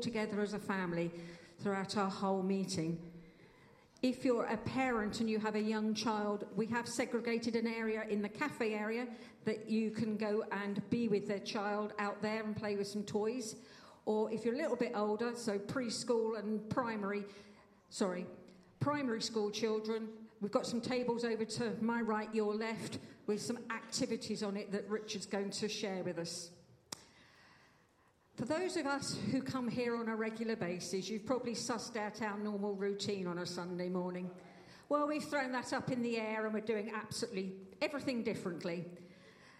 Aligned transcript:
together 0.00 0.40
as 0.40 0.54
a 0.54 0.58
family 0.58 1.10
throughout 1.62 1.96
our 1.96 2.10
whole 2.10 2.42
meeting. 2.42 2.98
If 4.02 4.24
you're 4.24 4.46
a 4.46 4.56
parent 4.56 5.20
and 5.20 5.28
you 5.28 5.38
have 5.38 5.56
a 5.56 5.60
young 5.60 5.92
child, 5.92 6.46
we 6.56 6.66
have 6.68 6.88
segregated 6.88 7.54
an 7.54 7.66
area 7.66 8.04
in 8.08 8.22
the 8.22 8.30
cafe 8.30 8.72
area 8.72 9.06
that 9.44 9.68
you 9.68 9.90
can 9.90 10.16
go 10.16 10.42
and 10.50 10.80
be 10.88 11.08
with 11.08 11.28
their 11.28 11.38
child 11.38 11.92
out 11.98 12.22
there 12.22 12.42
and 12.42 12.56
play 12.56 12.76
with 12.76 12.86
some 12.86 13.02
toys. 13.02 13.56
Or 14.06 14.32
if 14.32 14.44
you're 14.44 14.54
a 14.54 14.58
little 14.58 14.76
bit 14.76 14.92
older, 14.94 15.32
so 15.34 15.58
preschool 15.58 16.38
and 16.38 16.68
primary, 16.70 17.24
sorry, 17.90 18.26
primary 18.80 19.20
school 19.20 19.50
children, 19.50 20.08
we've 20.40 20.50
got 20.50 20.66
some 20.66 20.80
tables 20.80 21.22
over 21.22 21.44
to 21.44 21.72
my 21.82 22.00
right, 22.00 22.34
your 22.34 22.54
left, 22.54 22.98
with 23.26 23.42
some 23.42 23.58
activities 23.70 24.42
on 24.42 24.56
it 24.56 24.72
that 24.72 24.88
Richard's 24.88 25.26
going 25.26 25.50
to 25.50 25.68
share 25.68 26.02
with 26.02 26.18
us. 26.18 26.50
For 28.40 28.46
those 28.46 28.78
of 28.78 28.86
us 28.86 29.18
who 29.30 29.42
come 29.42 29.68
here 29.68 29.94
on 29.94 30.08
a 30.08 30.16
regular 30.16 30.56
basis, 30.56 31.10
you've 31.10 31.26
probably 31.26 31.52
sussed 31.52 31.94
out 31.98 32.22
our 32.22 32.38
normal 32.38 32.74
routine 32.74 33.26
on 33.26 33.36
a 33.36 33.44
Sunday 33.44 33.90
morning. 33.90 34.30
Well, 34.88 35.06
we've 35.06 35.22
thrown 35.22 35.52
that 35.52 35.74
up 35.74 35.90
in 35.90 36.00
the 36.00 36.16
air 36.16 36.46
and 36.46 36.54
we're 36.54 36.60
doing 36.60 36.90
absolutely 36.94 37.52
everything 37.82 38.22
differently. 38.22 38.86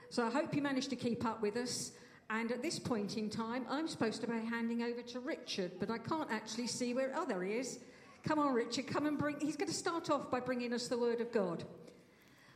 So 0.09 0.27
I 0.27 0.30
hope 0.30 0.55
you 0.55 0.62
managed 0.62 0.88
to 0.91 0.97
keep 0.97 1.27
up 1.27 1.43
with 1.43 1.59
us. 1.59 1.93
And 2.30 2.51
at 2.52 2.62
this 2.62 2.79
point 2.79 3.19
in 3.19 3.29
time, 3.29 3.66
I'm 3.69 3.87
supposed 3.87 4.23
to 4.23 4.27
be 4.27 4.33
handing 4.33 4.83
over 4.83 5.02
to 5.02 5.21
Richard, 5.21 5.73
but 5.79 5.91
I 5.91 5.99
can't 5.99 6.30
actually 6.30 6.69
see 6.69 6.95
where. 6.95 7.12
Oh, 7.15 7.27
there 7.27 7.43
he 7.43 7.52
is. 7.52 7.80
Come 8.24 8.38
on, 8.38 8.55
Richard, 8.55 8.87
come 8.87 9.05
and 9.05 9.19
bring. 9.19 9.38
He's 9.41 9.57
going 9.57 9.69
to 9.71 9.77
start 9.77 10.09
off 10.09 10.30
by 10.30 10.41
bringing 10.41 10.73
us 10.73 10.88
the 10.88 10.99
Word 10.99 11.21
of 11.21 11.30
God. 11.33 11.65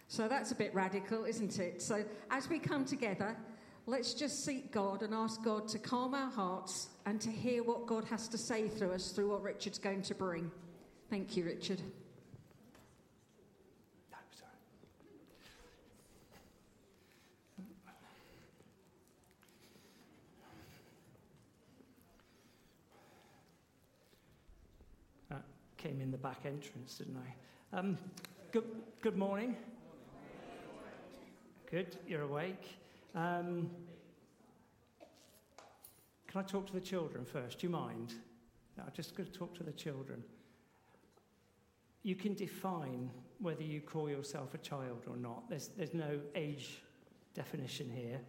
So 0.08 0.26
that's 0.26 0.52
a 0.52 0.54
bit 0.54 0.74
radical, 0.74 1.26
isn't 1.26 1.58
it? 1.58 1.82
So 1.82 2.02
as 2.30 2.48
we 2.48 2.58
come 2.60 2.86
together, 2.86 3.36
Let's 3.86 4.14
just 4.14 4.46
seek 4.46 4.72
God 4.72 5.02
and 5.02 5.12
ask 5.12 5.42
God 5.44 5.68
to 5.68 5.78
calm 5.78 6.14
our 6.14 6.30
hearts 6.30 6.88
and 7.04 7.20
to 7.20 7.30
hear 7.30 7.62
what 7.62 7.86
God 7.86 8.04
has 8.04 8.28
to 8.28 8.38
say 8.38 8.68
through 8.68 8.92
us 8.92 9.10
through 9.10 9.30
what 9.30 9.42
Richard's 9.42 9.78
going 9.78 10.00
to 10.02 10.14
bring. 10.14 10.50
Thank 11.10 11.36
you, 11.36 11.44
Richard. 11.44 11.82
Uh, 25.30 25.34
came 25.76 26.00
in 26.00 26.10
the 26.10 26.16
back 26.16 26.46
entrance, 26.46 26.96
didn't 26.96 27.18
I? 27.18 27.78
Um, 27.78 27.98
good, 28.50 28.64
good 29.02 29.18
morning. 29.18 29.54
Good, 31.70 31.98
you're 32.08 32.22
awake. 32.22 32.78
Um, 33.14 33.70
can 36.26 36.40
I 36.40 36.42
talk 36.42 36.66
to 36.66 36.72
the 36.72 36.80
children 36.80 37.24
first? 37.24 37.60
Do 37.60 37.66
you 37.66 37.70
mind? 37.70 38.14
No, 38.76 38.84
I'm 38.84 38.92
just 38.92 39.16
going 39.16 39.30
to 39.30 39.38
talk 39.38 39.54
to 39.56 39.62
the 39.62 39.72
children. 39.72 40.24
You 42.02 42.16
can 42.16 42.34
define 42.34 43.10
whether 43.38 43.62
you 43.62 43.80
call 43.80 44.10
yourself 44.10 44.54
a 44.54 44.58
child 44.58 45.04
or 45.08 45.16
not. 45.16 45.48
There's, 45.48 45.68
there's 45.68 45.94
no 45.94 46.18
age 46.34 46.82
definition 47.34 47.88
here. 47.88 48.20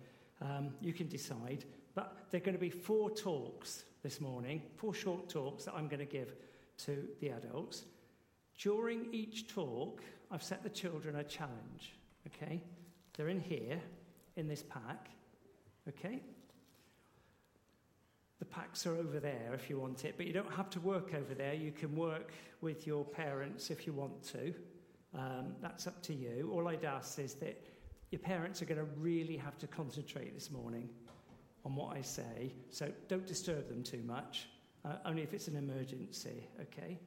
Um, 0.41 0.69
you 0.81 0.93
can 0.93 1.07
decide. 1.07 1.65
But 1.95 2.27
there 2.29 2.39
are 2.39 2.43
going 2.43 2.55
to 2.55 2.59
be 2.59 2.69
four 2.69 3.09
talks 3.09 3.85
this 4.03 4.21
morning, 4.21 4.61
four 4.75 4.93
short 4.93 5.29
talks 5.29 5.65
that 5.65 5.73
I'm 5.73 5.87
going 5.87 5.99
to 5.99 6.05
give 6.05 6.35
to 6.79 7.07
the 7.21 7.29
adults. 7.29 7.85
During 8.59 9.07
each 9.11 9.47
talk, 9.47 10.03
I've 10.29 10.43
set 10.43 10.61
the 10.61 10.69
children 10.69 11.15
a 11.15 11.23
challenge. 11.23 11.95
Okay? 12.27 12.61
They're 13.15 13.29
in 13.29 13.39
here 13.39 13.81
in 14.35 14.47
this 14.47 14.63
pack. 14.63 15.09
Okay? 15.87 16.21
The 18.39 18.45
packs 18.45 18.85
are 18.85 18.95
over 18.95 19.19
there 19.19 19.51
if 19.53 19.69
you 19.69 19.79
want 19.79 20.05
it, 20.05 20.15
but 20.17 20.25
you 20.25 20.33
don't 20.33 20.53
have 20.53 20.69
to 20.71 20.79
work 20.79 21.13
over 21.13 21.33
there. 21.33 21.53
You 21.53 21.71
can 21.71 21.95
work 21.95 22.31
with 22.61 22.85
your 22.85 23.05
parents 23.05 23.69
if 23.69 23.87
you 23.87 23.93
want 23.93 24.23
to. 24.33 24.53
Um, 25.17 25.55
that's 25.61 25.87
up 25.87 26.01
to 26.03 26.13
you. 26.13 26.51
All 26.53 26.67
I'd 26.67 26.83
ask 26.83 27.17
is 27.19 27.35
that 27.35 27.63
your 28.11 28.19
parents 28.19 28.61
are 28.61 28.65
going 28.65 28.79
to 28.79 28.87
really 28.97 29.37
have 29.37 29.57
to 29.59 29.67
concentrate 29.67 30.33
this 30.33 30.51
morning 30.51 30.89
on 31.65 31.75
what 31.75 31.97
I 31.97 32.01
say, 32.01 32.53
so 32.69 32.91
don't 33.07 33.25
disturb 33.25 33.67
them 33.67 33.81
too 33.81 34.03
much, 34.05 34.47
uh, 34.83 34.97
only 35.05 35.23
if 35.23 35.33
it's 35.33 35.47
an 35.47 35.55
emergency, 35.55 36.47
okay? 36.61 36.99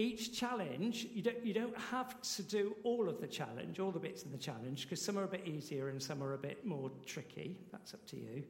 Each 0.00 0.32
challenge, 0.32 1.08
you 1.12 1.20
don't, 1.20 1.44
you 1.44 1.52
don't 1.52 1.76
have 1.78 2.22
to 2.22 2.42
do 2.42 2.74
all 2.84 3.06
of 3.06 3.20
the 3.20 3.26
challenge, 3.26 3.78
all 3.78 3.90
the 3.90 3.98
bits 3.98 4.22
of 4.22 4.32
the 4.32 4.38
challenge, 4.38 4.84
because 4.84 5.02
some 5.02 5.18
are 5.18 5.24
a 5.24 5.28
bit 5.28 5.46
easier 5.46 5.90
and 5.90 6.02
some 6.02 6.22
are 6.22 6.32
a 6.32 6.38
bit 6.38 6.64
more 6.64 6.90
tricky. 7.04 7.58
That's 7.70 7.92
up 7.92 8.06
to 8.06 8.16
you. 8.16 8.42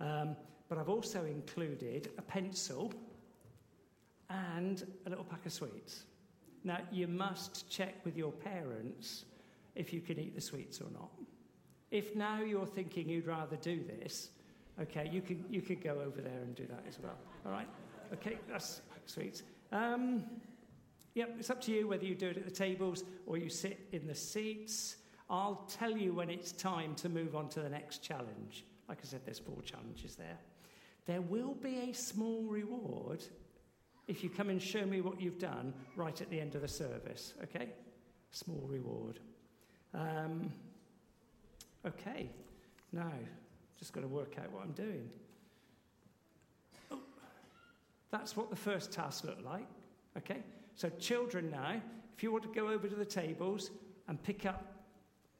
Um, 0.00 0.34
but 0.68 0.78
I've 0.78 0.88
also 0.88 1.24
included 1.24 2.10
a 2.18 2.22
pencil 2.22 2.92
and 4.30 4.84
a 5.06 5.08
little 5.08 5.22
pack 5.22 5.46
of 5.46 5.52
sweets. 5.52 6.02
Now, 6.64 6.78
you 6.90 7.06
must 7.06 7.70
check 7.70 8.04
with 8.04 8.16
your 8.16 8.32
parents 8.32 9.26
if 9.76 9.92
you 9.92 10.00
can 10.00 10.18
eat 10.18 10.34
the 10.34 10.40
sweets 10.40 10.80
or 10.80 10.90
not. 10.92 11.12
If 11.92 12.16
now 12.16 12.40
you're 12.42 12.66
thinking 12.66 13.08
you'd 13.08 13.28
rather 13.28 13.54
do 13.54 13.80
this, 14.00 14.30
okay, 14.82 15.08
you 15.12 15.20
can, 15.20 15.44
you 15.48 15.62
can 15.62 15.76
go 15.76 16.00
over 16.04 16.20
there 16.20 16.42
and 16.42 16.56
do 16.56 16.66
that 16.66 16.82
as 16.88 16.98
well. 17.00 17.16
All 17.44 17.52
right? 17.52 17.68
Okay, 18.12 18.38
that's 18.50 18.80
sweets. 19.06 19.44
Um, 19.70 20.24
Yep, 21.16 21.36
it's 21.38 21.48
up 21.48 21.62
to 21.62 21.72
you 21.72 21.88
whether 21.88 22.04
you 22.04 22.14
do 22.14 22.28
it 22.28 22.36
at 22.36 22.44
the 22.44 22.50
tables 22.50 23.02
or 23.24 23.38
you 23.38 23.48
sit 23.48 23.88
in 23.90 24.06
the 24.06 24.14
seats. 24.14 24.96
I'll 25.30 25.66
tell 25.66 25.96
you 25.96 26.12
when 26.12 26.28
it's 26.28 26.52
time 26.52 26.94
to 26.96 27.08
move 27.08 27.34
on 27.34 27.48
to 27.50 27.60
the 27.60 27.70
next 27.70 28.02
challenge. 28.02 28.66
Like 28.86 28.98
I 29.02 29.06
said, 29.06 29.22
there's 29.24 29.38
four 29.38 29.62
challenges 29.62 30.14
there. 30.14 30.36
There 31.06 31.22
will 31.22 31.54
be 31.54 31.90
a 31.90 31.94
small 31.94 32.42
reward 32.42 33.24
if 34.06 34.22
you 34.22 34.28
come 34.28 34.50
and 34.50 34.60
show 34.60 34.84
me 34.84 35.00
what 35.00 35.18
you've 35.18 35.38
done 35.38 35.72
right 35.96 36.20
at 36.20 36.28
the 36.28 36.38
end 36.38 36.54
of 36.54 36.60
the 36.60 36.68
service, 36.68 37.32
okay? 37.44 37.70
Small 38.30 38.66
reward. 38.68 39.18
Um, 39.94 40.52
okay, 41.86 42.28
now, 42.92 43.10
just 43.78 43.94
got 43.94 44.02
to 44.02 44.08
work 44.08 44.36
out 44.38 44.52
what 44.52 44.64
I'm 44.64 44.72
doing. 44.72 45.08
Oh, 46.90 47.00
that's 48.10 48.36
what 48.36 48.50
the 48.50 48.56
first 48.56 48.92
task 48.92 49.24
looked 49.24 49.44
like, 49.44 49.66
okay? 50.18 50.42
So, 50.76 50.90
children 51.00 51.50
now, 51.50 51.80
if 52.14 52.22
you 52.22 52.30
want 52.30 52.44
to 52.44 52.50
go 52.50 52.68
over 52.68 52.86
to 52.86 52.94
the 52.94 53.04
tables 53.04 53.70
and 54.08 54.22
pick 54.22 54.44
up 54.44 54.84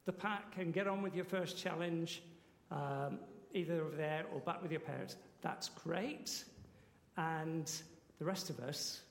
the 0.06 0.12
pack 0.12 0.54
and 0.56 0.72
get 0.72 0.86
on 0.86 1.02
with 1.02 1.14
your 1.14 1.26
first 1.26 1.58
challenge, 1.58 2.22
um, 2.70 3.18
either 3.52 3.82
over 3.82 3.94
there 3.94 4.24
or 4.32 4.40
back 4.40 4.62
with 4.62 4.70
your 4.70 4.80
parents, 4.80 5.16
that's 5.42 5.68
great. 5.68 6.42
And 7.18 7.70
the 8.18 8.24
rest 8.24 8.48
of 8.48 8.60
us, 8.60 9.02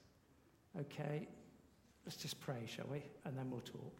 okay, 0.81 1.27
let's 2.07 2.17
just 2.17 2.39
pray, 2.39 2.65
shall 2.65 2.87
we? 2.91 3.03
And 3.25 3.37
then 3.37 3.51
we'll 3.51 3.61
talk. 3.61 3.95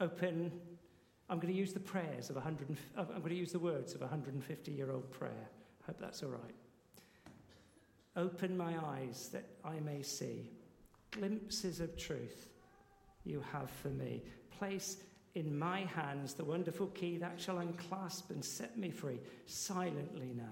Open. 0.00 0.52
I'm 1.28 1.40
going 1.40 1.52
to 1.52 1.58
use 1.58 1.72
the 1.72 1.80
prayers 1.80 2.30
of 2.30 2.36
100. 2.36 2.76
I'm 2.96 3.06
going 3.06 3.30
to 3.30 3.34
use 3.34 3.50
the 3.50 3.58
words 3.58 3.96
of 3.96 4.02
a 4.02 4.04
150 4.04 4.70
year 4.70 4.92
old 4.92 5.10
prayer. 5.10 5.48
I 5.82 5.86
hope 5.86 5.98
that's 5.98 6.22
all 6.22 6.28
right. 6.28 6.54
Open 8.16 8.56
my 8.56 8.74
eyes 8.86 9.30
that 9.32 9.46
I 9.64 9.80
may 9.80 10.02
see 10.02 10.50
glimpses 11.10 11.80
of 11.80 11.96
truth 11.96 12.48
you 13.24 13.42
have 13.52 13.70
for 13.70 13.88
me. 13.88 14.22
Place 14.58 14.98
in 15.34 15.58
my 15.58 15.80
hands 15.80 16.34
the 16.34 16.44
wonderful 16.44 16.86
key 16.88 17.18
that 17.18 17.40
shall 17.40 17.58
unclasp 17.58 18.30
and 18.30 18.44
set 18.44 18.78
me 18.78 18.90
free. 18.90 19.20
Silently 19.46 20.32
now, 20.34 20.44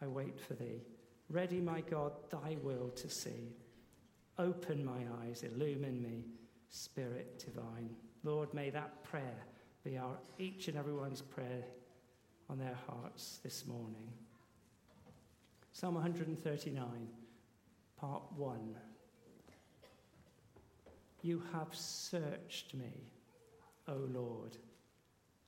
I 0.00 0.06
wait 0.06 0.38
for 0.38 0.54
thee. 0.54 0.82
Ready, 1.28 1.60
my 1.60 1.80
God, 1.82 2.12
thy 2.30 2.56
will 2.62 2.90
to 2.90 3.08
see. 3.08 3.54
Open 4.38 4.84
my 4.84 5.02
eyes, 5.22 5.42
illumine 5.42 6.02
me, 6.02 6.24
Spirit 6.70 7.44
divine. 7.44 7.90
Lord, 8.22 8.52
may 8.54 8.70
that 8.70 9.02
prayer 9.02 9.44
be 9.82 9.98
our 9.98 10.16
each 10.38 10.68
and 10.68 10.76
everyone's 10.76 11.20
prayer 11.20 11.64
on 12.48 12.58
their 12.58 12.76
hearts 12.86 13.40
this 13.42 13.66
morning. 13.66 14.08
Psalm 15.72 15.94
139, 15.94 17.08
part 17.96 18.22
1. 18.36 18.74
You 21.22 21.42
have 21.52 21.74
searched 21.74 22.74
me, 22.74 23.10
O 23.88 23.94
Lord, 24.12 24.56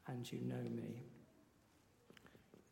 and 0.06 0.30
you 0.30 0.40
know 0.40 0.68
me. 0.70 1.02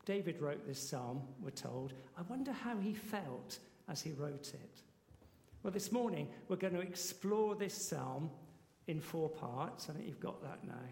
David 0.05 0.41
wrote 0.41 0.67
this 0.67 0.81
psalm, 0.81 1.23
we're 1.41 1.51
told. 1.51 1.93
I 2.19 2.23
wonder 2.23 2.53
how 2.53 2.77
he 2.77 2.95
felt 2.95 3.59
as 3.89 4.03
he 4.03 4.13
wrote 4.13 4.53
it. 4.55 4.83
Well, 5.63 5.73
this 5.73 5.93
morning 5.93 6.29
we're 6.49 6.57
going 6.57 6.75
to 6.75 6.81
explore 6.81 7.55
this 7.55 7.75
psalm 7.75 8.31
in 8.87 9.01
four 9.01 9.29
parts. 9.29 9.89
I 9.89 9.93
think 9.93 10.07
you've 10.07 10.21
got 10.21 10.43
that 10.43 10.65
now. 10.67 10.89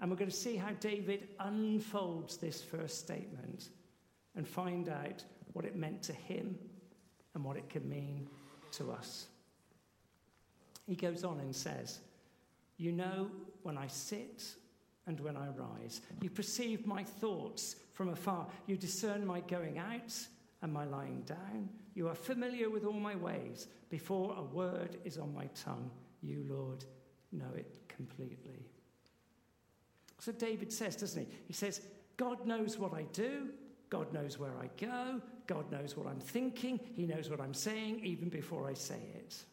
And 0.00 0.10
we're 0.10 0.16
going 0.16 0.30
to 0.30 0.36
see 0.36 0.56
how 0.56 0.72
David 0.80 1.28
unfolds 1.40 2.36
this 2.36 2.60
first 2.62 2.98
statement 2.98 3.68
and 4.36 4.46
find 4.46 4.88
out 4.88 5.24
what 5.52 5.64
it 5.64 5.76
meant 5.76 6.02
to 6.04 6.12
him 6.12 6.58
and 7.34 7.44
what 7.44 7.56
it 7.56 7.68
can 7.68 7.88
mean 7.88 8.28
to 8.72 8.90
us. 8.92 9.26
He 10.86 10.96
goes 10.96 11.24
on 11.24 11.40
and 11.40 11.54
says, 11.54 12.00
You 12.76 12.92
know 12.92 13.30
when 13.62 13.78
I 13.78 13.86
sit 13.86 14.44
and 15.06 15.18
when 15.20 15.36
I 15.36 15.48
rise. 15.48 16.00
You 16.20 16.30
perceive 16.30 16.86
my 16.86 17.02
thoughts 17.02 17.76
from 17.92 18.08
afar. 18.08 18.46
You 18.66 18.76
discern 18.76 19.26
my 19.26 19.40
going 19.40 19.78
out 19.78 20.16
and 20.62 20.72
my 20.72 20.84
lying 20.84 21.22
down. 21.22 21.68
You 21.94 22.08
are 22.08 22.14
familiar 22.14 22.70
with 22.70 22.84
all 22.84 22.92
my 22.92 23.16
ways. 23.16 23.66
Before 23.90 24.34
a 24.36 24.42
word 24.42 24.96
is 25.04 25.18
on 25.18 25.34
my 25.34 25.46
tongue, 25.54 25.90
you, 26.22 26.44
Lord, 26.48 26.84
know 27.32 27.52
it 27.56 27.80
completely. 27.88 28.66
So 30.18 30.32
David 30.32 30.72
says, 30.72 30.96
doesn't 30.96 31.26
he? 31.26 31.36
He 31.48 31.52
says, 31.52 31.80
God 32.16 32.46
knows 32.46 32.78
what 32.78 32.94
I 32.94 33.02
do. 33.12 33.48
God 33.90 34.12
knows 34.12 34.38
where 34.38 34.56
I 34.56 34.70
go. 34.80 35.20
God 35.46 35.70
knows 35.70 35.96
what 35.96 36.06
I'm 36.06 36.20
thinking. 36.20 36.78
He 36.94 37.06
knows 37.06 37.28
what 37.28 37.40
I'm 37.40 37.52
saying 37.52 38.00
even 38.04 38.28
before 38.28 38.70
I 38.70 38.74
say 38.74 39.00
it. 39.16 39.44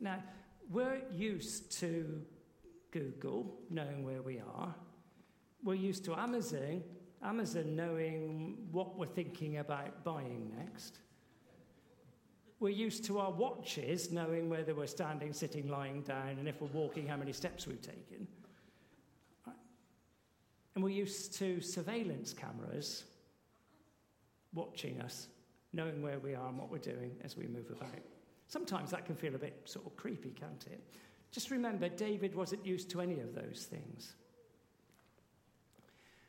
Now, 0.00 0.22
we're 0.70 1.02
used 1.12 1.72
to 1.80 2.22
Google 2.90 3.58
knowing 3.70 4.04
where 4.04 4.22
we 4.22 4.40
are. 4.40 4.74
We're 5.62 5.74
used 5.74 6.04
to 6.04 6.14
Amazon, 6.14 6.82
Amazon 7.22 7.74
knowing 7.74 8.58
what 8.70 8.98
we're 8.98 9.06
thinking 9.06 9.58
about 9.58 10.04
buying 10.04 10.52
next. 10.56 10.98
We're 12.60 12.70
used 12.70 13.04
to 13.06 13.18
our 13.18 13.30
watches 13.30 14.12
knowing 14.12 14.48
whether 14.48 14.74
we're 14.74 14.86
standing, 14.86 15.32
sitting, 15.32 15.68
lying 15.68 16.02
down, 16.02 16.36
and 16.38 16.48
if 16.48 16.60
we're 16.60 16.68
walking, 16.68 17.06
how 17.06 17.16
many 17.16 17.32
steps 17.32 17.66
we've 17.66 17.82
taken. 17.82 18.26
And 20.74 20.82
we're 20.82 20.90
used 20.90 21.34
to 21.34 21.60
surveillance 21.60 22.32
cameras 22.32 23.04
watching 24.52 25.00
us, 25.00 25.28
knowing 25.72 26.02
where 26.02 26.18
we 26.18 26.34
are 26.34 26.48
and 26.48 26.58
what 26.58 26.70
we're 26.70 26.78
doing 26.78 27.12
as 27.22 27.36
we 27.36 27.46
move 27.46 27.70
about. 27.70 28.00
Sometimes 28.54 28.92
that 28.92 29.04
can 29.04 29.16
feel 29.16 29.34
a 29.34 29.38
bit 29.38 29.62
sort 29.64 29.84
of 29.84 29.96
creepy, 29.96 30.30
can't 30.30 30.64
it? 30.70 30.80
Just 31.32 31.50
remember, 31.50 31.88
David 31.88 32.36
wasn't 32.36 32.64
used 32.64 32.88
to 32.90 33.00
any 33.00 33.18
of 33.18 33.34
those 33.34 33.66
things. 33.68 34.14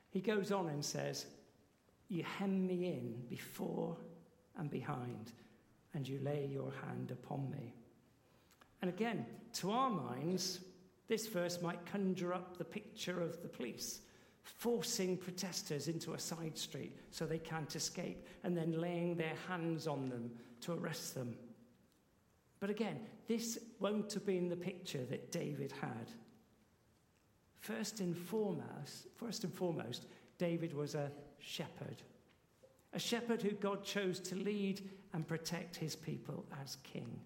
He 0.09 0.21
goes 0.21 0.51
on 0.51 0.69
and 0.69 0.83
says, 0.83 1.27
You 2.09 2.23
hem 2.23 2.65
me 2.65 2.87
in 2.87 3.21
before 3.29 3.95
and 4.57 4.71
behind, 4.71 5.33
and 5.93 6.07
you 6.07 6.19
lay 6.23 6.49
your 6.51 6.73
hand 6.87 7.11
upon 7.11 7.47
me. 7.51 7.75
And 8.81 8.89
again, 8.89 9.27
to 9.59 9.69
our 9.69 9.91
minds, 9.91 10.61
this 11.07 11.27
verse 11.27 11.61
might 11.61 11.85
conjure 11.85 12.33
up 12.33 12.57
the 12.57 12.65
picture 12.65 13.21
of 13.21 13.39
the 13.43 13.49
police 13.49 13.99
forcing 14.41 15.15
protesters 15.15 15.87
into 15.87 16.15
a 16.15 16.19
side 16.19 16.57
street 16.57 16.97
so 17.11 17.27
they 17.27 17.37
can't 17.37 17.75
escape, 17.75 18.25
and 18.43 18.57
then 18.57 18.81
laying 18.81 19.15
their 19.15 19.35
hands 19.47 19.85
on 19.85 20.09
them 20.09 20.31
to 20.61 20.73
arrest 20.73 21.13
them. 21.13 21.35
But 22.65 22.71
again, 22.71 22.99
this 23.27 23.59
won't 23.79 24.11
have 24.13 24.25
been 24.25 24.49
the 24.49 24.55
picture 24.55 25.05
that 25.11 25.31
David 25.31 25.71
had. 25.71 26.09
First 27.59 27.99
and 27.99 28.17
foremost, 28.17 29.05
first 29.17 29.43
and 29.43 29.53
foremost, 29.53 30.07
David 30.39 30.73
was 30.73 30.95
a 30.95 31.11
shepherd. 31.37 32.01
A 32.93 32.97
shepherd 32.97 33.43
who 33.43 33.51
God 33.51 33.83
chose 33.83 34.19
to 34.21 34.35
lead 34.35 34.89
and 35.13 35.27
protect 35.27 35.75
his 35.75 35.95
people 35.95 36.43
as 36.59 36.77
king. 36.81 37.19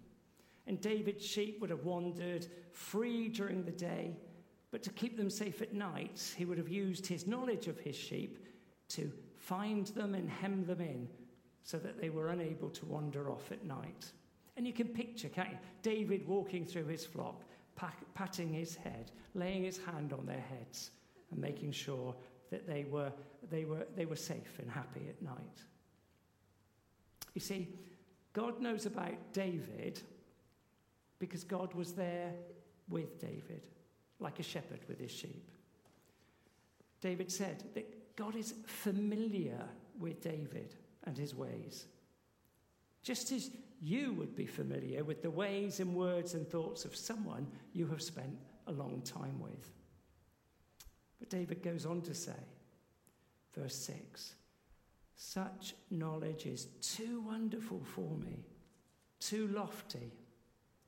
And 0.66 0.78
David's 0.78 1.24
sheep 1.24 1.58
would 1.62 1.70
have 1.70 1.86
wandered 1.86 2.46
free 2.70 3.30
during 3.30 3.64
the 3.64 3.70
day 3.70 4.18
but 4.70 4.82
to 4.82 4.90
keep 4.90 5.16
them 5.16 5.30
safe 5.30 5.62
at 5.62 5.72
night, 5.72 6.34
he 6.36 6.44
would 6.44 6.58
have 6.58 6.68
used 6.68 7.06
his 7.06 7.26
knowledge 7.26 7.66
of 7.66 7.80
his 7.80 7.96
sheep 7.96 8.44
to 8.88 9.10
find 9.38 9.86
them 9.86 10.14
and 10.14 10.28
hem 10.28 10.66
them 10.66 10.82
in 10.82 11.08
so 11.64 11.78
that 11.78 11.98
they 11.98 12.10
were 12.10 12.28
unable 12.28 12.68
to 12.68 12.84
wander 12.84 13.30
off 13.30 13.50
at 13.50 13.64
night. 13.64 14.12
And 14.60 14.66
you 14.66 14.74
can 14.74 14.88
picture, 14.88 15.30
can't 15.30 15.48
you? 15.48 15.58
David 15.80 16.28
walking 16.28 16.66
through 16.66 16.84
his 16.84 17.02
flock, 17.02 17.44
patting 18.14 18.52
his 18.52 18.76
head, 18.76 19.10
laying 19.32 19.64
his 19.64 19.78
hand 19.78 20.12
on 20.12 20.26
their 20.26 20.44
heads, 20.50 20.90
and 21.30 21.40
making 21.40 21.72
sure 21.72 22.14
that 22.50 22.66
they 22.66 22.84
were, 22.84 23.10
they 23.48 23.64
were, 23.64 23.86
they 23.96 24.04
were 24.04 24.16
safe 24.16 24.58
and 24.58 24.70
happy 24.70 25.00
at 25.08 25.22
night. 25.22 25.62
You 27.32 27.40
see, 27.40 27.70
God 28.34 28.60
knows 28.60 28.84
about 28.84 29.32
David 29.32 30.02
because 31.18 31.42
God 31.42 31.72
was 31.72 31.92
there 31.92 32.34
with 32.90 33.18
David 33.18 33.66
like 34.18 34.40
a 34.40 34.42
shepherd 34.42 34.80
with 34.88 35.00
his 35.00 35.10
sheep. 35.10 35.50
David 37.00 37.32
said 37.32 37.64
that 37.72 38.14
God 38.14 38.36
is 38.36 38.52
familiar 38.66 39.64
with 39.98 40.20
David 40.20 40.74
and 41.04 41.16
his 41.16 41.34
ways. 41.34 41.86
Just 43.02 43.32
as 43.32 43.50
you 43.80 44.12
would 44.14 44.36
be 44.36 44.46
familiar 44.46 45.04
with 45.04 45.22
the 45.22 45.30
ways 45.30 45.80
and 45.80 45.94
words 45.94 46.34
and 46.34 46.46
thoughts 46.46 46.84
of 46.84 46.94
someone 46.94 47.46
you 47.72 47.86
have 47.86 48.02
spent 48.02 48.36
a 48.66 48.72
long 48.72 49.00
time 49.02 49.40
with. 49.40 49.70
But 51.18 51.30
David 51.30 51.62
goes 51.62 51.86
on 51.86 52.02
to 52.02 52.14
say, 52.14 52.32
verse 53.54 53.74
6 53.76 54.34
such 55.22 55.74
knowledge 55.90 56.46
is 56.46 56.68
too 56.80 57.20
wonderful 57.20 57.82
for 57.84 58.16
me, 58.16 58.42
too 59.20 59.48
lofty 59.48 60.14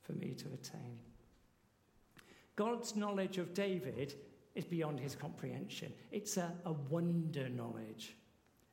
for 0.00 0.14
me 0.14 0.32
to 0.32 0.46
attain. 0.54 0.98
God's 2.56 2.96
knowledge 2.96 3.36
of 3.36 3.52
David 3.52 4.14
is 4.54 4.64
beyond 4.64 5.00
his 5.00 5.14
comprehension. 5.14 5.92
It's 6.10 6.38
a, 6.38 6.50
a 6.64 6.72
wonder 6.72 7.50
knowledge, 7.50 8.16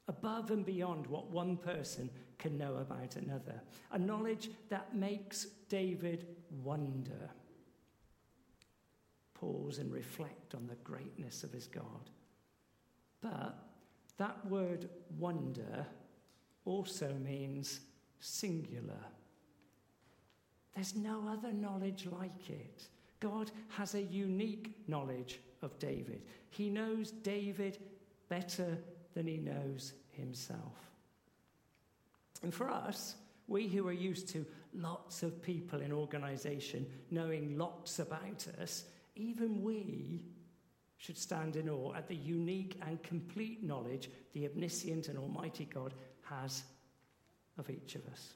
above 0.09 0.49
and 0.49 0.65
beyond 0.65 1.05
what 1.07 1.29
one 1.29 1.55
person 1.55 2.09
can 2.39 2.57
know 2.57 2.77
about 2.77 3.15
another. 3.15 3.61
A 3.91 3.99
knowledge 3.99 4.49
that 4.69 4.95
makes 4.95 5.45
David 5.69 6.25
wonder. 6.63 7.29
Pause 9.35 9.77
and 9.77 9.93
reflect 9.93 10.55
on 10.55 10.67
the 10.67 10.75
greatness 10.83 11.43
of 11.43 11.53
his 11.53 11.67
God. 11.67 12.09
But 13.21 13.55
that 14.17 14.43
word 14.47 14.89
wonder 15.17 15.85
also 16.65 17.13
means 17.23 17.81
singular. 18.19 19.05
There's 20.73 20.95
no 20.95 21.23
other 21.29 21.53
knowledge 21.53 22.07
like 22.11 22.49
it. 22.49 22.87
God 23.19 23.51
has 23.69 23.93
a 23.93 24.01
unique 24.01 24.75
knowledge 24.87 25.39
of 25.61 25.77
David. 25.77 26.23
He 26.49 26.69
knows 26.69 27.11
David 27.11 27.77
better 28.27 28.77
than 29.13 29.27
he 29.27 29.37
knows 29.37 29.93
himself. 30.11 30.73
And 32.43 32.53
for 32.53 32.69
us, 32.69 33.15
we 33.47 33.67
who 33.67 33.87
are 33.87 33.93
used 33.93 34.29
to 34.29 34.45
lots 34.73 35.23
of 35.23 35.41
people 35.41 35.81
in 35.81 35.91
organization 35.91 36.85
knowing 37.09 37.57
lots 37.57 37.99
about 37.99 38.45
us, 38.61 38.85
even 39.15 39.61
we 39.63 40.23
should 40.97 41.17
stand 41.17 41.55
in 41.55 41.69
awe 41.69 41.93
at 41.93 42.07
the 42.07 42.15
unique 42.15 42.79
and 42.85 43.01
complete 43.03 43.63
knowledge 43.63 44.09
the 44.33 44.47
omniscient 44.47 45.07
and 45.07 45.17
almighty 45.17 45.65
God 45.65 45.93
has 46.23 46.63
of 47.57 47.69
each 47.69 47.95
of 47.95 48.05
us. 48.07 48.33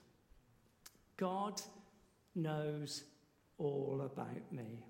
God 1.17 1.61
knows 2.35 3.03
all 3.57 4.01
about 4.03 4.51
me. 4.51 4.85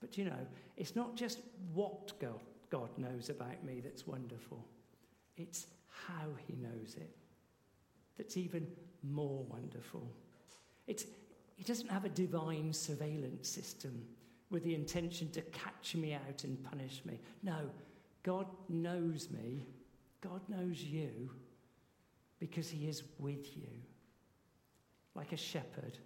But 0.00 0.18
you 0.18 0.24
know, 0.24 0.46
it's 0.76 0.96
not 0.96 1.16
just 1.16 1.38
what 1.72 2.18
God, 2.18 2.42
God 2.74 2.90
knows 2.98 3.30
about 3.30 3.62
me 3.62 3.80
that's 3.80 4.04
wonderful, 4.04 4.66
it's 5.36 5.66
how 6.08 6.26
He 6.48 6.54
knows 6.56 6.96
it 6.96 7.14
that's 8.18 8.36
even 8.36 8.66
more 9.04 9.44
wonderful. 9.44 10.10
It's, 10.88 11.04
he 11.54 11.62
doesn't 11.62 11.88
have 11.88 12.04
a 12.04 12.08
divine 12.08 12.72
surveillance 12.72 13.48
system 13.48 14.04
with 14.50 14.64
the 14.64 14.74
intention 14.74 15.30
to 15.30 15.40
catch 15.42 15.94
me 15.94 16.14
out 16.14 16.42
and 16.42 16.64
punish 16.64 17.00
me. 17.04 17.20
No, 17.44 17.70
God 18.24 18.48
knows 18.68 19.28
me, 19.30 19.68
God 20.20 20.40
knows 20.48 20.82
you 20.82 21.30
because 22.40 22.68
He 22.68 22.88
is 22.88 23.04
with 23.20 23.56
you, 23.56 23.70
like 25.14 25.30
a 25.30 25.36
shepherd 25.36 25.96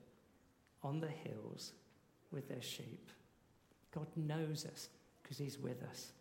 on 0.82 1.00
the 1.00 1.08
hills 1.08 1.72
with 2.30 2.46
their 2.46 2.60
sheep. 2.60 3.08
God 3.90 4.08
knows 4.16 4.66
us 4.66 4.90
because 5.22 5.38
He's 5.38 5.58
with 5.58 5.82
us. 5.90 6.12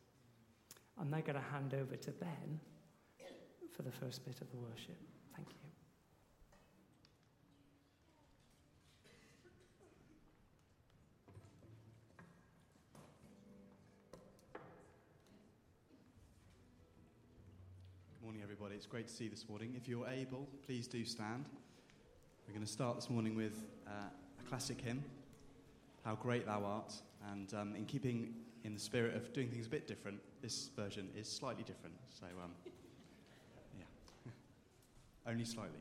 I'm 1.00 1.12
now 1.12 1.22
going 1.22 1.36
to 1.36 1.42
hand 1.52 1.76
over 1.76 1.96
to 1.96 2.12
Ben 2.12 2.60
for 3.72 3.84
the 3.84 3.92
first 3.92 4.26
bit 4.26 4.42
of 4.42 4.50
the 4.50 4.58
worship. 4.58 4.98
Thank 5.36 5.50
you. 5.50 5.56
Good 18.10 18.24
morning, 18.24 18.42
everybody. 18.42 18.74
It's 18.74 18.88
great 18.88 19.08
to 19.08 19.14
see 19.14 19.26
you 19.26 19.30
this 19.30 19.48
morning. 19.48 19.76
If 19.78 19.88
you're 19.88 20.08
able, 20.08 20.50
please 20.66 20.88
do 20.88 21.06
stand. 21.06 21.46
We're 22.48 22.56
going 22.56 22.66
to 22.66 22.72
start 22.72 22.96
this 22.96 23.12
morning 23.12 23.36
with 23.36 23.68
uh, 23.86 23.92
classic 24.50 24.82
hymn, 24.82 25.04
How 26.04 26.16
Great 26.16 26.48
Thou 26.48 26.64
Art. 26.64 26.94
And 27.32 27.54
um, 27.54 27.76
in 27.76 27.86
keeping 27.86 28.34
in 28.64 28.74
the 28.74 28.80
spirit 28.80 29.16
of 29.16 29.34
doing 29.34 29.50
things 29.50 29.68
a 29.68 29.70
bit 29.70 29.88
different, 29.88 30.20
this 30.42 30.70
version 30.76 31.10
is 31.16 31.30
slightly 31.30 31.64
different. 31.64 31.96
So, 32.10 32.26
um, 32.44 32.52
yeah, 33.78 34.32
only 35.32 35.46
slightly. 35.46 35.80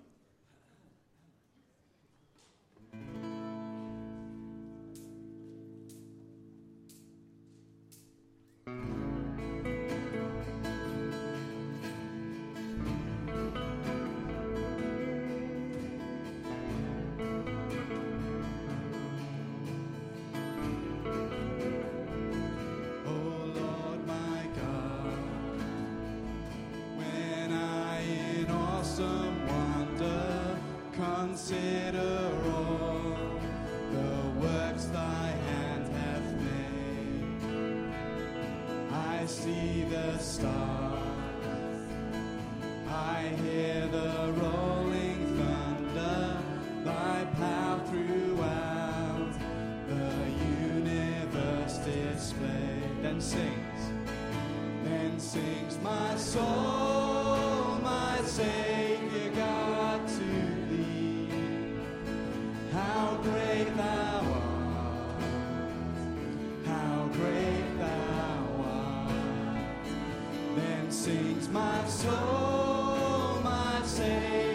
See 39.46 39.84
the 39.84 40.18
stars, 40.18 41.00
I 42.88 43.30
hear 43.42 43.86
the 43.86 44.32
rolling 44.42 45.20
thunder, 45.38 46.38
thy 46.84 47.24
power 47.40 47.80
throughout 47.86 49.32
the 49.88 50.08
universe 50.74 51.78
displayed. 51.78 53.02
Then 53.02 53.20
sings, 53.20 53.82
then 54.82 55.20
sings 55.20 55.78
my 55.80 56.16
soul, 56.16 57.78
my 57.84 58.20
Savior 58.24 58.75
my 71.56 71.84
soul, 71.86 73.40
my 73.42 73.80
Savior 73.82 74.45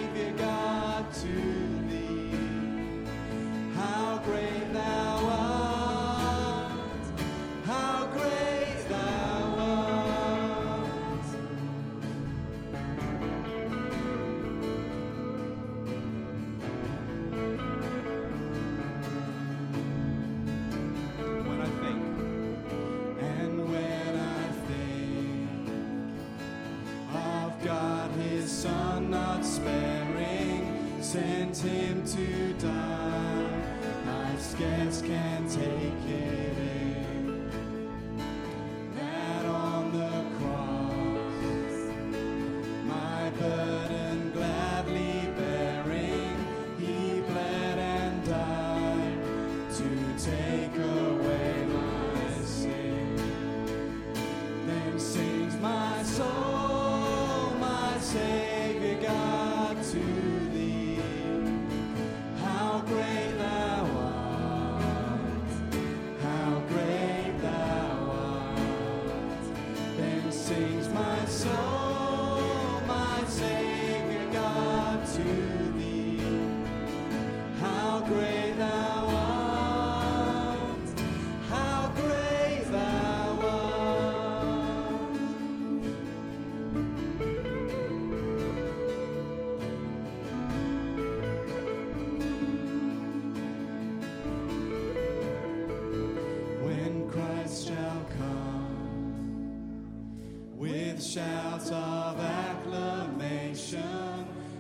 with 100.62 101.04
shouts 101.04 101.72
of 101.72 102.20
acclamation 102.20 103.82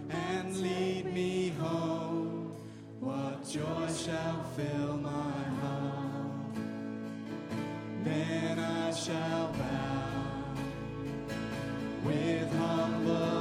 and 0.09 0.57
lead 0.57 1.05
me 1.13 1.49
home, 1.59 2.55
what 2.99 3.47
joy 3.47 3.87
shall 3.93 4.43
fill 4.55 4.97
my 4.97 5.43
heart? 5.61 6.55
Then 8.03 8.57
I 8.57 8.91
shall 8.91 9.53
bow 9.53 10.55
with 12.03 12.51
humble 12.57 13.40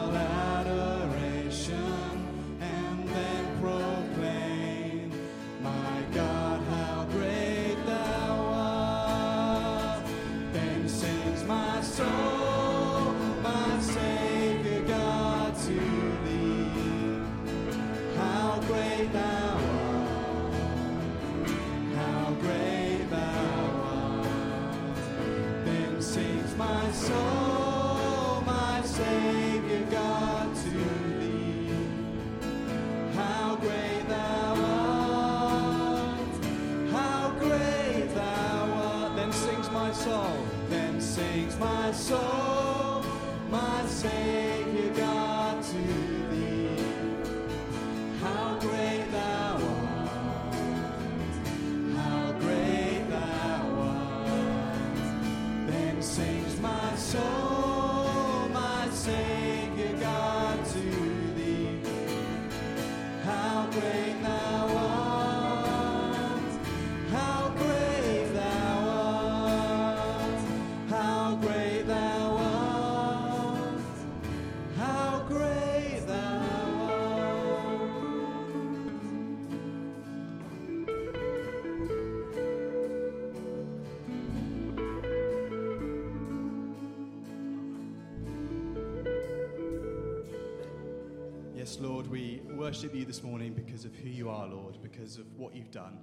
worship 92.80 92.96
you 92.96 93.04
this 93.04 93.22
morning 93.22 93.52
because 93.52 93.84
of 93.84 93.94
who 93.96 94.08
you 94.08 94.30
are, 94.30 94.46
Lord, 94.46 94.80
because 94.80 95.18
of 95.18 95.26
what 95.36 95.54
you've 95.54 95.70
done. 95.70 95.98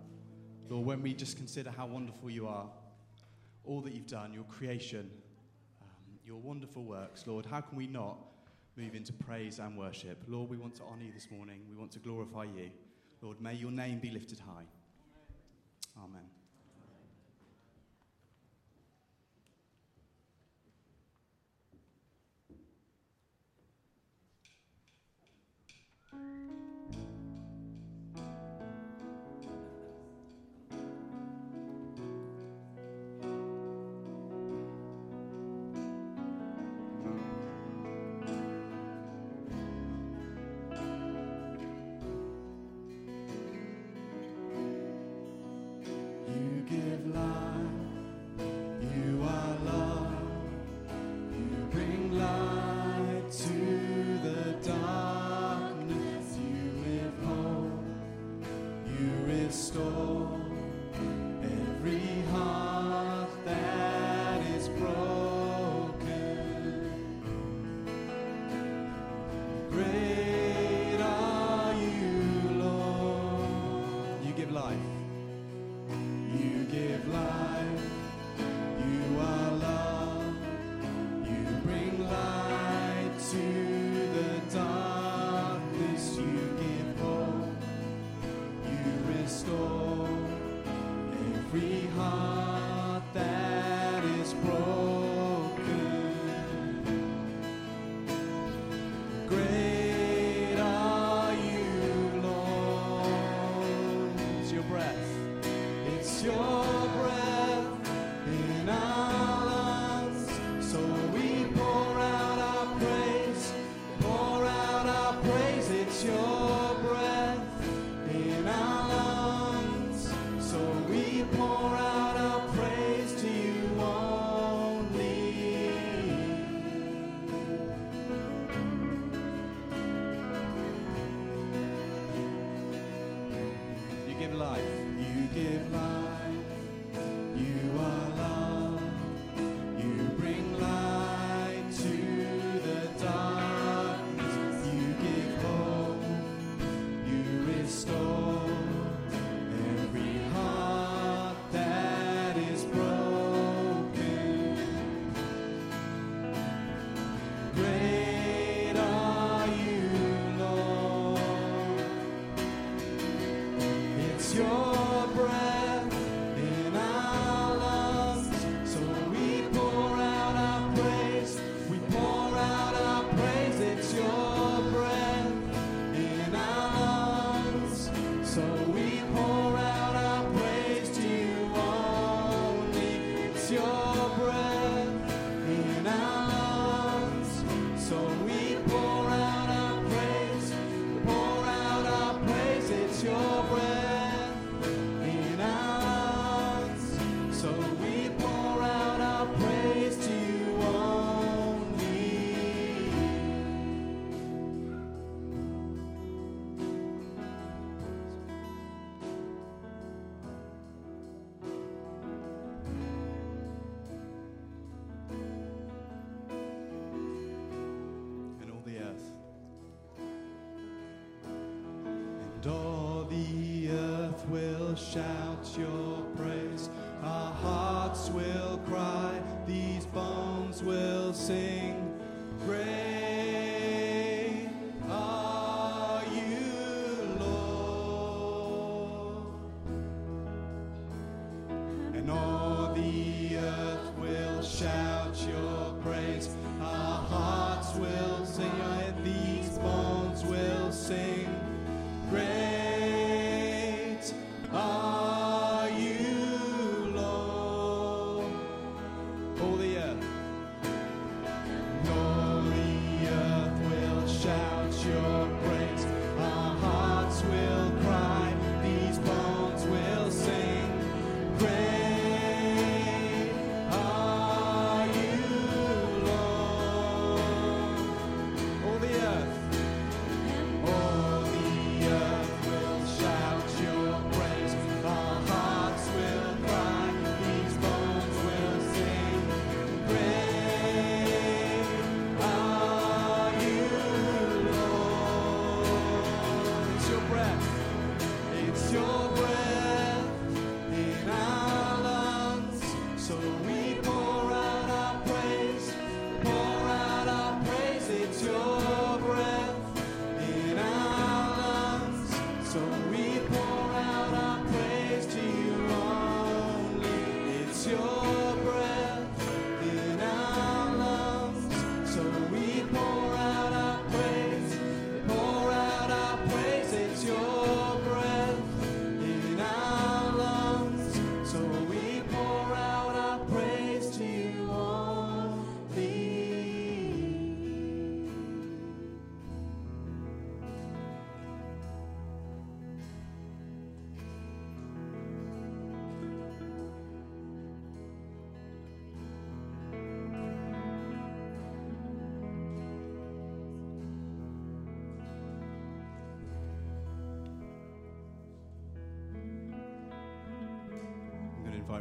Lord, 0.70 0.86
when 0.86 1.02
we 1.02 1.12
just 1.12 1.36
consider 1.36 1.72
how 1.72 1.88
wonderful 1.88 2.30
you 2.30 2.46
are, 2.46 2.70
all 3.64 3.82
that 3.82 3.96
you've 3.96 4.06
done, 4.06 4.32
your 4.32 4.44
creation, 4.44 5.10
um, 5.82 6.20
your 6.24 6.38
wonderful 6.38 6.84
works, 6.84 7.26
Lord, 7.26 7.48
how 7.48 7.62
can 7.62 7.80
we 7.80 7.88
not 7.88 8.20
move 8.76 8.94
into 8.94 9.12
praise 9.12 9.58
and 9.58 9.76
worship? 9.76 10.22
Lord, 10.28 10.52
we 10.52 10.58
want 10.58 10.76
to 10.76 10.84
honor 10.84 11.02
you 11.02 11.12
this 11.12 11.32
morning. 11.32 11.62
We 11.68 11.76
want 11.76 11.92
to 11.94 12.00
glorify 12.00 12.44
you. 12.44 12.70
Lord, 13.24 13.42
may 13.42 13.56
your 13.56 13.72
name 13.72 13.98
be 13.98 14.12
lifted 14.12 14.38
high. 14.38 14.68
Amen. 15.98 16.22
Amen. 26.14 26.67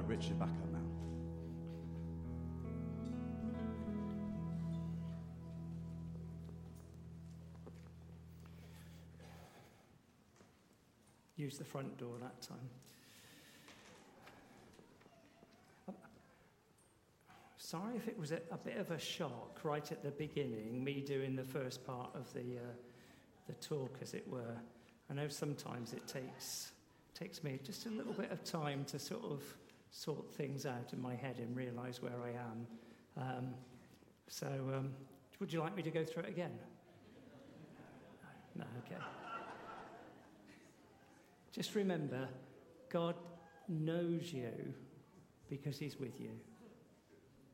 Richard 0.07 0.39
back 0.39 0.49
up 0.49 0.73
now. 0.73 0.79
Use 11.37 11.59
the 11.59 11.65
front 11.65 11.99
door 11.99 12.15
that 12.21 12.41
time. 12.43 12.71
Sorry 17.59 17.97
if 17.97 18.07
it 18.07 18.17
was 18.17 18.31
a, 18.31 18.41
a 18.53 18.57
bit 18.57 18.77
of 18.77 18.93
a 18.93 18.99
shock 18.99 19.59
right 19.65 19.91
at 19.91 20.03
the 20.03 20.13
beginning, 20.13 20.85
me 20.85 21.01
doing 21.01 21.35
the 21.35 21.43
first 21.43 21.85
part 21.85 22.11
of 22.15 22.33
the, 22.33 22.59
uh, 22.59 22.75
the 23.49 23.55
talk, 23.55 23.99
as 24.01 24.15
it 24.15 24.27
were. 24.29 24.57
I 25.11 25.15
know 25.15 25.27
sometimes 25.27 25.93
it 25.93 26.07
takes, 26.07 26.71
takes 27.13 27.43
me 27.43 27.59
just 27.65 27.87
a 27.87 27.91
little 27.91 28.13
bit 28.13 28.31
of 28.31 28.45
time 28.45 28.85
to 28.85 29.01
sort 29.01 29.25
of 29.25 29.43
sort 29.97 30.31
things 30.35 30.67
out 30.67 30.93
in 30.93 31.01
my 31.01 31.15
head 31.15 31.39
and 31.39 31.57
realise 31.57 32.03
where 32.03 32.13
I 32.23 32.31
am. 32.31 32.67
Um, 33.17 33.55
so, 34.29 34.47
um, 34.47 34.91
would 35.41 35.51
you 35.53 35.61
like 35.61 35.75
me 35.75 35.83
to 35.83 35.91
go 35.91 36.05
through 36.05 36.25
it 36.25 36.29
again? 36.29 36.53
No, 38.55 38.65
okay. 38.85 39.01
Just 41.51 41.75
remember, 41.75 42.29
God 42.91 43.15
knows 43.69 44.33
you 44.33 44.75
because 45.49 45.79
He's 45.79 45.99
with 45.99 46.21
you. 46.21 46.31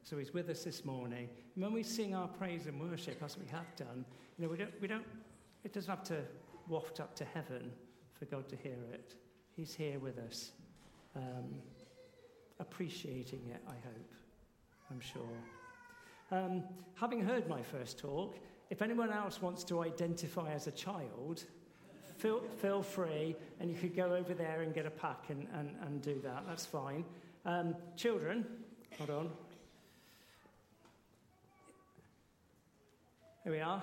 So 0.03 0.19
He's 0.19 0.35
with 0.35 0.49
us 0.49 0.65
this 0.65 0.85
morning. 0.85 1.29
And 1.55 1.63
when 1.63 1.73
we 1.73 1.85
sing 1.85 2.15
our 2.15 2.27
praise 2.27 2.67
and 2.67 2.81
worship, 2.81 3.23
as 3.23 3.39
we 3.39 3.47
have 3.47 3.77
done, 3.77 4.05
you 4.37 4.45
know, 4.45 4.51
we 4.51 4.57
don't, 4.57 4.81
we 4.81 4.89
don't, 4.89 5.07
it 5.63 5.73
doesn't 5.73 5.91
have 5.91 6.05
to 6.05 6.23
waft 6.69 6.99
up 6.99 7.15
to 7.17 7.25
heaven 7.25 7.71
for 8.19 8.25
God 8.25 8.49
to 8.49 8.57
hear 8.57 8.79
it. 8.93 9.15
He's 9.55 9.75
here 9.75 10.01
with 10.01 10.19
us, 10.19 10.51
um, 11.15 11.45
appreciating 12.63 13.43
it, 13.53 13.61
I 13.69 13.73
hope, 13.73 14.13
I'm 14.91 15.01
sure. 15.01 15.29
Um, 16.31 16.63
having 16.95 17.23
heard 17.23 17.47
my 17.49 17.61
first 17.61 17.99
talk, 17.99 18.39
if 18.71 18.81
anyone 18.81 19.13
else 19.13 19.43
wants 19.43 19.65
to 19.65 19.83
identify 19.83 20.51
as 20.51 20.67
a 20.67 20.73
child, 20.73 21.45
feel, 22.17 22.43
feel 22.63 22.83
free, 22.83 23.37
and 23.61 23.71
you 23.71 23.77
could 23.77 23.95
go 23.95 24.15
over 24.15 24.33
there 24.33 24.63
and 24.63 24.73
get 24.73 24.87
a 24.87 24.91
pack 24.91 25.29
and, 25.29 25.47
and, 25.59 25.75
and 25.83 26.01
do 26.01 26.21
that. 26.25 26.45
That's 26.49 26.65
fine. 26.65 27.05
Um, 27.45 27.75
children, 27.97 28.47
hold 28.97 29.11
on. 29.11 29.31
Here 33.45 33.53
we 33.53 33.61
are. 33.61 33.83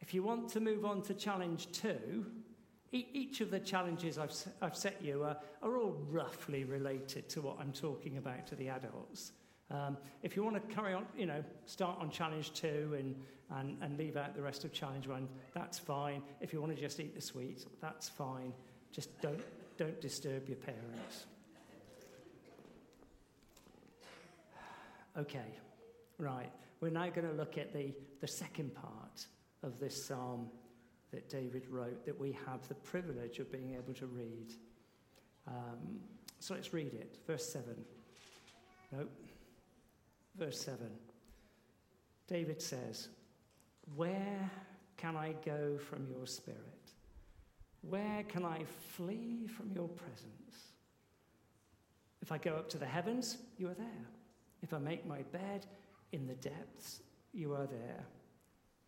If 0.00 0.14
you 0.14 0.22
want 0.22 0.50
to 0.50 0.60
move 0.60 0.84
on 0.84 1.02
to 1.02 1.14
challenge 1.14 1.72
two, 1.72 2.26
each 2.92 3.40
of 3.40 3.50
the 3.50 3.58
challenges 3.58 4.18
I've, 4.18 4.32
I've 4.62 4.76
set 4.76 5.02
you 5.02 5.24
are, 5.24 5.36
are 5.62 5.76
all 5.76 5.96
roughly 6.10 6.64
related 6.64 7.28
to 7.30 7.42
what 7.42 7.56
I'm 7.60 7.72
talking 7.72 8.16
about 8.16 8.46
to 8.48 8.54
the 8.54 8.68
adults. 8.68 9.32
Um, 9.70 9.98
if 10.22 10.34
you 10.34 10.42
want 10.42 10.56
to 10.56 10.74
carry 10.74 10.94
on, 10.94 11.04
you 11.16 11.26
know, 11.26 11.44
start 11.66 11.98
on 12.00 12.10
challenge 12.10 12.52
two 12.54 12.96
and, 12.98 13.14
and, 13.50 13.76
and 13.82 13.98
leave 13.98 14.16
out 14.16 14.34
the 14.34 14.42
rest 14.42 14.64
of 14.64 14.72
challenge 14.72 15.06
one, 15.06 15.28
that's 15.54 15.78
fine. 15.78 16.22
If 16.40 16.52
you 16.52 16.60
want 16.60 16.74
to 16.74 16.80
just 16.80 16.98
eat 17.00 17.14
the 17.14 17.20
sweets, 17.20 17.66
that's 17.82 18.08
fine. 18.08 18.54
Just 18.92 19.20
don't, 19.20 19.42
don't 19.76 20.00
disturb 20.00 20.48
your 20.48 20.56
parents. 20.56 21.26
Okay, 25.18 25.58
right. 26.18 26.50
We're 26.80 26.90
now 26.90 27.10
going 27.10 27.28
to 27.28 27.34
look 27.34 27.58
at 27.58 27.74
the, 27.74 27.92
the 28.20 28.28
second 28.28 28.74
part 28.74 29.26
of 29.62 29.78
this 29.80 30.06
psalm 30.06 30.48
that 31.10 31.28
David 31.28 31.66
wrote 31.68 32.04
that 32.04 32.18
we 32.18 32.36
have 32.46 32.66
the 32.68 32.74
privilege 32.74 33.38
of 33.38 33.50
being 33.50 33.74
able 33.74 33.94
to 33.94 34.06
read. 34.06 34.52
Um, 35.46 36.00
so 36.38 36.54
let's 36.54 36.72
read 36.72 36.94
it. 36.94 37.18
Verse 37.26 37.50
7. 37.50 37.64
Nope. 38.92 39.10
Verse 40.36 40.60
7. 40.60 40.78
David 42.26 42.60
says, 42.60 43.08
Where 43.96 44.50
can 44.96 45.16
I 45.16 45.34
go 45.44 45.78
from 45.78 46.06
your 46.08 46.26
spirit? 46.26 46.58
Where 47.82 48.22
can 48.28 48.44
I 48.44 48.64
flee 48.96 49.46
from 49.46 49.70
your 49.72 49.88
presence? 49.88 50.72
If 52.20 52.32
I 52.32 52.38
go 52.38 52.54
up 52.54 52.68
to 52.70 52.78
the 52.78 52.86
heavens, 52.86 53.38
you 53.56 53.68
are 53.68 53.74
there. 53.74 54.06
If 54.62 54.74
I 54.74 54.78
make 54.78 55.06
my 55.06 55.22
bed 55.32 55.66
in 56.12 56.26
the 56.26 56.34
depths, 56.34 57.00
you 57.32 57.54
are 57.54 57.66
there. 57.66 58.04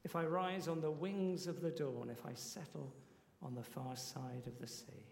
If 0.04 0.16
I 0.16 0.24
rise 0.24 0.68
on 0.68 0.80
the 0.80 0.90
wings 0.90 1.46
of 1.46 1.60
the 1.60 1.70
dawn, 1.70 2.08
if 2.10 2.24
I 2.24 2.32
settle 2.34 2.94
on 3.42 3.54
the 3.54 3.62
far 3.62 3.96
side 3.96 4.46
of 4.46 4.58
the 4.58 4.66
sea. 4.66 5.06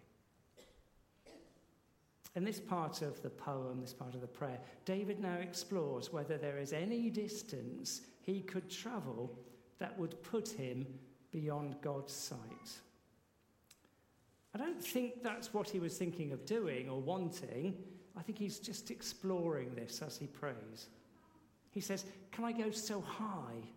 In 2.34 2.44
this 2.44 2.60
part 2.60 3.02
of 3.02 3.20
the 3.22 3.30
poem, 3.30 3.80
this 3.80 3.92
part 3.92 4.14
of 4.14 4.20
the 4.20 4.26
prayer, 4.26 4.60
David 4.84 5.18
now 5.18 5.36
explores 5.36 6.12
whether 6.12 6.38
there 6.38 6.58
is 6.58 6.72
any 6.72 7.10
distance 7.10 8.02
he 8.20 8.40
could 8.40 8.70
travel 8.70 9.36
that 9.78 9.98
would 9.98 10.22
put 10.22 10.48
him 10.48 10.86
beyond 11.32 11.76
God's 11.80 12.12
sight. 12.12 12.78
I 14.54 14.58
don't 14.58 14.82
think 14.82 15.22
that's 15.22 15.52
what 15.52 15.68
he 15.68 15.80
was 15.80 15.96
thinking 15.96 16.32
of 16.32 16.46
doing 16.46 16.88
or 16.88 17.00
wanting. 17.00 17.76
I 18.16 18.22
think 18.22 18.38
he's 18.38 18.58
just 18.58 18.90
exploring 18.90 19.74
this 19.74 20.02
as 20.02 20.16
he 20.16 20.26
prays. 20.26 20.88
He 21.70 21.80
says, 21.80 22.04
Can 22.32 22.44
I 22.44 22.52
go 22.52 22.70
so 22.70 23.00
high 23.00 23.68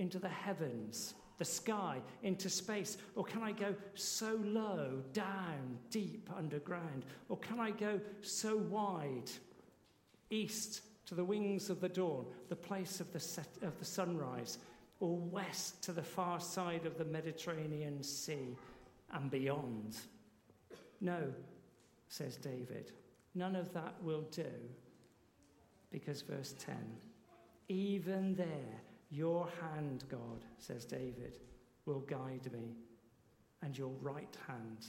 into 0.00 0.18
the 0.18 0.28
heavens, 0.28 1.14
the 1.38 1.44
sky, 1.44 1.98
into 2.22 2.50
space? 2.50 2.98
Or 3.14 3.22
can 3.22 3.42
I 3.42 3.52
go 3.52 3.74
so 3.94 4.40
low, 4.42 5.02
down, 5.12 5.78
deep 5.90 6.28
underground? 6.36 7.04
Or 7.28 7.36
can 7.36 7.60
I 7.60 7.70
go 7.70 8.00
so 8.22 8.56
wide, 8.56 9.30
east 10.30 10.82
to 11.06 11.14
the 11.14 11.24
wings 11.24 11.70
of 11.70 11.80
the 11.80 11.88
dawn, 11.88 12.24
the 12.48 12.56
place 12.56 13.00
of 13.00 13.12
the, 13.12 13.20
set, 13.20 13.48
of 13.62 13.78
the 13.78 13.84
sunrise, 13.84 14.58
or 14.98 15.16
west 15.16 15.82
to 15.84 15.92
the 15.92 16.02
far 16.02 16.40
side 16.40 16.86
of 16.86 16.98
the 16.98 17.04
Mediterranean 17.04 18.02
Sea 18.02 18.56
and 19.12 19.30
beyond? 19.30 19.96
No, 21.00 21.32
says 22.08 22.36
David. 22.36 22.92
None 23.34 23.54
of 23.54 23.72
that 23.74 23.94
will 24.02 24.22
do. 24.32 24.50
Because, 25.92 26.22
verse 26.22 26.54
10 26.58 26.76
even 27.70 28.34
there, 28.34 28.82
your 29.10 29.48
hand, 29.60 30.04
God, 30.08 30.44
says 30.58 30.84
David, 30.84 31.38
will 31.84 32.00
guide 32.00 32.50
me, 32.52 32.76
and 33.62 33.76
your 33.76 33.92
right 34.00 34.36
hand 34.46 34.86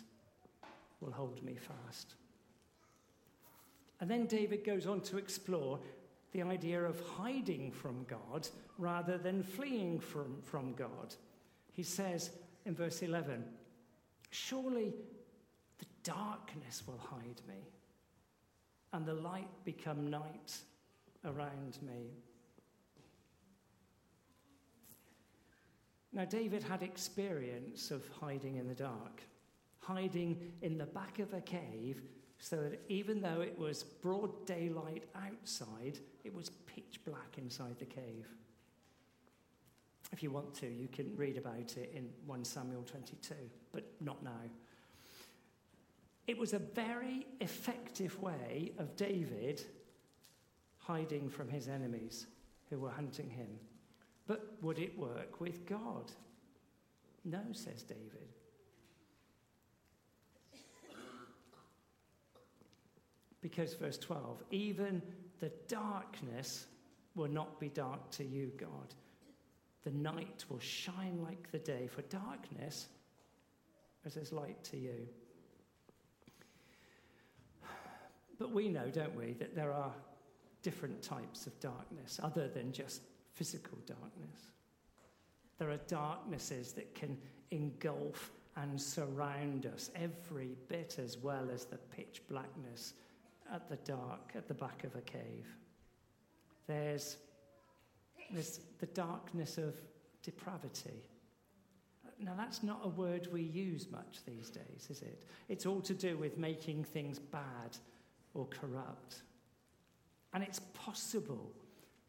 will 0.99 1.11
hold 1.11 1.43
me 1.43 1.55
fast. 1.55 2.15
And 3.99 4.09
then 4.09 4.25
David 4.25 4.63
goes 4.63 4.85
on 4.85 5.01
to 5.01 5.17
explore 5.17 5.79
the 6.31 6.41
idea 6.43 6.83
of 6.83 7.01
hiding 7.17 7.71
from 7.71 8.05
God 8.07 8.47
rather 8.77 9.17
than 9.17 9.43
fleeing 9.43 9.99
from, 9.99 10.37
from 10.43 10.73
God. 10.73 11.15
He 11.73 11.83
says 11.83 12.31
in 12.65 12.75
verse 12.75 13.01
11, 13.01 13.43
Surely 14.29 14.93
the 15.79 15.85
darkness 16.03 16.83
will 16.87 16.99
hide 16.99 17.41
me, 17.47 17.67
and 18.93 19.05
the 19.05 19.13
light 19.13 19.49
become 19.65 20.09
night 20.09 20.57
around 21.25 21.77
me. 21.81 22.11
Now, 26.13 26.25
David 26.25 26.63
had 26.63 26.83
experience 26.83 27.89
of 27.89 28.07
hiding 28.19 28.57
in 28.57 28.67
the 28.67 28.75
dark, 28.75 29.21
hiding 29.79 30.51
in 30.61 30.77
the 30.77 30.85
back 30.85 31.19
of 31.19 31.33
a 31.33 31.41
cave 31.41 32.01
so 32.37 32.57
that 32.57 32.81
even 32.89 33.21
though 33.21 33.41
it 33.41 33.57
was 33.57 33.83
broad 33.83 34.45
daylight 34.45 35.05
outside, 35.15 35.99
it 36.23 36.33
was 36.33 36.49
pitch 36.65 36.99
black 37.05 37.37
inside 37.37 37.77
the 37.79 37.85
cave. 37.85 38.27
If 40.11 40.21
you 40.21 40.31
want 40.31 40.53
to, 40.55 40.67
you 40.67 40.87
can 40.87 41.15
read 41.15 41.37
about 41.37 41.77
it 41.77 41.93
in 41.95 42.09
1 42.25 42.43
Samuel 42.43 42.83
22, 42.83 43.35
but 43.71 43.85
not 44.01 44.23
now. 44.23 44.41
It 46.27 46.37
was 46.37 46.53
a 46.53 46.59
very 46.59 47.27
effective 47.39 48.19
way 48.21 48.71
of 48.77 48.95
David 48.95 49.63
hiding 50.79 51.29
from 51.29 51.47
his 51.47 51.67
enemies 51.67 52.25
who 52.69 52.79
were 52.79 52.89
hunting 52.89 53.29
him. 53.29 53.47
But 54.31 54.49
would 54.61 54.79
it 54.79 54.97
work 54.97 55.41
with 55.41 55.65
God? 55.65 56.09
No, 57.25 57.41
says 57.51 57.83
David. 57.83 58.29
Because, 63.41 63.73
verse 63.73 63.97
12, 63.97 64.41
even 64.51 65.01
the 65.41 65.51
darkness 65.67 66.67
will 67.13 67.27
not 67.27 67.59
be 67.59 67.67
dark 67.67 68.09
to 68.11 68.23
you, 68.23 68.53
God. 68.55 68.95
The 69.83 69.91
night 69.91 70.45
will 70.47 70.59
shine 70.59 71.21
like 71.21 71.51
the 71.51 71.59
day, 71.59 71.87
for 71.87 72.01
darkness 72.03 72.87
is 74.05 74.15
as 74.15 74.31
light 74.31 74.63
to 74.63 74.77
you. 74.77 75.09
But 78.39 78.53
we 78.53 78.69
know, 78.69 78.87
don't 78.87 79.13
we, 79.13 79.33
that 79.33 79.57
there 79.57 79.73
are 79.73 79.91
different 80.63 81.01
types 81.01 81.47
of 81.47 81.59
darkness 81.59 82.17
other 82.23 82.47
than 82.47 82.71
just 82.71 83.01
physical 83.33 83.77
darkness. 83.85 84.51
There 85.57 85.69
are 85.69 85.77
darknesses 85.87 86.73
that 86.73 86.93
can 86.95 87.17
engulf 87.51 88.31
and 88.57 88.81
surround 88.81 89.65
us 89.65 89.91
every 89.95 90.55
bit 90.67 90.97
as 90.99 91.17
well 91.17 91.49
as 91.53 91.65
the 91.65 91.77
pitch 91.77 92.21
blackness 92.27 92.93
at 93.53 93.69
the 93.69 93.77
dark, 93.77 94.31
at 94.35 94.47
the 94.47 94.53
back 94.53 94.83
of 94.83 94.95
a 94.95 95.01
cave. 95.01 95.47
There's, 96.67 97.17
there's 98.31 98.59
the 98.79 98.87
darkness 98.87 99.57
of 99.57 99.79
depravity. 100.23 101.03
Now, 102.19 102.33
that's 102.37 102.61
not 102.61 102.81
a 102.83 102.89
word 102.89 103.27
we 103.31 103.41
use 103.41 103.87
much 103.91 104.19
these 104.25 104.49
days, 104.49 104.87
is 104.89 105.01
it? 105.01 105.23
It's 105.49 105.65
all 105.65 105.81
to 105.81 105.93
do 105.93 106.17
with 106.17 106.37
making 106.37 106.83
things 106.83 107.17
bad 107.17 107.77
or 108.33 108.45
corrupt. 108.45 109.23
And 110.33 110.43
it's 110.43 110.59
possible 110.73 111.51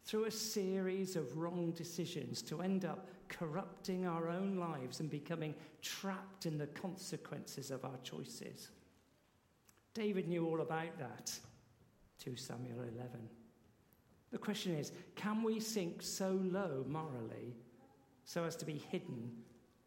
through 0.05 0.25
a 0.25 0.31
series 0.31 1.17
of 1.17 1.37
wrong 1.37 1.73
decisions 1.73 2.43
to 2.43 2.61
end 2.61 2.85
up 2.85 3.09
corrupting 3.29 4.07
our 4.07 4.29
own 4.29 4.57
lives 4.57 5.01
and 5.01 5.09
becoming 5.09 5.55
trapped 5.81 6.47
in 6.47 6.59
the 6.59 6.67
consequences 6.69 7.71
of 7.71 7.85
our 7.85 7.97
choices. 8.03 8.71
David 9.95 10.29
knew 10.29 10.47
all 10.47 10.61
about 10.61 10.99
that. 10.99 11.33
2 12.19 12.37
Samuel 12.37 12.81
11. 12.81 13.11
The 14.31 14.39
question 14.39 14.75
is 14.75 14.93
can 15.15 15.43
we 15.43 15.61
sink 15.61 16.03
so 16.03 16.41
low 16.43 16.85
morally 16.89 17.55
so 18.25 18.45
as 18.45 18.57
to 18.57 18.65
be 18.65 18.83
hidden 18.91 19.31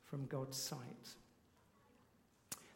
from 0.04 0.26
God's 0.28 0.58
sight? 0.58 1.16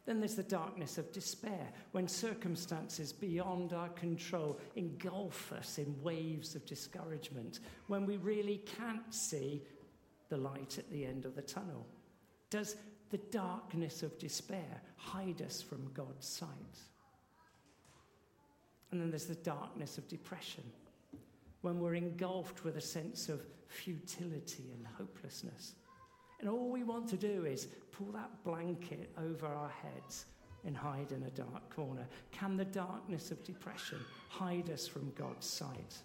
Then 0.10 0.20
there's 0.20 0.34
the 0.34 0.42
darkness 0.42 0.98
of 0.98 1.12
despair, 1.12 1.70
when 1.92 2.08
circumstances 2.08 3.14
beyond 3.14 3.74
our 3.74 3.90
control 3.90 4.60
engulf 4.76 5.54
us 5.54 5.78
in 5.78 6.02
waves 6.02 6.56
of 6.56 6.66
discouragement, 6.66 7.60
when 7.86 8.08
we 8.08 8.18
really 8.18 8.64
can't 8.66 9.14
see 9.14 9.62
the 10.30 10.38
light 10.38 10.80
at 10.80 10.90
the 10.90 11.06
end 11.06 11.26
of 11.26 11.36
the 11.36 11.44
tunnel. 11.44 11.86
Does 12.50 12.76
the 13.12 13.20
darkness 13.20 14.02
of 14.02 14.18
despair 14.18 14.82
hide 14.96 15.44
us 15.44 15.62
from 15.62 15.92
God's 15.94 16.28
sight. 16.28 16.50
And 18.90 19.00
then 19.00 19.12
there's 19.12 19.28
the 19.28 19.36
darkness 19.36 20.00
of 20.00 20.08
depression, 20.08 20.64
when 21.62 21.80
we're 21.80 21.94
engulfed 21.94 22.64
with 22.64 22.78
a 22.78 22.82
sense 22.82 23.30
of 23.30 23.42
futility 23.68 24.72
and 24.74 24.88
hopelessness. 24.98 25.76
And 26.40 26.50
all 26.50 26.70
we 26.70 26.84
want 26.84 27.08
to 27.10 27.18
do 27.18 27.46
is 27.46 27.68
pull 27.92 28.12
that 28.14 28.44
blanket 28.44 29.10
over 29.18 29.46
our 29.48 29.70
heads 29.70 30.26
and 30.66 30.76
hide 30.76 31.12
in 31.12 31.24
a 31.24 31.30
dark 31.32 31.74
corner. 31.74 32.08
Can 32.32 32.58
the 32.58 32.66
darkness 32.66 33.32
of 33.32 33.44
depression 33.44 34.00
hide 34.30 34.70
us 34.70 34.88
from 34.88 35.12
God's 35.16 35.46
sight? 35.46 35.98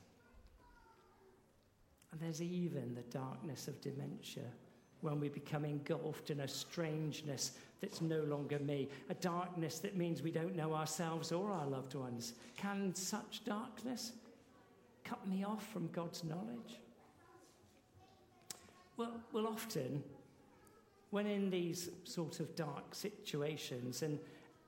And 2.13 2.21
there's 2.21 2.43
even 2.43 2.95
the 2.95 3.03
darkness 3.17 3.69
of 3.69 3.81
dementia 3.81 4.45
when 5.01 5.21
we 5.21 5.29
become 5.29 5.65
engulfed 5.65 6.31
in 6.31 6.41
a 6.41 6.49
strangeness 6.49 7.53
that's 7.81 8.01
no 8.01 8.23
longer 8.23 8.59
me, 8.61 8.89
a 9.11 9.15
darkness 9.15 9.79
that 9.81 9.97
means 9.97 10.23
we 10.23 10.31
don't 10.31 10.57
know 10.57 10.73
ourselves 10.73 11.31
or 11.33 11.51
our 11.51 11.67
loved 11.67 11.95
ones. 11.95 12.35
Can 12.57 12.95
such 12.95 13.45
darkness 13.45 14.13
cut 15.05 15.27
me 15.29 15.45
off 15.45 15.71
from 15.73 15.89
God's 15.89 16.25
knowledge? 16.25 16.79
Well, 18.97 19.21
well, 19.33 19.47
often, 19.49 20.03
when 21.15 21.29
in 21.29 21.49
these 21.49 21.91
sort 22.03 22.41
of 22.41 22.57
dark 22.57 22.93
situations, 22.93 24.03
and, 24.03 24.19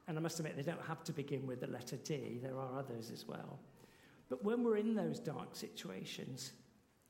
and 0.07 0.17
I 0.17 0.21
must 0.21 0.39
admit, 0.39 0.55
they 0.55 0.63
don't 0.63 0.81
have 0.87 1.03
to 1.03 1.13
begin 1.13 1.45
with 1.45 1.61
the 1.61 1.67
letter 1.67 1.97
D, 1.97 2.39
there 2.41 2.57
are 2.57 2.79
others 2.79 3.11
as 3.11 3.27
well. 3.27 3.59
But 4.29 4.45
when 4.45 4.63
we're 4.63 4.77
in 4.77 4.95
those 4.95 5.19
dark 5.19 5.57
situations, 5.57 6.53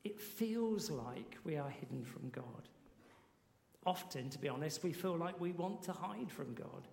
it 0.03 0.19
feels 0.19 0.89
like 0.89 1.37
we 1.43 1.55
are 1.55 1.69
hidden 1.69 2.03
from 2.03 2.31
God. 2.31 2.67
Often, 3.85 4.31
to 4.31 4.39
be 4.39 4.49
honest, 4.49 4.83
we 4.83 4.91
feel 4.91 5.15
like 5.15 5.39
we 5.39 5.51
want 5.51 5.83
to 5.83 5.91
hide 5.91 6.31
from 6.31 6.55
God. 6.55 6.87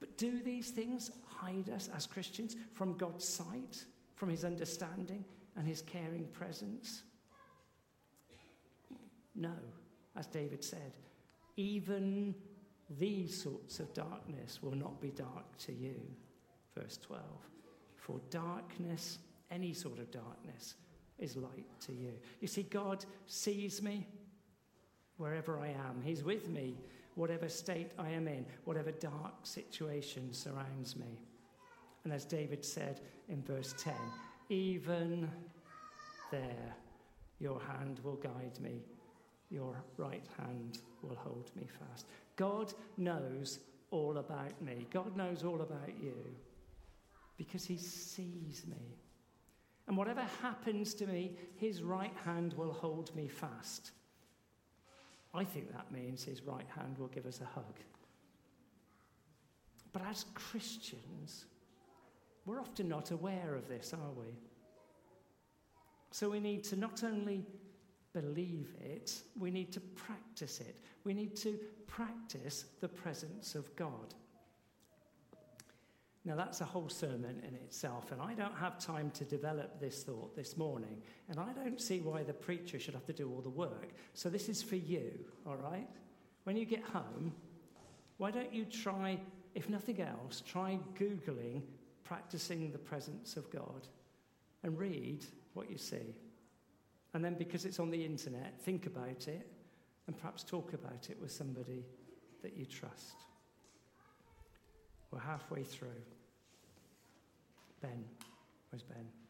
But 0.00 0.18
do 0.18 0.40
these 0.40 0.70
things 0.70 1.12
hide 1.28 1.70
us 1.70 1.90
as 1.94 2.08
Christians 2.08 2.56
from 2.72 2.96
God's 2.96 3.28
sight, 3.28 3.84
from 4.16 4.30
His 4.30 4.44
understanding 4.44 5.24
and 5.56 5.64
His 5.64 5.80
caring 5.80 6.26
presence? 6.32 7.04
No, 9.36 9.54
as 10.16 10.26
David 10.26 10.62
said, 10.62 10.92
even 11.56 12.34
these 12.98 13.42
sorts 13.42 13.80
of 13.80 13.92
darkness 13.94 14.62
will 14.62 14.74
not 14.74 15.00
be 15.00 15.10
dark 15.10 15.56
to 15.58 15.72
you. 15.72 16.00
Verse 16.76 16.98
12. 16.98 17.22
For 17.96 18.20
darkness, 18.30 19.18
any 19.50 19.72
sort 19.72 19.98
of 19.98 20.10
darkness, 20.10 20.74
is 21.18 21.36
light 21.36 21.66
to 21.80 21.92
you. 21.92 22.12
You 22.40 22.48
see, 22.48 22.64
God 22.64 23.04
sees 23.26 23.80
me 23.82 24.06
wherever 25.16 25.58
I 25.58 25.68
am. 25.68 26.02
He's 26.02 26.24
with 26.24 26.48
me, 26.48 26.74
whatever 27.14 27.48
state 27.48 27.92
I 27.98 28.10
am 28.10 28.26
in, 28.26 28.44
whatever 28.64 28.90
dark 28.90 29.34
situation 29.44 30.32
surrounds 30.32 30.96
me. 30.96 31.20
And 32.04 32.12
as 32.12 32.24
David 32.24 32.64
said 32.64 33.00
in 33.28 33.42
verse 33.42 33.74
10, 33.78 33.94
even 34.48 35.30
there 36.32 36.74
your 37.38 37.60
hand 37.60 38.00
will 38.02 38.16
guide 38.16 38.58
me, 38.60 38.82
your 39.52 39.76
right 39.96 40.24
hand 40.38 40.78
will 41.02 41.16
hold 41.16 41.50
me 41.54 41.66
fast. 41.66 42.06
God 42.36 42.72
knows 42.96 43.58
all 43.90 44.18
about 44.18 44.60
me. 44.62 44.86
God 44.90 45.16
knows 45.16 45.44
all 45.44 45.60
about 45.60 45.92
you 46.02 46.16
because 47.36 47.64
he 47.64 47.76
sees 47.76 48.64
me. 48.66 48.96
And 49.86 49.96
whatever 49.96 50.22
happens 50.40 50.94
to 50.94 51.06
me, 51.06 51.32
his 51.56 51.82
right 51.82 52.14
hand 52.24 52.54
will 52.54 52.72
hold 52.72 53.14
me 53.14 53.28
fast. 53.28 53.90
I 55.34 55.44
think 55.44 55.72
that 55.72 55.90
means 55.90 56.22
his 56.22 56.42
right 56.42 56.68
hand 56.74 56.98
will 56.98 57.08
give 57.08 57.26
us 57.26 57.40
a 57.40 57.44
hug. 57.44 57.78
But 59.92 60.02
as 60.08 60.24
Christians, 60.34 61.46
we're 62.46 62.60
often 62.60 62.88
not 62.88 63.10
aware 63.10 63.54
of 63.54 63.68
this, 63.68 63.92
are 63.92 64.12
we? 64.18 64.34
So 66.10 66.30
we 66.30 66.40
need 66.40 66.64
to 66.64 66.76
not 66.76 67.02
only 67.04 67.44
believe 68.12 68.74
it, 68.80 69.22
we 69.38 69.50
need 69.50 69.72
to 69.72 69.80
practice 69.80 70.60
it. 70.60 70.76
We 71.04 71.14
need 71.14 71.36
to 71.36 71.58
practice 71.86 72.66
the 72.80 72.88
presence 72.88 73.54
of 73.54 73.74
God. 73.76 74.14
Now, 76.24 76.36
that's 76.36 76.60
a 76.60 76.64
whole 76.64 76.88
sermon 76.88 77.42
in 77.46 77.54
itself, 77.56 78.12
and 78.12 78.22
I 78.22 78.34
don't 78.34 78.54
have 78.54 78.78
time 78.78 79.10
to 79.14 79.24
develop 79.24 79.80
this 79.80 80.04
thought 80.04 80.36
this 80.36 80.56
morning, 80.56 81.02
and 81.28 81.40
I 81.40 81.52
don't 81.52 81.80
see 81.80 82.00
why 82.00 82.22
the 82.22 82.32
preacher 82.32 82.78
should 82.78 82.94
have 82.94 83.06
to 83.06 83.12
do 83.12 83.28
all 83.28 83.40
the 83.40 83.50
work. 83.50 83.88
So, 84.14 84.28
this 84.28 84.48
is 84.48 84.62
for 84.62 84.76
you, 84.76 85.10
all 85.44 85.56
right? 85.56 85.88
When 86.44 86.56
you 86.56 86.64
get 86.64 86.84
home, 86.84 87.32
why 88.18 88.30
don't 88.30 88.52
you 88.54 88.64
try, 88.64 89.18
if 89.56 89.68
nothing 89.68 90.00
else, 90.00 90.42
try 90.46 90.78
Googling 90.94 91.62
practicing 92.04 92.70
the 92.70 92.78
presence 92.78 93.36
of 93.36 93.50
God 93.50 93.88
and 94.62 94.78
read 94.78 95.24
what 95.54 95.70
you 95.70 95.78
see. 95.78 96.14
And 97.14 97.24
then, 97.24 97.34
because 97.34 97.64
it's 97.64 97.78
on 97.78 97.90
the 97.90 98.04
internet, 98.04 98.60
think 98.60 98.86
about 98.86 99.28
it 99.28 99.46
and 100.06 100.16
perhaps 100.16 100.42
talk 100.42 100.72
about 100.72 101.08
it 101.10 101.20
with 101.20 101.30
somebody 101.30 101.84
that 102.42 102.56
you 102.56 102.64
trust. 102.64 103.16
We're 105.10 105.20
halfway 105.20 105.62
through. 105.62 105.88
Ben, 107.80 108.04
where's 108.70 108.82
Ben? 108.82 109.21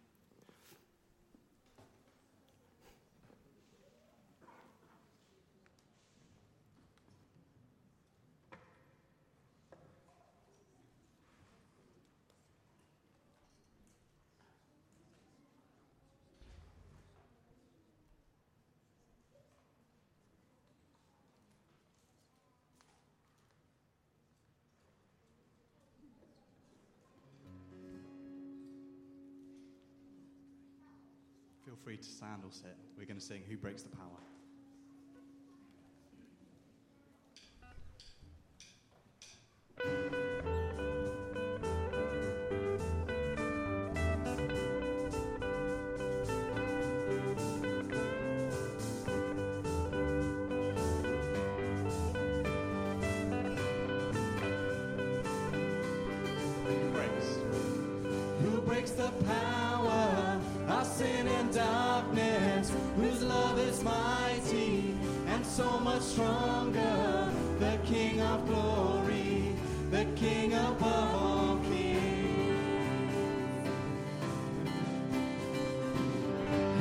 Free 31.85 31.97
to 31.97 32.05
stand 32.05 32.43
or 32.45 32.53
sit. 32.53 32.77
We're 32.97 33.07
going 33.07 33.19
to 33.19 33.25
sing 33.25 33.43
Who 33.49 33.57
Breaks 33.57 33.83
the 33.83 33.95
Power. 33.97 34.21
So 65.53 65.79
much 65.81 66.01
stronger? 66.01 67.31
The 67.59 67.79
King 67.85 68.23
of 68.23 68.47
glory, 68.49 69.55
the 69.91 70.07
King 70.17 70.55
above 70.55 71.15
all 71.15 71.59
kings. 71.69 72.59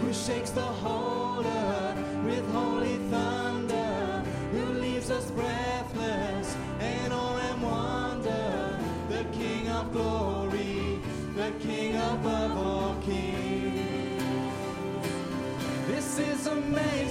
Who 0.01 0.13
shakes 0.13 0.51
the 0.51 0.61
whole 0.61 1.45
earth 1.45 1.97
with 2.23 2.49
holy 2.53 2.95
thunder? 3.09 4.23
Who 4.53 4.65
leaves 4.79 5.11
us 5.11 5.29
breathless 5.31 6.55
and 6.79 7.11
awe 7.11 7.39
and 7.49 7.61
wonder? 7.61 8.79
The 9.09 9.25
King 9.37 9.67
of 9.67 9.91
glory, 9.91 11.01
the 11.35 11.51
King 11.59 11.97
above 11.97 12.57
all 12.57 12.95
kings. 13.03 14.23
This 15.87 16.19
is 16.19 16.47
amazing 16.47 17.10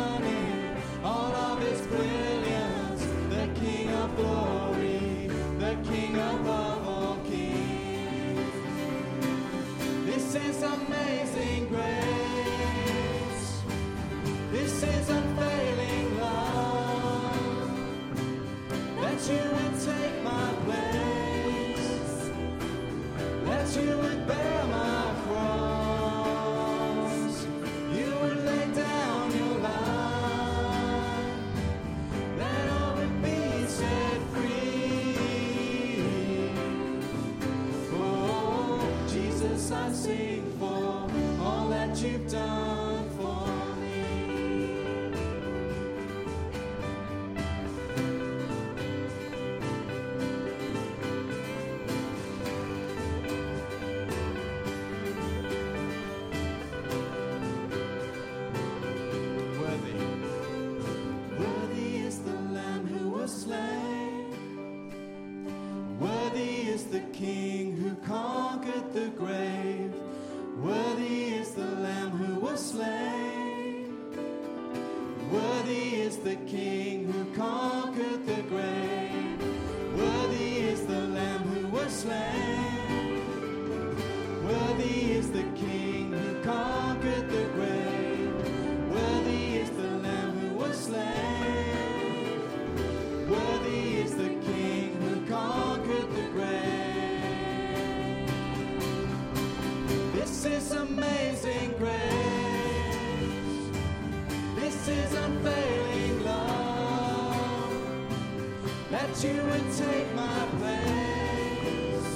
That 109.21 109.35
you 109.35 109.43
would 109.43 109.69
take 109.77 110.15
my 110.15 110.47
place. 110.57 112.09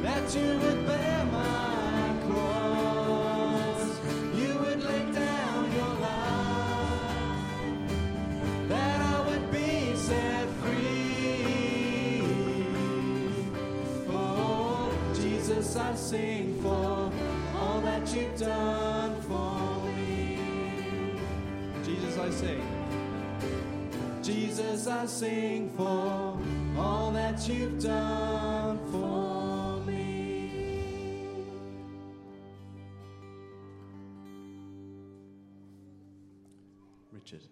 That 0.00 0.32
you 0.32 0.48
would 0.60 0.86
bear 0.86 1.24
my 1.24 2.14
cross. 2.24 3.82
You 4.32 4.58
would 4.60 4.80
lay 4.84 5.04
down 5.10 5.72
your 5.72 5.94
life. 6.06 7.48
That 8.68 9.00
I 9.00 9.20
would 9.28 9.50
be 9.50 9.96
set 9.96 10.48
free. 10.62 12.22
Oh, 14.08 14.92
Jesus, 15.14 15.74
I 15.74 15.96
sing 15.96 16.62
for 16.62 17.10
all 17.56 17.80
that 17.80 18.14
you've 18.14 18.38
done 18.38 19.20
for 19.22 19.82
me. 19.96 20.38
Jesus, 21.82 22.16
I 22.18 22.30
sing. 22.30 22.67
Jesus, 24.58 24.88
I 24.88 25.06
sing 25.06 25.70
for 25.76 26.36
all 26.76 27.12
that 27.12 27.48
you've 27.48 27.80
done 27.80 28.80
for 28.90 29.80
me. 29.86 30.82
Richard. 37.12 37.42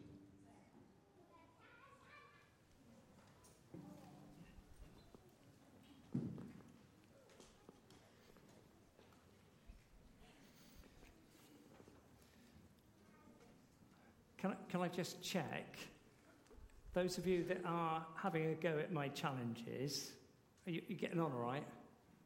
Can 14.38 14.50
I, 14.50 14.54
can 14.68 14.80
I 14.80 14.88
just 14.88 15.22
check? 15.22 15.78
Those 16.96 17.18
of 17.18 17.26
you 17.26 17.44
that 17.44 17.60
are 17.66 18.06
having 18.14 18.46
a 18.46 18.54
go 18.54 18.78
at 18.78 18.90
my 18.90 19.08
challenges, 19.08 20.12
are 20.66 20.70
you, 20.70 20.80
you 20.88 20.96
getting 20.96 21.20
on 21.20 21.30
all 21.30 21.38
right? 21.38 21.62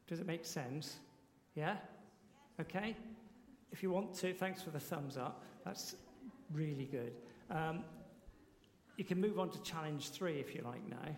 Does 0.06 0.20
it 0.20 0.28
make 0.28 0.46
sense? 0.46 1.00
Yeah? 1.56 1.74
Okay? 2.60 2.94
If 3.72 3.82
you 3.82 3.90
want 3.90 4.14
to, 4.18 4.32
thanks 4.32 4.62
for 4.62 4.70
the 4.70 4.78
thumbs 4.78 5.16
up. 5.16 5.42
That's 5.64 5.96
really 6.52 6.84
good. 6.84 7.14
Um, 7.50 7.82
you 8.96 9.02
can 9.02 9.20
move 9.20 9.40
on 9.40 9.50
to 9.50 9.62
challenge 9.62 10.10
three 10.10 10.38
if 10.38 10.54
you 10.54 10.62
like 10.64 10.88
now. 10.88 11.16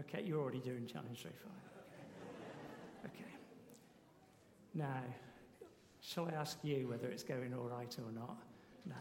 Okay, 0.00 0.22
you're 0.24 0.40
already 0.40 0.60
doing 0.60 0.86
challenge 0.86 1.20
three, 1.20 1.32
fine. 1.42 1.52
Okay. 3.04 3.34
Now, 4.72 5.02
shall 6.00 6.28
I 6.28 6.30
ask 6.30 6.56
you 6.62 6.88
whether 6.88 7.08
it's 7.08 7.24
going 7.24 7.52
all 7.52 7.68
right 7.68 7.94
or 7.98 8.10
not? 8.10 8.38
No 8.86 8.94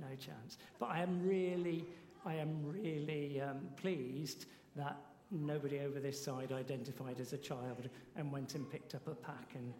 no 0.00 0.14
chance. 0.16 0.58
But 0.78 0.90
I 0.90 1.00
am 1.00 1.26
really, 1.26 1.84
I 2.24 2.34
am 2.34 2.64
really 2.64 3.40
um, 3.40 3.60
pleased 3.76 4.46
that 4.76 4.96
nobody 5.30 5.80
over 5.80 6.00
this 6.00 6.22
side 6.22 6.52
identified 6.52 7.20
as 7.20 7.32
a 7.32 7.38
child 7.38 7.88
and 8.16 8.32
went 8.32 8.54
and 8.54 8.70
picked 8.70 8.94
up 8.94 9.06
a 9.06 9.14
pack 9.14 9.52
and, 9.54 9.72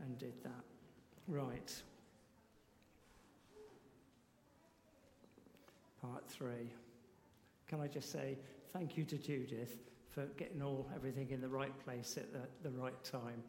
and 0.00 0.18
did 0.18 0.34
that. 0.42 0.64
Right. 1.26 1.74
Part 6.02 6.28
three. 6.28 6.72
Can 7.68 7.80
I 7.80 7.86
just 7.86 8.12
say 8.12 8.38
thank 8.72 8.96
you 8.96 9.04
to 9.04 9.18
Judith 9.18 9.78
for 10.10 10.26
getting 10.36 10.62
all 10.62 10.86
everything 10.94 11.30
in 11.30 11.40
the 11.40 11.48
right 11.48 11.72
place 11.84 12.16
at 12.16 12.32
the, 12.32 12.40
the 12.68 12.70
right 12.76 13.04
time. 13.04 13.42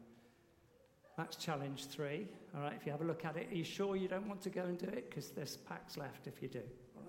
That's 1.20 1.36
challenge 1.36 1.84
three. 1.84 2.26
All 2.56 2.62
right, 2.62 2.72
if 2.74 2.86
you 2.86 2.92
have 2.92 3.02
a 3.02 3.04
look 3.04 3.26
at 3.26 3.36
it, 3.36 3.52
are 3.52 3.54
you 3.54 3.62
sure 3.62 3.94
you 3.94 4.08
don't 4.08 4.26
want 4.26 4.40
to 4.40 4.48
go 4.48 4.62
and 4.62 4.78
do 4.78 4.86
it? 4.86 5.10
Because 5.10 5.28
there's 5.28 5.58
packs 5.58 5.98
left 5.98 6.26
if 6.26 6.40
you 6.40 6.48
do. 6.48 6.62
All 6.96 7.02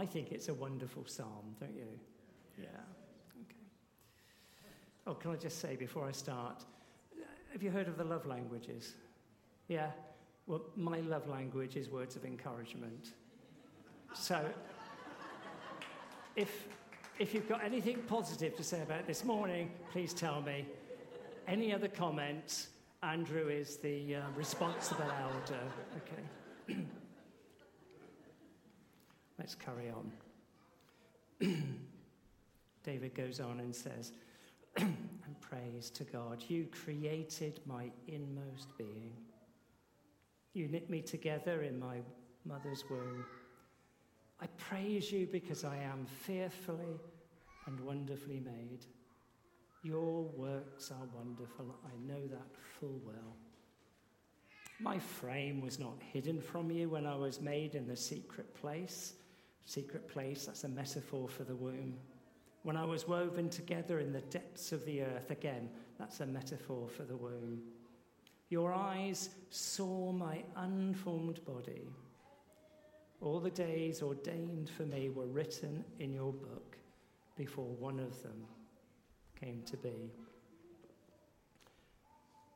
right. 0.00 0.02
I 0.02 0.04
think 0.04 0.32
it's 0.32 0.48
a 0.48 0.54
wonderful 0.54 1.04
psalm, 1.06 1.54
don't 1.60 1.76
you? 1.76 1.86
Yeah. 2.58 2.64
Okay. 3.44 3.54
Oh, 5.06 5.14
can 5.14 5.30
I 5.30 5.36
just 5.36 5.60
say 5.60 5.76
before 5.76 6.08
I 6.08 6.10
start, 6.10 6.64
have 7.52 7.62
you 7.62 7.70
heard 7.70 7.86
of 7.86 7.96
the 7.98 8.04
love 8.04 8.26
languages? 8.26 8.94
Yeah. 9.68 9.92
Well, 10.48 10.62
my 10.74 10.98
love 11.02 11.28
language 11.28 11.76
is 11.76 11.88
words 11.88 12.16
of 12.16 12.24
encouragement. 12.24 13.12
So, 14.12 14.44
if 16.34 16.66
if 17.18 17.32
you've 17.32 17.48
got 17.48 17.64
anything 17.64 17.98
positive 18.06 18.56
to 18.56 18.62
say 18.62 18.82
about 18.82 19.06
this 19.06 19.24
morning, 19.24 19.70
please 19.92 20.12
tell 20.12 20.42
me. 20.42 20.66
Any 21.48 21.72
other 21.72 21.88
comments? 21.88 22.68
Andrew 23.02 23.48
is 23.48 23.76
the 23.76 24.16
uh, 24.16 24.20
responsible 24.34 25.10
elder. 25.22 25.60
Okay. 26.68 26.76
Let's 29.38 29.54
carry 29.54 29.90
on. 29.90 30.12
David 32.84 33.14
goes 33.14 33.40
on 33.40 33.60
and 33.60 33.74
says, 33.74 34.12
and 34.76 34.96
praise 35.40 35.90
to 35.90 36.04
God, 36.04 36.42
you 36.48 36.66
created 36.84 37.60
my 37.66 37.90
inmost 38.08 38.76
being. 38.76 39.12
You 40.52 40.68
knit 40.68 40.90
me 40.90 41.00
together 41.00 41.62
in 41.62 41.78
my 41.78 41.98
mother's 42.44 42.84
womb. 42.90 43.24
I 44.40 44.46
praise 44.58 45.10
you 45.10 45.26
because 45.26 45.64
I 45.64 45.76
am 45.76 46.06
fearfully 46.06 47.00
and 47.66 47.80
wonderfully 47.80 48.40
made. 48.40 48.84
Your 49.82 50.24
works 50.24 50.90
are 50.90 51.06
wonderful. 51.14 51.74
I 51.84 51.96
know 52.06 52.26
that 52.26 52.48
full 52.78 53.00
well. 53.04 53.36
My 54.78 54.98
frame 54.98 55.60
was 55.60 55.78
not 55.78 55.96
hidden 56.12 56.40
from 56.40 56.70
you 56.70 56.90
when 56.90 57.06
I 57.06 57.16
was 57.16 57.40
made 57.40 57.74
in 57.74 57.86
the 57.86 57.96
secret 57.96 58.54
place. 58.54 59.14
Secret 59.64 60.06
place, 60.06 60.46
that's 60.46 60.64
a 60.64 60.68
metaphor 60.68 61.28
for 61.28 61.44
the 61.44 61.56
womb. 61.56 61.94
When 62.62 62.76
I 62.76 62.84
was 62.84 63.08
woven 63.08 63.48
together 63.48 64.00
in 64.00 64.12
the 64.12 64.20
depths 64.22 64.72
of 64.72 64.84
the 64.84 65.02
earth, 65.02 65.30
again, 65.30 65.70
That's 65.98 66.20
a 66.20 66.26
metaphor 66.26 66.88
for 66.88 67.04
the 67.04 67.16
womb. 67.16 67.62
Your 68.48 68.72
eyes 68.72 69.30
saw 69.50 70.12
my 70.12 70.42
unformed 70.56 71.44
body. 71.44 71.88
All 73.20 73.40
the 73.40 73.50
days 73.50 74.02
ordained 74.02 74.68
for 74.68 74.84
me 74.84 75.08
were 75.08 75.26
written 75.26 75.84
in 75.98 76.12
your 76.12 76.32
book 76.32 76.76
before 77.36 77.64
one 77.64 77.98
of 77.98 78.22
them 78.22 78.46
came 79.40 79.62
to 79.62 79.76
be. 79.76 80.10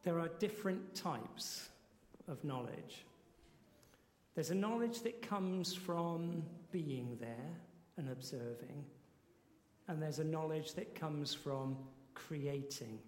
There 0.02 0.18
are 0.18 0.28
different 0.38 0.94
types 0.94 1.68
of 2.28 2.42
knowledge. 2.44 3.04
There's 4.34 4.50
a 4.50 4.54
knowledge 4.54 5.02
that 5.02 5.22
comes 5.22 5.74
from 5.74 6.42
being 6.72 7.16
there 7.20 7.56
and 7.96 8.10
observing, 8.10 8.84
and 9.88 10.00
there's 10.00 10.20
a 10.20 10.24
knowledge 10.24 10.74
that 10.74 10.94
comes 10.94 11.34
from 11.34 11.76
creating 12.14 12.98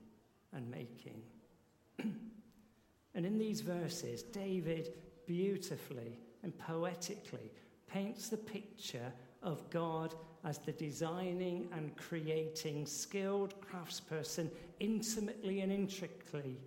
and 0.53 0.71
making. 0.71 1.23
and 1.99 3.27
in 3.27 3.39
these 3.39 3.61
verses, 3.61 4.23
David 4.23 4.95
beautifully 5.27 6.19
and 6.43 6.57
poetically 6.59 7.51
paints 7.87 8.29
the 8.29 8.37
picture 8.37 9.13
of 9.43 9.69
God 9.71 10.15
as 10.45 10.59
the 10.59 10.73
designing 10.73 11.69
and 11.73 11.97
creating 11.97 12.87
skilled 12.87 13.55
craftsperson 13.61 14.51
intimately 14.81 15.61
and 15.61 15.73
intricately 15.73 16.59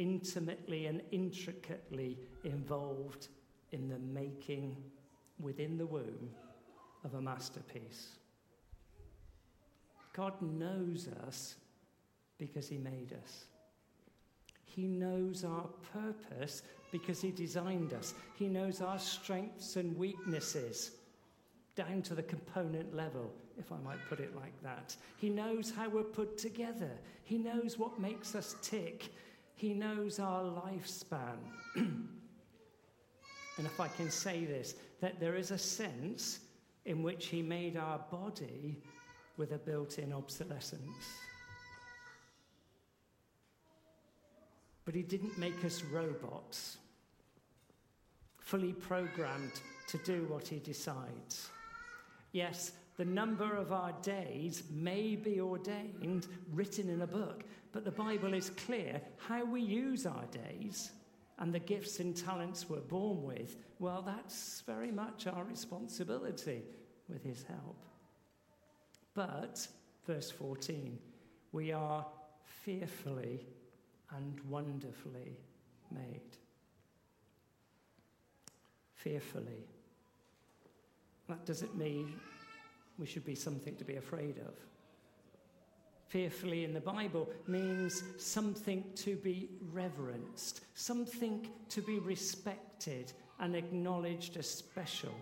intimately 0.00 0.86
and 0.86 1.02
intricately 1.12 2.18
involved 2.42 3.28
in 3.72 3.86
the 3.86 3.98
making 3.98 4.74
within 5.38 5.76
the 5.76 5.84
womb 5.84 6.30
of 7.04 7.12
a 7.12 7.20
masterpiece. 7.20 8.16
God 10.14 10.32
knows 10.40 11.06
us 11.26 11.56
because 12.38 12.66
He 12.66 12.78
made 12.78 13.14
us. 13.22 13.44
He 14.74 14.86
knows 14.86 15.44
our 15.44 15.66
purpose 15.92 16.62
because 16.92 17.20
He 17.20 17.30
designed 17.30 17.92
us. 17.92 18.14
He 18.34 18.48
knows 18.48 18.80
our 18.80 18.98
strengths 18.98 19.76
and 19.76 19.96
weaknesses 19.96 20.92
down 21.74 22.02
to 22.02 22.14
the 22.14 22.22
component 22.22 22.94
level, 22.94 23.32
if 23.58 23.72
I 23.72 23.78
might 23.78 23.98
put 24.08 24.20
it 24.20 24.34
like 24.36 24.60
that. 24.62 24.94
He 25.18 25.28
knows 25.28 25.72
how 25.74 25.88
we're 25.88 26.02
put 26.02 26.38
together. 26.38 26.90
He 27.24 27.38
knows 27.38 27.78
what 27.78 28.00
makes 28.00 28.34
us 28.34 28.56
tick. 28.62 29.12
He 29.56 29.72
knows 29.72 30.18
our 30.18 30.42
lifespan. 30.42 31.36
and 31.76 32.08
if 33.58 33.80
I 33.80 33.88
can 33.88 34.10
say 34.10 34.44
this, 34.44 34.74
that 35.00 35.20
there 35.20 35.36
is 35.36 35.50
a 35.50 35.58
sense 35.58 36.40
in 36.84 37.02
which 37.02 37.26
He 37.26 37.42
made 37.42 37.76
our 37.76 37.98
body 38.10 38.76
with 39.36 39.52
a 39.52 39.58
built 39.58 39.98
in 39.98 40.12
obsolescence. 40.12 41.06
But 44.90 44.96
He 44.96 45.02
didn't 45.04 45.38
make 45.38 45.64
us 45.64 45.84
robots, 45.84 46.78
fully 48.40 48.72
programmed 48.72 49.52
to 49.86 49.98
do 49.98 50.26
what 50.28 50.48
He 50.48 50.58
decides. 50.58 51.48
Yes, 52.32 52.72
the 52.96 53.04
number 53.04 53.54
of 53.54 53.72
our 53.72 53.92
days 54.02 54.64
may 54.68 55.14
be 55.14 55.40
ordained, 55.40 56.26
written 56.52 56.88
in 56.88 57.02
a 57.02 57.06
book, 57.06 57.44
but 57.70 57.84
the 57.84 57.92
Bible 57.92 58.34
is 58.34 58.50
clear 58.50 59.00
how 59.16 59.44
we 59.44 59.60
use 59.60 60.06
our 60.06 60.24
days 60.32 60.90
and 61.38 61.54
the 61.54 61.60
gifts 61.60 62.00
and 62.00 62.16
talents 62.16 62.68
we're 62.68 62.80
born 62.80 63.22
with, 63.22 63.58
well, 63.78 64.02
that's 64.02 64.64
very 64.66 64.90
much 64.90 65.28
our 65.28 65.44
responsibility 65.44 66.64
with 67.08 67.22
His 67.22 67.44
help. 67.44 67.84
But, 69.14 69.68
verse 70.04 70.32
14, 70.32 70.98
we 71.52 71.70
are 71.70 72.04
fearfully 72.64 73.46
and 74.16 74.40
wonderfully 74.48 75.36
made. 75.90 76.36
Fearfully. 78.94 79.66
That 81.28 81.46
doesn't 81.46 81.76
mean 81.76 82.14
we 82.98 83.06
should 83.06 83.24
be 83.24 83.34
something 83.34 83.76
to 83.76 83.84
be 83.84 83.96
afraid 83.96 84.38
of 84.38 84.54
fearfully 86.10 86.64
in 86.64 86.74
the 86.74 86.80
Bible 86.80 87.28
means 87.46 88.02
something 88.18 88.84
to 88.96 89.14
be 89.14 89.48
reverenced, 89.72 90.62
something 90.74 91.48
to 91.68 91.80
be 91.80 92.00
respected 92.00 93.12
and 93.38 93.54
acknowledged 93.54 94.36
as 94.36 94.50
special. 94.50 95.14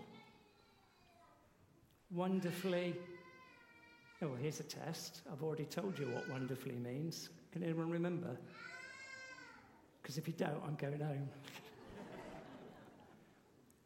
Wonderfully, 2.11 2.95
oh, 4.23 4.33
here's 4.41 4.59
a 4.59 4.63
test. 4.63 5.21
I've 5.31 5.43
already 5.43 5.65
told 5.65 5.97
you 5.99 6.07
what 6.07 6.27
wonderfully 6.27 6.75
means. 6.75 7.29
Can 7.51 7.63
anyone 7.63 7.91
remember? 7.91 8.35
Because 10.01 10.17
if 10.17 10.27
you 10.27 10.33
don't, 10.33 10.61
I'm 10.65 10.75
going 10.75 10.99
home. 10.99 11.29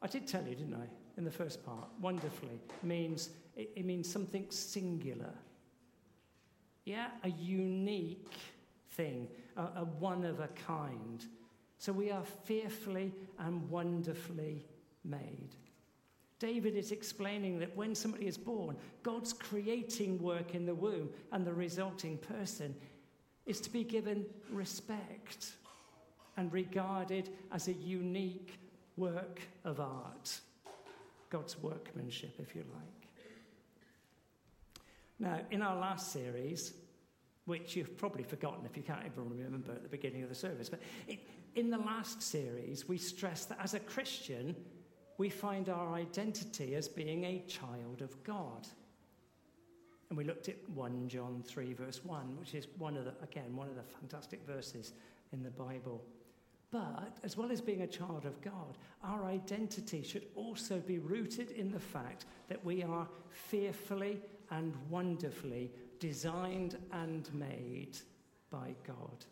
I 0.02 0.08
did 0.08 0.28
tell 0.28 0.44
you, 0.44 0.56
didn't 0.56 0.76
I, 0.76 0.88
in 1.18 1.24
the 1.24 1.32
first 1.32 1.66
part? 1.66 1.88
Wonderfully 2.02 2.60
means 2.82 3.30
it, 3.56 3.72
it 3.76 3.86
means 3.86 4.12
something 4.12 4.46
singular 4.50 5.34
yeah, 6.86 7.08
a 7.24 7.30
unique 7.30 8.28
thing, 8.92 9.28
a, 9.56 9.62
a 9.62 9.86
one 10.00 10.26
of 10.26 10.40
a 10.40 10.48
kind. 10.50 11.26
So 11.78 11.92
we 11.92 12.12
are 12.12 12.24
fearfully 12.44 13.14
and 13.40 13.70
wonderfully 13.70 14.66
made. 15.04 15.56
David 16.40 16.76
is 16.76 16.92
explaining 16.92 17.60
that 17.60 17.76
when 17.76 17.96
somebody 17.96 18.28
is 18.28 18.38
born, 18.38 18.76
God's 19.02 19.32
creating 19.32 20.22
work 20.22 20.56
in 20.56 20.66
the 20.66 20.76
womb, 20.76 21.10
and 21.32 21.46
the 21.46 21.54
resulting 21.54 22.18
person 22.18 22.76
is 23.46 23.62
to 23.62 23.70
be 23.70 23.84
given 23.84 24.26
respect 24.50 25.54
and 26.38 26.52
regarded 26.52 27.30
as 27.52 27.68
a 27.68 27.74
unique 27.74 28.60
work 28.98 29.42
of 29.66 29.80
art. 29.80 30.40
God's 31.30 31.58
workmanship, 31.62 32.36
if 32.40 32.56
you 32.56 32.64
like. 32.74 32.94
Now, 35.20 35.40
in 35.52 35.62
our 35.62 35.76
last 35.76 36.12
series, 36.12 36.74
which 37.46 37.76
you've 37.76 37.98
probably 37.98 38.24
forgotten 38.24 38.66
if 38.66 38.78
you 38.78 38.84
can't 38.84 39.06
even 39.06 39.30
remember 39.30 39.74
at 39.74 39.84
the 39.84 39.90
beginning 39.90 40.24
of 40.24 40.30
the 40.30 40.36
service, 40.36 40.70
but 40.70 40.80
in 41.56 41.70
the 41.70 41.78
last 41.78 42.22
series, 42.22 42.88
we 42.88 42.98
stressed 42.98 43.50
that 43.50 43.60
as 43.62 43.74
a 43.74 43.80
Christian, 43.80 44.56
we 45.18 45.30
find 45.30 45.70
our 45.70 45.94
identity 45.94 46.76
as 46.76 46.88
being 46.88 47.26
a 47.26 47.44
child 47.48 48.02
of 48.02 48.22
God. 48.24 48.68
And 50.10 50.18
we 50.18 50.24
looked 50.24 50.50
at 50.50 50.58
1 50.70 51.08
John 51.08 51.44
3, 51.46 51.74
verse 51.74 52.04
1, 52.04 52.38
which 52.40 52.54
is 52.54 52.68
one 52.78 52.98
of 52.98 53.06
the, 53.06 53.14
again, 53.24 53.56
one 53.56 53.68
of 53.68 53.76
the 53.76 53.84
fantastic 53.84 54.46
verses 54.46 54.94
in 55.32 55.44
the 55.44 55.50
Bible. 55.50 56.04
But 56.74 57.20
as 57.24 57.38
well 57.38 57.52
as 57.52 57.62
being 57.62 57.84
a 57.84 57.88
child 57.88 58.26
of 58.26 58.42
God, 58.42 58.80
our 59.04 59.26
identity 59.26 60.02
should 60.02 60.26
also 60.36 60.80
be 60.80 60.98
rooted 60.98 61.52
in 61.52 61.72
the 61.72 61.80
fact 61.80 62.26
that 62.50 62.66
we 62.66 62.82
are 62.82 63.08
fearfully 63.30 64.20
and 64.50 64.74
wonderfully 64.90 65.70
designed 66.00 66.80
and 66.92 67.32
made 67.32 67.96
by 68.50 68.74
God. 68.88 69.24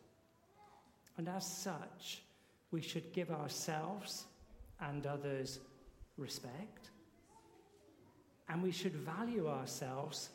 And 1.17 1.27
as 1.27 1.43
such, 1.43 2.21
we 2.69 2.79
should 2.79 3.11
give 3.11 3.31
ourselves 3.31 4.25
and 4.79 5.07
others 5.07 5.61
respect. 6.17 6.91
And 8.49 8.61
we 8.61 8.71
should 8.71 8.93
value 8.93 9.47
ourselves 9.47 10.29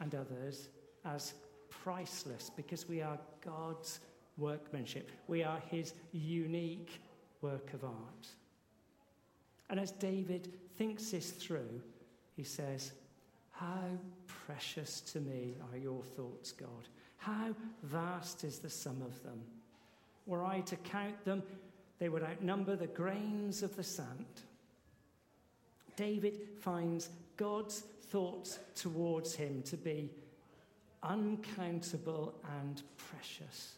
and 0.00 0.16
others 0.16 0.68
as 1.04 1.34
priceless 1.68 2.50
because 2.56 2.88
we 2.88 3.02
are 3.02 3.20
God's 3.40 4.00
workmanship. 4.36 5.10
We 5.28 5.42
are 5.42 5.62
His 5.70 5.94
unique 6.12 7.00
work 7.42 7.72
of 7.74 7.84
art. 7.84 8.28
And 9.68 9.78
as 9.78 9.92
David 9.92 10.52
thinks 10.76 11.10
this 11.10 11.30
through, 11.30 11.80
he 12.36 12.44
says, 12.44 12.92
how 13.60 13.98
precious 14.46 15.02
to 15.02 15.20
me 15.20 15.54
are 15.70 15.76
your 15.76 16.02
thoughts, 16.02 16.52
God. 16.52 16.88
How 17.18 17.54
vast 17.82 18.42
is 18.42 18.58
the 18.58 18.70
sum 18.70 19.02
of 19.02 19.22
them. 19.22 19.38
Were 20.26 20.44
I 20.44 20.60
to 20.60 20.76
count 20.76 21.22
them, 21.26 21.42
they 21.98 22.08
would 22.08 22.22
outnumber 22.22 22.76
the 22.76 22.86
grains 22.86 23.62
of 23.62 23.76
the 23.76 23.84
sand. 23.84 24.24
David 25.96 26.40
finds 26.60 27.10
God's 27.36 27.80
thoughts 28.04 28.58
towards 28.74 29.34
him 29.34 29.62
to 29.64 29.76
be 29.76 30.10
uncountable 31.02 32.34
and 32.62 32.82
precious. 32.96 33.74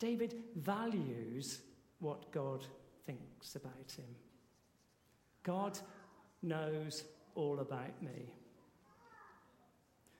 David 0.00 0.34
values 0.56 1.60
what 2.00 2.32
God 2.32 2.66
thinks 3.04 3.54
about 3.54 3.92
him. 3.96 4.06
God 5.42 5.78
knows 6.42 7.04
all 7.34 7.60
about 7.60 8.02
me. 8.02 8.32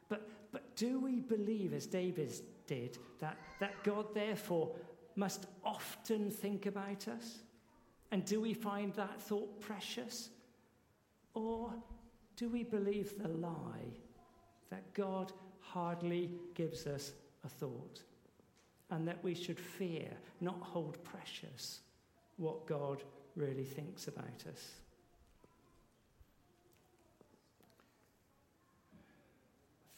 But, 0.09 0.29
but 0.53 0.77
do 0.77 1.01
we 1.01 1.21
believe, 1.21 1.73
as 1.73 1.87
David 1.87 2.33
did, 2.67 2.99
that, 3.21 3.39
that 3.59 3.83
God 3.83 4.15
therefore 4.15 4.71
must 5.17 5.47
often 5.65 6.31
think 6.31 6.67
about 6.67 7.09
us? 7.09 7.39
And 8.13 8.25
do 8.25 8.41
we 8.41 8.53
find 8.53 8.93
that 8.95 9.21
thought 9.21 9.61
precious? 9.61 10.29
Or 11.33 11.73
do 12.37 12.49
we 12.49 12.65
believe 12.65 13.19
the 13.19 13.29
lie 13.29 13.95
that 14.69 14.93
God 14.95 15.33
hardly 15.61 16.33
gives 16.55 16.87
us 16.87 17.13
a 17.45 17.49
thought? 17.49 18.03
And 18.91 19.07
that 19.07 19.23
we 19.23 19.35
should 19.35 19.59
fear, 19.59 20.09
not 20.41 20.59
hold 20.61 21.03
precious, 21.05 21.81
what 22.37 22.67
God 22.67 23.03
really 23.37 23.65
thinks 23.65 24.09
about 24.09 24.45
us. 24.49 24.71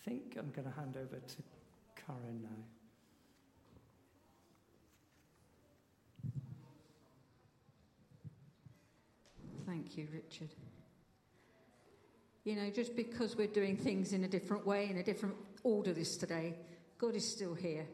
I 0.01 0.11
think 0.11 0.36
I'm 0.38 0.51
going 0.51 0.68
to 0.68 0.74
hand 0.74 0.97
over 0.97 1.16
to 1.16 1.43
Karen 1.95 2.43
now. 2.43 2.64
Thank 9.64 9.97
you, 9.97 10.09
Richard. 10.12 10.51
You 12.45 12.57
know, 12.57 12.70
just 12.70 12.97
because 12.97 13.36
we're 13.36 13.47
doing 13.47 13.76
things 13.76 14.12
in 14.12 14.24
a 14.24 14.28
different 14.28 14.66
way, 14.66 14.90
in 14.90 14.99
a 14.99 15.03
different 15.03 15.36
order 15.62 15.93
this 15.93 16.16
today, 16.16 16.57
God 16.99 17.14
is 17.14 17.30
still 17.30 17.55
here. 17.55 17.86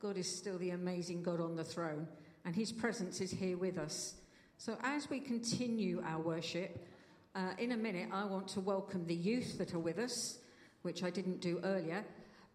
God 0.00 0.16
is 0.16 0.28
still 0.38 0.58
the 0.58 0.70
amazing 0.70 1.22
God 1.22 1.40
on 1.40 1.56
the 1.56 1.64
throne, 1.64 2.06
and 2.44 2.54
His 2.54 2.70
presence 2.70 3.20
is 3.20 3.32
here 3.32 3.56
with 3.56 3.78
us. 3.78 4.14
So, 4.56 4.76
as 4.82 5.10
we 5.10 5.18
continue 5.18 6.02
our 6.06 6.20
worship, 6.20 6.86
uh, 7.34 7.50
in 7.58 7.72
a 7.72 7.76
minute, 7.76 8.08
I 8.12 8.24
want 8.24 8.46
to 8.48 8.60
welcome 8.60 9.06
the 9.06 9.14
youth 9.14 9.58
that 9.58 9.74
are 9.74 9.78
with 9.80 9.98
us, 9.98 10.38
which 10.82 11.02
I 11.02 11.10
didn't 11.10 11.40
do 11.40 11.60
earlier, 11.64 12.04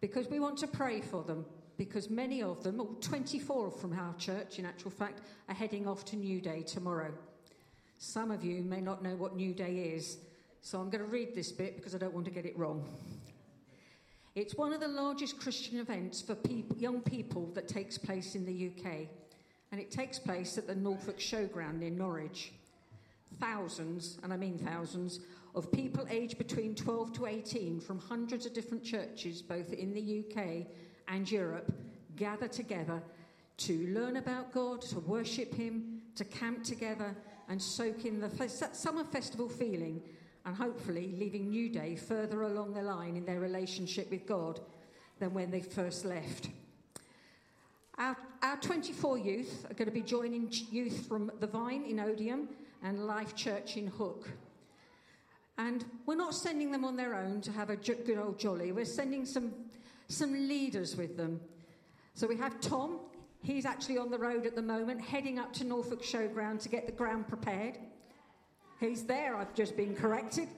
because 0.00 0.28
we 0.28 0.40
want 0.40 0.56
to 0.58 0.66
pray 0.66 1.02
for 1.02 1.22
them. 1.22 1.44
Because 1.76 2.08
many 2.08 2.40
of 2.42 2.62
them, 2.62 2.80
or 2.80 2.86
24 3.00 3.72
from 3.72 3.98
our 3.98 4.14
church, 4.14 4.58
in 4.58 4.64
actual 4.64 4.92
fact, 4.92 5.20
are 5.48 5.54
heading 5.54 5.88
off 5.88 6.04
to 6.06 6.16
New 6.16 6.40
Day 6.40 6.62
tomorrow. 6.62 7.12
Some 7.98 8.30
of 8.30 8.44
you 8.44 8.62
may 8.62 8.80
not 8.80 9.02
know 9.02 9.16
what 9.16 9.36
New 9.36 9.52
Day 9.52 9.92
is, 9.96 10.18
so 10.62 10.78
I'm 10.78 10.88
going 10.88 11.04
to 11.04 11.10
read 11.10 11.34
this 11.34 11.52
bit 11.52 11.76
because 11.76 11.94
I 11.94 11.98
don't 11.98 12.14
want 12.14 12.26
to 12.26 12.32
get 12.32 12.46
it 12.46 12.56
wrong. 12.56 12.88
It's 14.34 14.56
one 14.56 14.72
of 14.72 14.80
the 14.80 14.88
largest 14.88 15.38
Christian 15.38 15.78
events 15.78 16.20
for 16.20 16.34
people, 16.34 16.76
young 16.76 17.00
people 17.00 17.52
that 17.54 17.68
takes 17.68 17.96
place 17.96 18.34
in 18.34 18.44
the 18.44 18.72
UK, 18.72 19.06
and 19.70 19.80
it 19.80 19.92
takes 19.92 20.18
place 20.18 20.58
at 20.58 20.66
the 20.66 20.74
Norfolk 20.74 21.18
Showground 21.18 21.82
in 21.82 21.96
Norwich. 21.96 22.52
Thousands, 23.38 24.18
and 24.24 24.32
I 24.32 24.36
mean 24.36 24.58
thousands, 24.58 25.20
of 25.54 25.70
people 25.70 26.04
aged 26.10 26.36
between 26.36 26.74
12 26.74 27.12
to 27.12 27.26
18 27.26 27.80
from 27.80 28.00
hundreds 28.00 28.44
of 28.44 28.52
different 28.52 28.82
churches, 28.82 29.40
both 29.40 29.72
in 29.72 29.94
the 29.94 30.24
UK 30.24 30.66
and 31.06 31.30
Europe, 31.30 31.72
gather 32.16 32.48
together 32.48 33.00
to 33.58 33.86
learn 33.94 34.16
about 34.16 34.52
God, 34.52 34.82
to 34.82 34.98
worship 34.98 35.54
Him, 35.54 36.02
to 36.16 36.24
camp 36.24 36.64
together, 36.64 37.16
and 37.48 37.62
soak 37.62 38.04
in 38.04 38.20
the 38.20 38.48
summer 38.72 39.04
festival 39.04 39.48
feeling 39.48 40.02
and 40.44 40.56
hopefully 40.56 41.14
leaving 41.18 41.48
New 41.48 41.68
Day 41.68 41.96
further 41.96 42.42
along 42.42 42.74
the 42.74 42.82
line 42.82 43.16
in 43.16 43.24
their 43.24 43.40
relationship 43.40 44.10
with 44.10 44.26
God 44.26 44.60
than 45.18 45.32
when 45.32 45.50
they 45.50 45.60
first 45.60 46.04
left. 46.04 46.48
Our, 47.96 48.16
our 48.42 48.56
24 48.56 49.18
youth 49.18 49.66
are 49.70 49.74
going 49.74 49.88
to 49.88 49.94
be 49.94 50.02
joining 50.02 50.52
youth 50.70 51.06
from 51.06 51.30
The 51.40 51.46
Vine 51.46 51.84
in 51.84 51.96
Odiham 51.96 52.48
and 52.82 53.06
Life 53.06 53.34
Church 53.36 53.76
in 53.76 53.86
Hook. 53.86 54.28
And 55.56 55.84
we're 56.04 56.16
not 56.16 56.34
sending 56.34 56.72
them 56.72 56.84
on 56.84 56.96
their 56.96 57.14
own 57.14 57.40
to 57.42 57.52
have 57.52 57.70
a 57.70 57.76
good 57.76 58.18
old 58.18 58.38
jolly. 58.38 58.72
We're 58.72 58.84
sending 58.84 59.24
some, 59.24 59.52
some 60.08 60.32
leaders 60.32 60.96
with 60.96 61.16
them. 61.16 61.40
So 62.14 62.26
we 62.26 62.36
have 62.36 62.60
Tom. 62.60 62.98
He's 63.42 63.64
actually 63.64 63.98
on 63.98 64.10
the 64.10 64.18
road 64.18 64.46
at 64.46 64.56
the 64.56 64.62
moment, 64.62 65.00
heading 65.00 65.38
up 65.38 65.52
to 65.54 65.64
Norfolk 65.64 66.02
Showground 66.02 66.60
to 66.62 66.68
get 66.68 66.86
the 66.86 66.92
ground 66.92 67.28
prepared. 67.28 67.78
He's 68.80 69.04
there, 69.04 69.36
I've 69.36 69.54
just 69.54 69.76
been 69.76 69.94
corrected. 69.94 70.48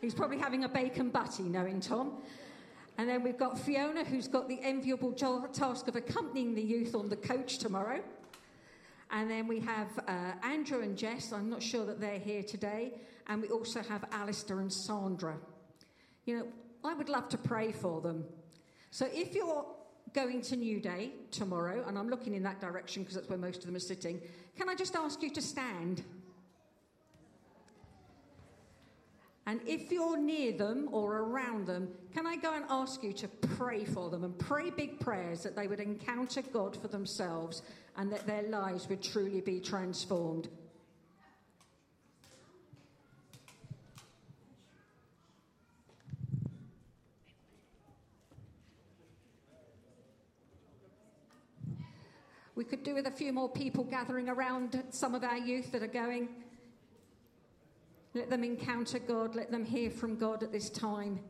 He's 0.00 0.14
probably 0.14 0.38
having 0.38 0.64
a 0.64 0.68
bacon 0.68 1.10
butty, 1.10 1.44
knowing 1.44 1.80
Tom. 1.80 2.22
And 2.98 3.08
then 3.08 3.22
we've 3.22 3.38
got 3.38 3.58
Fiona, 3.58 4.04
who's 4.04 4.28
got 4.28 4.48
the 4.48 4.58
enviable 4.62 5.12
task 5.12 5.88
of 5.88 5.96
accompanying 5.96 6.54
the 6.54 6.62
youth 6.62 6.94
on 6.94 7.08
the 7.08 7.16
coach 7.16 7.58
tomorrow. 7.58 8.00
And 9.10 9.30
then 9.30 9.46
we 9.46 9.60
have 9.60 9.88
uh, 10.08 10.32
Andrew 10.42 10.80
and 10.80 10.96
Jess. 10.96 11.32
I'm 11.32 11.50
not 11.50 11.62
sure 11.62 11.84
that 11.86 12.00
they're 12.00 12.18
here 12.18 12.42
today. 12.42 12.94
And 13.28 13.42
we 13.42 13.48
also 13.48 13.82
have 13.82 14.04
Alistair 14.12 14.60
and 14.60 14.72
Sandra. 14.72 15.36
You 16.24 16.38
know, 16.38 16.46
I 16.84 16.94
would 16.94 17.08
love 17.08 17.28
to 17.30 17.38
pray 17.38 17.72
for 17.72 18.00
them. 18.00 18.24
So 18.90 19.08
if 19.12 19.34
you're 19.34 19.66
going 20.12 20.40
to 20.42 20.56
New 20.56 20.80
Day 20.80 21.12
tomorrow, 21.30 21.84
and 21.86 21.98
I'm 21.98 22.08
looking 22.08 22.34
in 22.34 22.42
that 22.44 22.60
direction 22.60 23.02
because 23.02 23.16
that's 23.16 23.28
where 23.28 23.38
most 23.38 23.58
of 23.58 23.66
them 23.66 23.76
are 23.76 23.80
sitting, 23.80 24.20
can 24.56 24.68
I 24.68 24.74
just 24.74 24.96
ask 24.96 25.22
you 25.22 25.30
to 25.30 25.42
stand? 25.42 26.02
And 29.48 29.60
if 29.64 29.92
you're 29.92 30.18
near 30.18 30.52
them 30.52 30.88
or 30.90 31.18
around 31.18 31.66
them, 31.66 31.88
can 32.12 32.26
I 32.26 32.34
go 32.34 32.52
and 32.52 32.64
ask 32.68 33.04
you 33.04 33.12
to 33.12 33.28
pray 33.28 33.84
for 33.84 34.10
them 34.10 34.24
and 34.24 34.36
pray 34.36 34.70
big 34.70 34.98
prayers 34.98 35.44
that 35.44 35.54
they 35.54 35.68
would 35.68 35.78
encounter 35.78 36.42
God 36.42 36.76
for 36.76 36.88
themselves 36.88 37.62
and 37.96 38.10
that 38.12 38.26
their 38.26 38.42
lives 38.42 38.88
would 38.88 39.04
truly 39.04 39.40
be 39.40 39.60
transformed? 39.60 40.48
We 52.56 52.64
could 52.64 52.82
do 52.82 52.94
with 52.94 53.06
a 53.06 53.10
few 53.12 53.32
more 53.32 53.50
people 53.50 53.84
gathering 53.84 54.28
around 54.28 54.82
some 54.90 55.14
of 55.14 55.22
our 55.22 55.36
youth 55.36 55.70
that 55.72 55.82
are 55.82 55.86
going. 55.86 56.30
Let 58.16 58.30
them 58.30 58.44
encounter 58.44 58.98
God. 58.98 59.34
Let 59.34 59.50
them 59.50 59.62
hear 59.62 59.90
from 59.90 60.16
God 60.16 60.42
at 60.42 60.50
this 60.50 60.70
time. 60.70 61.20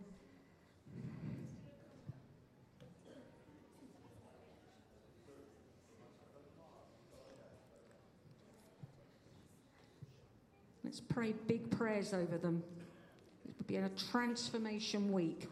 Let's 10.85 11.01
pray 11.01 11.35
big 11.49 11.69
prayers 11.77 12.15
over 12.15 12.39
them. 12.39 12.63
It 13.49 13.55
will 13.59 13.67
be 13.67 13.79
a 13.79 13.91
transformation 14.13 15.11
week. 15.11 15.49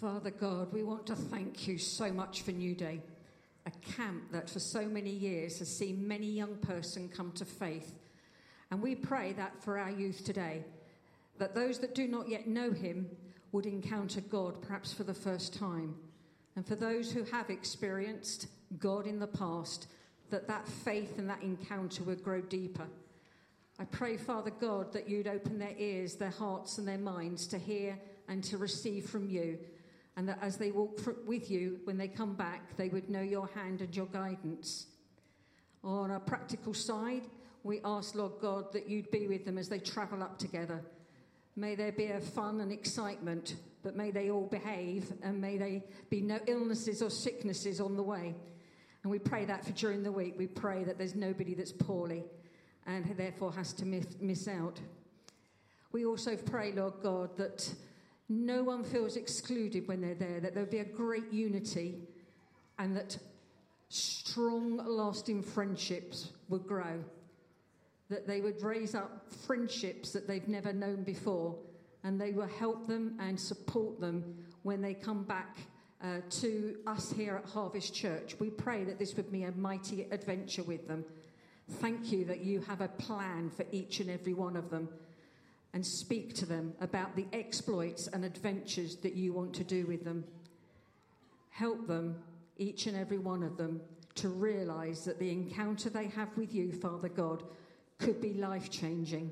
Father 0.00 0.30
God, 0.30 0.72
we 0.72 0.84
want 0.84 1.08
to 1.08 1.16
thank 1.16 1.66
you 1.66 1.76
so 1.76 2.12
much 2.12 2.42
for 2.42 2.52
New 2.52 2.72
Day, 2.72 3.00
a 3.66 3.72
camp 3.94 4.30
that 4.30 4.48
for 4.48 4.60
so 4.60 4.82
many 4.86 5.10
years 5.10 5.58
has 5.58 5.76
seen 5.76 6.06
many 6.06 6.26
young 6.26 6.54
person 6.58 7.08
come 7.08 7.32
to 7.32 7.44
faith. 7.44 7.94
And 8.70 8.80
we 8.80 8.94
pray 8.94 9.32
that 9.32 9.60
for 9.64 9.76
our 9.76 9.90
youth 9.90 10.24
today, 10.24 10.64
that 11.38 11.52
those 11.52 11.80
that 11.80 11.96
do 11.96 12.06
not 12.06 12.28
yet 12.28 12.46
know 12.46 12.70
him 12.70 13.10
would 13.50 13.66
encounter 13.66 14.20
God 14.20 14.62
perhaps 14.62 14.92
for 14.92 15.02
the 15.02 15.14
first 15.14 15.52
time. 15.52 15.96
And 16.54 16.64
for 16.64 16.76
those 16.76 17.10
who 17.10 17.24
have 17.24 17.50
experienced 17.50 18.46
God 18.78 19.04
in 19.04 19.18
the 19.18 19.26
past, 19.26 19.88
that 20.30 20.46
that 20.46 20.68
faith 20.68 21.18
and 21.18 21.28
that 21.28 21.42
encounter 21.42 22.04
would 22.04 22.22
grow 22.22 22.40
deeper. 22.40 22.86
I 23.80 23.84
pray, 23.84 24.16
Father 24.16 24.52
God, 24.60 24.92
that 24.92 25.08
you'd 25.08 25.26
open 25.26 25.58
their 25.58 25.74
ears, 25.76 26.14
their 26.14 26.30
hearts, 26.30 26.78
and 26.78 26.86
their 26.86 26.98
minds 26.98 27.48
to 27.48 27.58
hear 27.58 27.98
and 28.28 28.44
to 28.44 28.58
receive 28.58 29.06
from 29.06 29.28
you 29.28 29.58
and 30.18 30.28
that 30.28 30.38
as 30.42 30.56
they 30.56 30.72
walk 30.72 30.98
with 31.28 31.48
you, 31.48 31.78
when 31.84 31.96
they 31.96 32.08
come 32.08 32.34
back, 32.34 32.76
they 32.76 32.88
would 32.88 33.08
know 33.08 33.22
your 33.22 33.46
hand 33.54 33.80
and 33.80 33.94
your 33.94 34.06
guidance. 34.06 34.86
On 35.84 36.10
a 36.10 36.18
practical 36.18 36.74
side, 36.74 37.22
we 37.62 37.80
ask, 37.84 38.16
Lord 38.16 38.32
God, 38.40 38.72
that 38.72 38.88
you'd 38.88 39.12
be 39.12 39.28
with 39.28 39.44
them 39.44 39.56
as 39.56 39.68
they 39.68 39.78
travel 39.78 40.24
up 40.24 40.36
together. 40.36 40.82
May 41.54 41.76
there 41.76 41.92
be 41.92 42.06
a 42.06 42.20
fun 42.20 42.60
and 42.60 42.72
excitement, 42.72 43.54
but 43.84 43.94
may 43.94 44.10
they 44.10 44.28
all 44.28 44.48
behave 44.48 45.12
and 45.22 45.40
may 45.40 45.56
there 45.56 45.82
be 46.10 46.20
no 46.20 46.40
illnesses 46.48 47.00
or 47.00 47.10
sicknesses 47.10 47.80
on 47.80 47.96
the 47.96 48.02
way. 48.02 48.34
And 49.04 49.12
we 49.12 49.20
pray 49.20 49.44
that 49.44 49.64
for 49.64 49.72
during 49.72 50.02
the 50.02 50.10
week. 50.10 50.34
We 50.36 50.48
pray 50.48 50.82
that 50.82 50.98
there's 50.98 51.14
nobody 51.14 51.54
that's 51.54 51.70
poorly 51.70 52.24
and 52.88 53.04
therefore 53.16 53.52
has 53.52 53.72
to 53.74 53.86
miss, 53.86 54.06
miss 54.20 54.48
out. 54.48 54.80
We 55.92 56.06
also 56.06 56.34
pray, 56.34 56.72
Lord 56.72 56.94
God, 57.04 57.36
that 57.36 57.72
no 58.28 58.62
one 58.62 58.84
feels 58.84 59.16
excluded 59.16 59.88
when 59.88 60.00
they're 60.00 60.14
there, 60.14 60.40
that 60.40 60.54
there'll 60.54 60.70
be 60.70 60.78
a 60.78 60.84
great 60.84 61.32
unity 61.32 61.96
and 62.78 62.96
that 62.96 63.18
strong, 63.88 64.76
lasting 64.86 65.42
friendships 65.42 66.30
would 66.48 66.66
grow 66.66 67.02
that 68.08 68.26
they 68.26 68.40
would 68.40 68.62
raise 68.62 68.94
up 68.94 69.30
friendships 69.46 70.12
that 70.12 70.26
they've 70.26 70.48
never 70.48 70.72
known 70.72 71.02
before, 71.02 71.56
and 72.04 72.20
they 72.20 72.32
will 72.32 72.46
help 72.46 72.86
them 72.86 73.16
and 73.20 73.38
support 73.38 74.00
them 74.00 74.24
when 74.62 74.80
they 74.80 74.94
come 74.94 75.24
back 75.24 75.58
uh, 76.02 76.20
to 76.30 76.76
us 76.86 77.12
here 77.12 77.36
at 77.36 77.50
Harvest 77.50 77.94
Church. 77.94 78.36
We 78.38 78.50
pray 78.50 78.84
that 78.84 78.98
this 78.98 79.16
would 79.16 79.30
be 79.30 79.44
a 79.44 79.52
mighty 79.52 80.06
adventure 80.10 80.62
with 80.62 80.88
them. 80.88 81.04
Thank 81.68 82.12
you 82.12 82.24
that 82.26 82.40
you 82.40 82.60
have 82.62 82.80
a 82.80 82.88
plan 82.88 83.50
for 83.50 83.66
each 83.72 84.00
and 84.00 84.08
every 84.08 84.32
one 84.32 84.56
of 84.56 84.70
them 84.70 84.88
and 85.78 85.86
speak 85.86 86.34
to 86.34 86.44
them 86.44 86.74
about 86.80 87.14
the 87.14 87.28
exploits 87.32 88.08
and 88.08 88.24
adventures 88.24 88.96
that 88.96 89.14
you 89.14 89.32
want 89.32 89.54
to 89.54 89.62
do 89.62 89.86
with 89.86 90.02
them. 90.02 90.24
Help 91.50 91.86
them, 91.86 92.16
each 92.56 92.88
and 92.88 92.96
every 92.96 93.18
one 93.18 93.44
of 93.44 93.56
them, 93.56 93.80
to 94.16 94.28
realize 94.28 95.04
that 95.04 95.20
the 95.20 95.30
encounter 95.30 95.88
they 95.88 96.08
have 96.08 96.36
with 96.36 96.52
you, 96.52 96.72
Father 96.72 97.08
God, 97.08 97.44
could 98.00 98.20
be 98.20 98.34
life 98.34 98.68
changing 98.70 99.30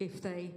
if 0.00 0.20
they 0.20 0.50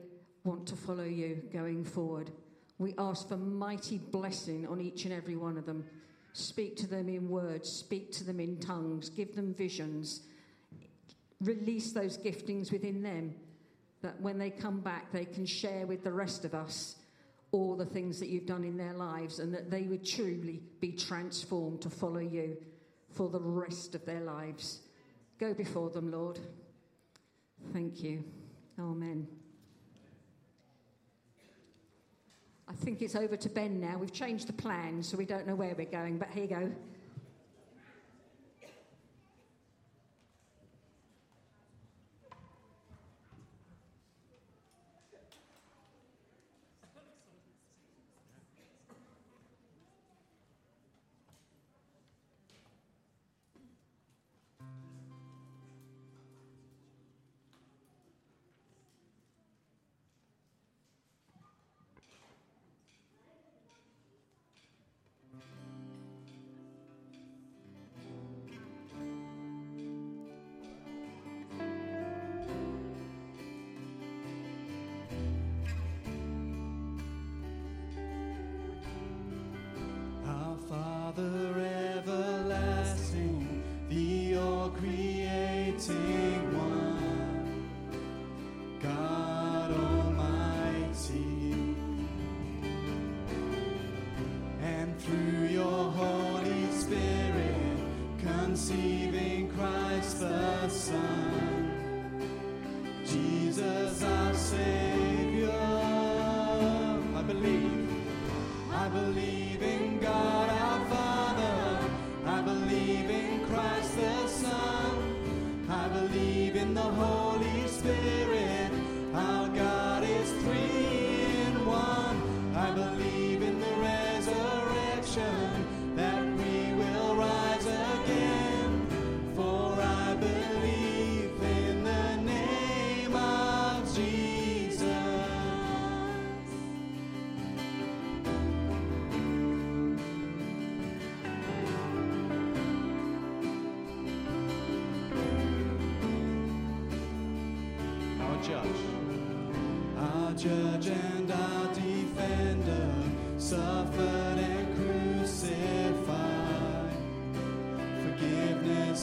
want 0.44 0.66
to 0.66 0.76
follow 0.76 1.04
you 1.04 1.44
going 1.54 1.86
forward. 1.86 2.32
We 2.80 2.96
ask 2.98 3.28
for 3.28 3.38
mighty 3.38 4.00
blessing 4.00 4.66
on 4.66 4.82
each 4.82 5.06
and 5.06 5.14
every 5.14 5.36
one 5.36 5.60
of 5.60 5.68
them. 5.68 5.86
Speak 6.34 6.76
to 6.78 6.88
them 6.88 7.08
in 7.08 7.30
words, 7.30 7.70
speak 7.70 8.12
to 8.14 8.24
them 8.24 8.40
in 8.40 8.58
tongues, 8.58 9.12
give 9.12 9.36
them 9.36 9.54
visions, 9.54 10.22
release 11.40 11.92
those 11.92 12.18
giftings 12.18 12.72
within 12.72 13.04
them 13.04 13.36
that 14.02 14.20
when 14.22 14.38
they 14.38 14.50
come 14.50 14.80
back, 14.80 15.12
they 15.12 15.26
can 15.26 15.46
share 15.46 15.86
with 15.86 16.04
the 16.04 16.12
rest 16.12 16.46
of 16.46 16.54
us 16.54 16.96
all 17.52 17.76
the 17.76 17.86
things 17.86 18.20
that 18.20 18.28
you've 18.28 18.46
done 18.46 18.64
in 18.64 18.78
their 18.78 18.94
lives 18.94 19.40
and 19.40 19.54
that 19.54 19.72
they 19.72 19.84
would 19.84 20.06
truly 20.06 20.62
be 20.80 20.92
transformed 20.92 21.82
to 21.82 21.90
follow 21.90 22.20
you 22.20 22.58
for 23.12 23.30
the 23.30 23.40
rest 23.40 23.96
of 23.96 24.06
their 24.06 24.22
lives. 24.22 24.82
Go 25.40 25.54
before 25.54 25.90
them, 25.90 26.12
Lord. 26.12 26.40
Thank 27.74 28.04
you. 28.04 28.24
Amen. 28.80 29.28
I 32.68 32.74
think 32.74 33.02
it's 33.02 33.16
over 33.16 33.38
to 33.38 33.50
Ben 33.50 33.80
now. 33.80 33.98
We've 33.98 34.12
changed 34.12 34.48
the 34.48 34.54
plan, 34.54 35.02
so 35.02 35.18
we 35.18 35.26
don't 35.26 35.48
know 35.48 35.56
where 35.56 35.74
we're 35.76 35.86
going, 35.86 36.18
but 36.18 36.30
here 36.30 36.44
you 36.44 36.50
go. 36.50 36.72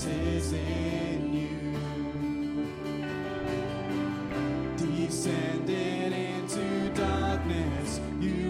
Is 0.06 0.52
in 0.52 1.34
you. 1.34 1.78
Descended 4.76 6.12
into 6.12 6.90
darkness, 6.90 8.00
you 8.20 8.43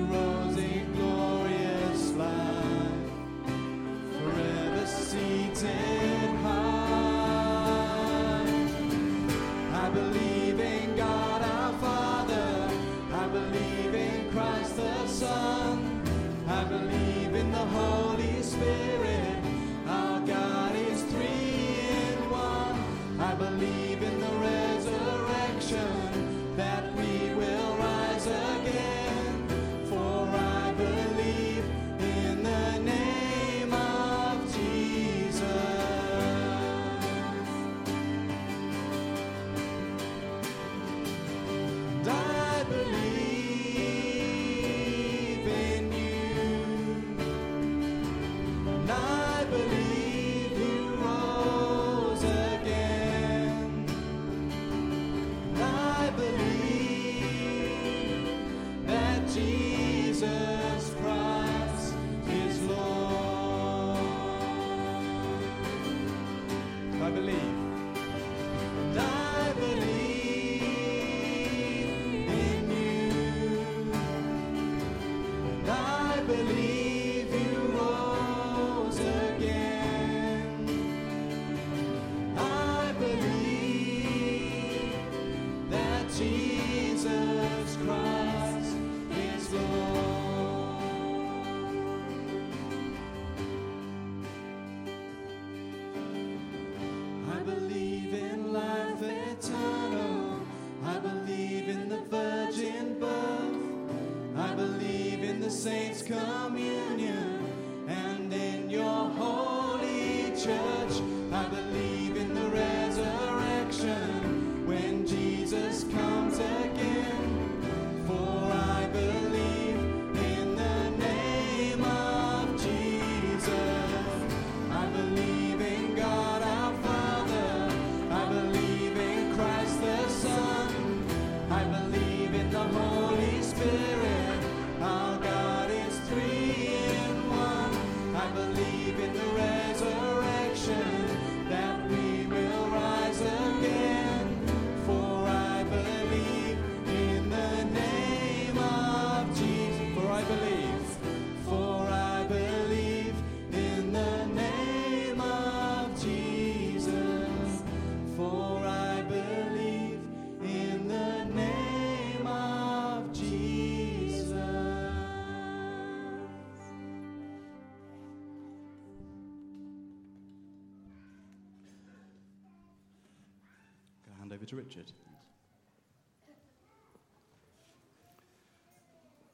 Richard. 174.55 174.93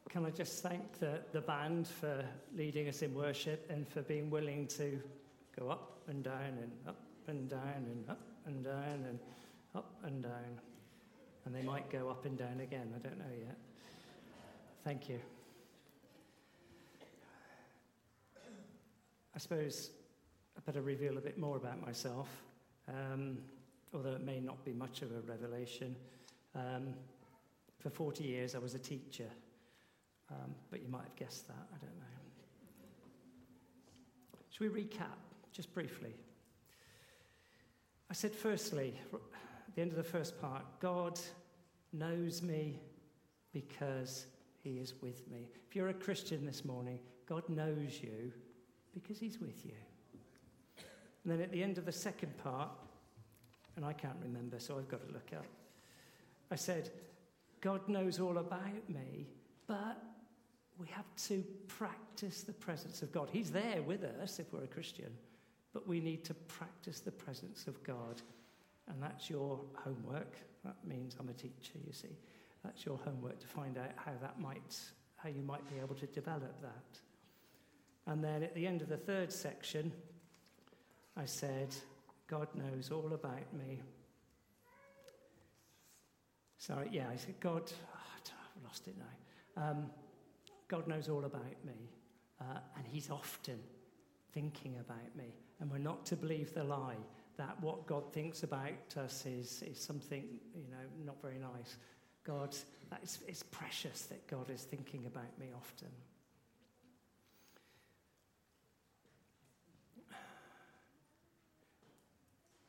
Can 0.08 0.26
I 0.26 0.30
just 0.30 0.62
thank 0.62 0.98
the, 0.98 1.20
the 1.32 1.40
band 1.40 1.86
for 1.86 2.24
leading 2.56 2.88
us 2.88 3.02
in 3.02 3.14
worship 3.14 3.70
and 3.70 3.86
for 3.86 4.02
being 4.02 4.28
willing 4.28 4.66
to 4.68 5.00
go 5.56 5.70
up 5.70 6.00
and 6.08 6.24
down 6.24 6.58
and 6.60 6.72
up 6.88 7.00
and 7.28 7.48
down 7.48 7.60
and 7.76 8.10
up 8.10 8.20
and 8.46 8.64
down 8.64 9.04
and 9.08 9.18
up 9.76 9.94
and 10.02 10.22
down. 10.22 10.60
And 11.44 11.54
they 11.54 11.62
might 11.62 11.88
go 11.90 12.08
up 12.08 12.24
and 12.24 12.36
down 12.36 12.60
again, 12.60 12.92
I 12.94 12.98
don't 12.98 13.18
know 13.18 13.24
yet. 13.38 13.56
Thank 14.84 15.08
you. 15.08 15.20
I 19.34 19.38
suppose 19.38 19.90
I 20.56 20.60
better 20.66 20.82
reveal 20.82 21.18
a 21.18 21.20
bit 21.20 21.38
more 21.38 21.56
about 21.56 21.80
myself, 21.80 22.28
um, 22.88 23.38
although 23.92 24.12
it 24.12 24.24
may 24.24 24.40
not 24.40 24.64
be 24.64 24.72
much 24.72 25.02
of 25.02 25.10
a 25.12 25.20
revelation. 25.20 25.96
Um, 26.54 26.94
for 27.78 27.90
40 27.90 28.24
years, 28.24 28.54
I 28.54 28.58
was 28.58 28.74
a 28.74 28.78
teacher. 28.78 29.28
Um, 30.30 30.54
but 30.70 30.80
you 30.80 30.88
might 30.88 31.02
have 31.02 31.16
guessed 31.16 31.48
that, 31.48 31.66
I 31.74 31.78
don't 31.78 31.96
know. 31.96 32.04
Should 34.50 34.72
we 34.72 34.82
recap 34.82 35.18
just 35.52 35.72
briefly? 35.74 36.14
I 38.10 38.14
said, 38.14 38.32
firstly, 38.32 38.94
at 39.12 39.74
the 39.74 39.82
end 39.82 39.90
of 39.90 39.96
the 39.96 40.04
first 40.04 40.40
part, 40.40 40.62
God 40.80 41.18
knows 41.92 42.42
me 42.42 42.80
because 43.52 44.26
he 44.62 44.78
is 44.78 44.94
with 45.00 45.28
me. 45.30 45.48
If 45.68 45.74
you're 45.74 45.88
a 45.88 45.94
Christian 45.94 46.44
this 46.44 46.64
morning, 46.64 46.98
God 47.28 47.48
knows 47.48 48.00
you 48.02 48.32
because 48.92 49.18
he's 49.18 49.40
with 49.40 49.64
you. 49.64 49.74
And 51.24 51.32
then 51.32 51.40
at 51.40 51.52
the 51.52 51.62
end 51.62 51.78
of 51.78 51.86
the 51.86 51.92
second 51.92 52.36
part, 52.38 52.70
and 53.80 53.88
I 53.88 53.94
can't 53.94 54.16
remember, 54.22 54.58
so 54.58 54.76
I've 54.76 54.88
got 54.88 55.06
to 55.06 55.12
look 55.14 55.30
up, 55.34 55.46
I 56.50 56.56
said, 56.56 56.90
God 57.62 57.88
knows 57.88 58.20
all 58.20 58.36
about 58.36 58.90
me, 58.90 59.26
but 59.66 60.02
we 60.78 60.86
have 60.88 61.06
to 61.28 61.42
practice 61.66 62.42
the 62.42 62.52
presence 62.52 63.00
of 63.00 63.10
God. 63.10 63.30
He's 63.32 63.50
there 63.50 63.80
with 63.80 64.04
us 64.04 64.38
if 64.38 64.52
we're 64.52 64.64
a 64.64 64.66
Christian, 64.66 65.10
but 65.72 65.88
we 65.88 65.98
need 65.98 66.26
to 66.26 66.34
practice 66.34 67.00
the 67.00 67.10
presence 67.10 67.66
of 67.66 67.82
God. 67.82 68.20
And 68.86 69.02
that's 69.02 69.30
your 69.30 69.58
homework. 69.76 70.36
That 70.62 70.76
means 70.86 71.16
I'm 71.18 71.30
a 71.30 71.32
teacher, 71.32 71.78
you 71.86 71.94
see. 71.94 72.18
That's 72.62 72.84
your 72.84 72.98
homework 72.98 73.40
to 73.40 73.46
find 73.46 73.78
out 73.78 73.92
how 73.96 74.12
that 74.20 74.38
might, 74.38 74.78
how 75.16 75.30
you 75.30 75.42
might 75.42 75.66
be 75.70 75.80
able 75.80 75.94
to 75.94 76.06
develop 76.06 76.60
that. 76.60 77.00
And 78.06 78.22
then 78.22 78.42
at 78.42 78.54
the 78.54 78.66
end 78.66 78.82
of 78.82 78.90
the 78.90 78.98
third 78.98 79.32
section, 79.32 79.90
I 81.16 81.24
said, 81.24 81.74
God 82.30 82.46
knows 82.54 82.92
all 82.92 83.12
about 83.12 83.52
me. 83.52 83.82
Sorry, 86.58 86.88
yeah, 86.92 87.08
I 87.12 87.16
said, 87.16 87.34
God, 87.40 87.62
oh, 87.66 87.98
I've 88.56 88.64
lost 88.64 88.86
it 88.86 88.94
now. 88.96 89.70
Um, 89.70 89.90
God 90.68 90.86
knows 90.86 91.08
all 91.08 91.24
about 91.24 91.64
me, 91.64 91.90
uh, 92.40 92.60
and 92.76 92.86
He's 92.86 93.10
often 93.10 93.58
thinking 94.32 94.76
about 94.78 95.16
me. 95.16 95.34
And 95.58 95.68
we're 95.68 95.78
not 95.78 96.06
to 96.06 96.16
believe 96.16 96.54
the 96.54 96.62
lie 96.62 96.98
that 97.36 97.60
what 97.60 97.86
God 97.86 98.12
thinks 98.12 98.44
about 98.44 98.96
us 98.96 99.26
is, 99.26 99.64
is 99.66 99.80
something, 99.80 100.22
you 100.54 100.68
know, 100.70 101.04
not 101.04 101.20
very 101.20 101.38
nice. 101.38 101.78
God, 102.22 102.54
it's, 103.02 103.18
it's 103.26 103.42
precious 103.42 104.02
that 104.02 104.24
God 104.28 104.50
is 104.50 104.62
thinking 104.62 105.06
about 105.06 105.36
me 105.38 105.46
often. 105.56 105.88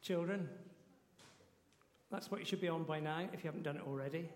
Children, 0.01 0.49
that's 2.09 2.29
what 2.31 2.39
you 2.39 2.45
should 2.45 2.61
be 2.61 2.67
on 2.67 2.83
by 2.83 2.99
now 2.99 3.19
if 3.31 3.43
you 3.43 3.47
haven't 3.47 3.63
done 3.63 3.77
it 3.77 3.83
already. 3.87 4.29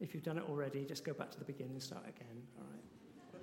If 0.00 0.14
you've 0.14 0.22
done 0.22 0.38
it 0.38 0.44
already, 0.48 0.84
just 0.84 1.04
go 1.04 1.12
back 1.12 1.30
to 1.30 1.38
the 1.38 1.44
beginning 1.44 1.72
and 1.72 1.82
start 1.82 2.02
again, 2.02 2.42
all 2.58 2.64
right? 2.64 3.42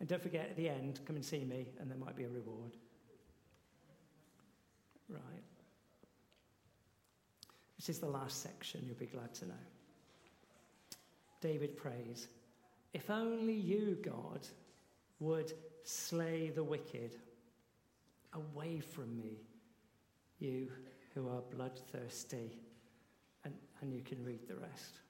and 0.00 0.08
don't 0.08 0.22
forget 0.22 0.48
at 0.50 0.56
the 0.56 0.68
end, 0.68 1.00
come 1.06 1.16
and 1.16 1.24
see 1.24 1.44
me, 1.44 1.68
and 1.80 1.90
there 1.90 1.98
might 1.98 2.16
be 2.16 2.24
a 2.24 2.28
reward. 2.28 2.76
Right. 5.08 5.20
This 7.78 7.88
is 7.88 7.98
the 7.98 8.08
last 8.08 8.42
section, 8.42 8.82
you'll 8.84 8.96
be 8.96 9.06
glad 9.06 9.34
to 9.34 9.46
know. 9.46 9.54
David 11.40 11.76
prays, 11.76 12.28
If 12.92 13.10
only 13.10 13.54
you, 13.54 13.98
God, 14.02 14.40
would 15.20 15.52
slay 15.84 16.50
the 16.50 16.64
wicked 16.64 17.16
away 18.34 18.80
from 18.80 19.16
me, 19.16 19.40
you 20.38 20.68
who 21.14 21.28
are 21.28 21.42
bloodthirsty. 21.54 22.58
And, 23.44 23.54
and 23.80 23.92
you 23.92 24.02
can 24.02 24.22
read 24.24 24.48
the 24.48 24.56
rest. 24.56 25.00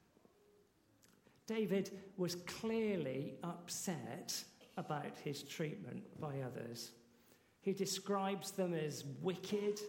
David 1.46 1.90
was 2.16 2.36
clearly 2.36 3.34
upset 3.42 4.42
about 4.76 5.16
his 5.22 5.42
treatment 5.42 6.02
by 6.20 6.40
others. 6.40 6.92
He 7.60 7.72
describes 7.72 8.50
them 8.50 8.74
as 8.74 9.04
wicked, 9.22 9.80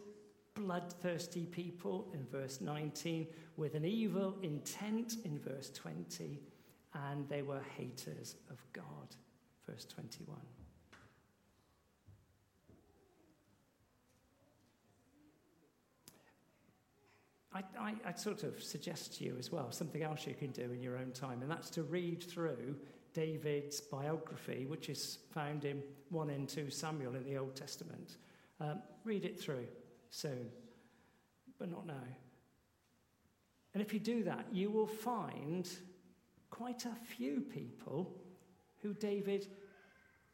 bloodthirsty 0.54 1.46
people 1.46 2.08
in 2.14 2.26
verse 2.26 2.62
19, 2.62 3.28
with 3.58 3.76
an 3.76 3.86
evil 3.86 4.38
intent 4.42 5.18
in 5.26 5.40
verse 5.40 5.70
20, 5.72 6.40
and 6.94 7.28
they 7.28 7.42
were 7.42 7.62
haters 7.78 8.36
of 8.50 8.58
God, 8.74 9.16
verse 9.68 9.86
21. 9.86 10.38
I, 17.56 17.64
I, 17.80 17.93
I'd 18.06 18.20
sort 18.20 18.43
of 18.43 18.62
suggest 18.62 19.18
to 19.18 19.24
you 19.24 19.38
as 19.39 19.49
well 19.49 19.72
something 19.72 20.03
else 20.03 20.28
you 20.28 20.34
can 20.34 20.51
do 20.51 20.72
in 20.74 20.82
your 20.82 20.97
own 20.97 21.12
time, 21.12 21.41
and 21.41 21.49
that's 21.49 21.70
to 21.72 21.84
read 21.84 22.22
through 22.22 22.76
David's 23.14 23.80
biography, 23.80 24.66
which 24.66 24.89
is 24.89 25.20
found 25.34 25.64
in 25.64 25.82
1 26.10 26.30
and 26.32 26.49
2 26.49 26.70
Samuel 26.70 27.16
in 27.16 27.24
the 27.24 27.38
Old 27.38 27.56
Testament. 27.56 28.18
Um, 28.60 28.82
read 29.06 29.24
it 29.24 29.39
through 29.39 29.68
soon, 30.10 30.49
but 31.58 31.72
not 31.72 31.88
now. 31.88 31.93
And 33.74 33.82
if 33.82 33.93
you 33.93 33.99
do 33.99 34.24
that, 34.24 34.47
you 34.51 34.70
will 34.70 34.88
find 34.88 35.70
quite 36.49 36.86
a 36.86 36.95
few 37.06 37.39
people 37.39 38.14
who 38.82 38.93
David 38.93 39.47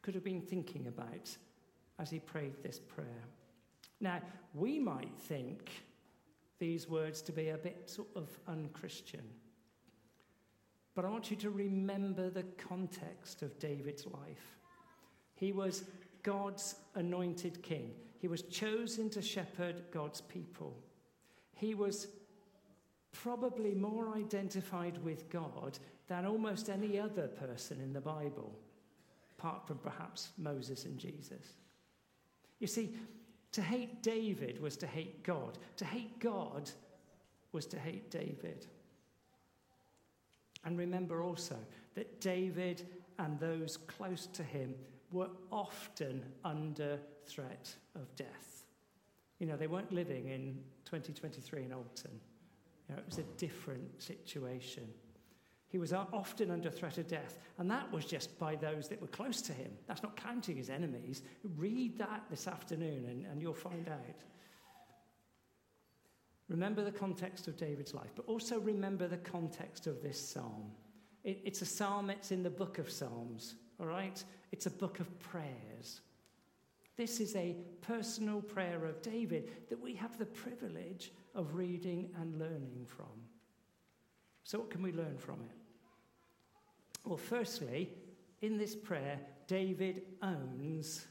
could 0.01 0.15
have 0.15 0.24
been 0.24 0.41
thinking 0.41 0.88
about 0.88 1.36
as 1.99 2.09
he 2.09 2.17
prayed 2.19 2.63
this 2.63 2.80
prayer. 2.80 3.26
Now, 3.99 4.22
we 4.55 4.80
might 4.80 5.15
think 5.19 5.69
these 6.62 6.88
words 6.88 7.24
to 7.24 7.32
be 7.32 7.49
a 7.49 7.57
bit 7.57 7.89
sort 7.89 8.07
of 8.16 8.30
unchristian. 8.47 9.24
But 10.93 11.05
I 11.05 11.09
want 11.09 11.32
you 11.32 11.38
to 11.38 11.49
remember 11.49 12.30
the 12.30 12.45
context 12.70 13.41
of 13.41 13.57
David's 13.57 14.05
life. 14.05 14.59
He 15.34 15.51
was 15.51 15.86
God's 16.22 16.76
anointed 16.93 17.64
king, 17.64 17.91
he 18.20 18.28
was 18.28 18.43
chosen 18.43 19.09
to 19.09 19.22
shepherd 19.24 19.82
God's 19.91 20.22
people. 20.22 20.78
He 21.55 21.74
was 21.74 22.07
probably 23.12 23.74
more 23.74 24.16
identified 24.16 25.03
with 25.03 25.30
God 25.30 25.80
than 26.07 26.26
almost 26.26 26.70
any 26.70 26.99
other 26.99 27.28
person 27.28 27.82
in 27.82 27.91
the 27.91 28.01
Bible, 28.01 28.55
apart 29.38 29.66
from 29.66 29.80
perhaps 29.80 30.30
Moses 30.38 30.86
and 30.86 30.99
Jesus. 30.99 31.53
You 32.59 32.68
see, 32.68 32.95
to 33.52 33.62
hate 33.62 34.02
David 34.02 34.62
was 34.62 34.78
to 34.78 34.88
hate 34.88 35.24
God. 35.24 35.58
To 35.78 35.86
hate 35.86 36.20
God 36.20 36.70
was 37.52 37.66
to 37.68 37.80
hate 37.80 38.10
David. 38.10 38.66
And 40.64 40.78
remember 40.78 41.24
also 41.24 41.58
that 41.95 42.22
David 42.22 42.88
and 43.20 43.39
those 43.39 43.78
close 43.78 44.28
to 44.28 44.43
him 44.43 44.74
were 45.12 45.30
often 45.52 46.24
under 46.45 46.99
threat 47.26 47.76
of 47.95 48.16
death. 48.16 48.64
You 49.39 49.47
know, 49.47 49.58
they 49.58 49.68
weren't 49.68 49.91
living 49.91 50.28
in 50.28 50.58
2023 50.86 51.64
in 51.64 51.74
Alton. 51.74 52.12
You 52.88 52.95
know, 52.95 53.02
it 53.02 53.06
was 53.08 53.18
a 53.18 53.24
different 53.38 54.02
situation. 54.02 54.88
He 55.72 55.78
was 55.78 55.93
uh, 55.93 56.03
often 56.11 56.51
under 56.51 56.69
threat 56.69 56.97
of 56.97 57.07
death, 57.07 57.39
and 57.57 57.72
that 57.72 57.89
was 57.93 58.03
just 58.03 58.38
by 58.38 58.55
those 58.55 58.89
that 58.89 58.99
were 58.99 59.07
close 59.07 59.41
to 59.43 59.53
him. 59.53 59.72
That's 59.88 60.03
not 60.03 60.17
counting 60.17 60.57
his 60.57 60.69
enemies. 60.69 61.22
Read 61.55 61.97
that 61.97 62.24
this 62.30 62.45
afternoon, 62.45 63.05
and, 63.09 63.26
and 63.26 63.41
you'll 63.41 63.53
find 63.53 63.88
out. 63.88 64.24
Remember 66.49 66.84
the 66.84 66.91
context 66.91 67.47
of 67.47 67.55
David's 67.55 67.93
life, 67.93 68.11
but 68.17 68.26
also 68.28 68.59
remember 68.59 69.07
the 69.07 69.15
context 69.15 69.88
of 69.88 70.03
this 70.03 70.19
psalm. 70.19 70.72
It, 71.24 71.39
it's 71.45 71.61
a 71.61 71.65
psalm, 71.65 72.09
it's 72.09 72.32
in 72.32 72.43
the 72.43 72.49
book 72.49 72.78
of 72.78 72.91
Psalms, 72.91 73.55
all 73.80 73.86
right? 73.86 74.22
It's 74.51 74.65
a 74.65 74.72
book 74.72 74.99
of 74.99 75.17
prayers. 75.19 76.01
This 76.97 77.22
is 77.22 77.34
a 77.38 77.55
personal 77.80 78.41
prayer 78.41 78.84
of 78.84 79.01
David 79.01 79.51
that 79.69 79.80
we 79.80 79.95
have 79.95 80.17
the 80.17 80.26
privilege 80.26 81.13
of 81.34 81.55
reading 81.55 82.09
and 82.19 82.38
learning 82.38 82.86
from. 82.86 83.07
So, 84.43 84.59
what 84.59 84.69
can 84.69 84.82
we 84.82 84.91
learn 84.91 85.17
from 85.17 85.39
it? 85.41 85.61
Well, 87.04 87.18
firstly, 87.18 87.89
in 88.41 88.58
this 88.58 88.76
prayer, 88.76 89.20
David 89.47 90.04
owns 90.22 91.06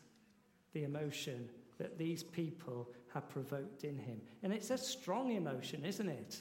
the 0.72 0.84
emotion 0.84 1.51
that 1.78 1.99
these 1.99 2.22
people 2.22 2.91
have 3.12 3.28
provoked 3.28 3.84
in 3.84 3.99
him. 3.99 4.20
And 4.43 4.53
it's 4.53 4.70
a 4.70 4.78
strong 4.78 5.32
emotion, 5.32 5.84
isn't 5.84 6.09
it? 6.09 6.41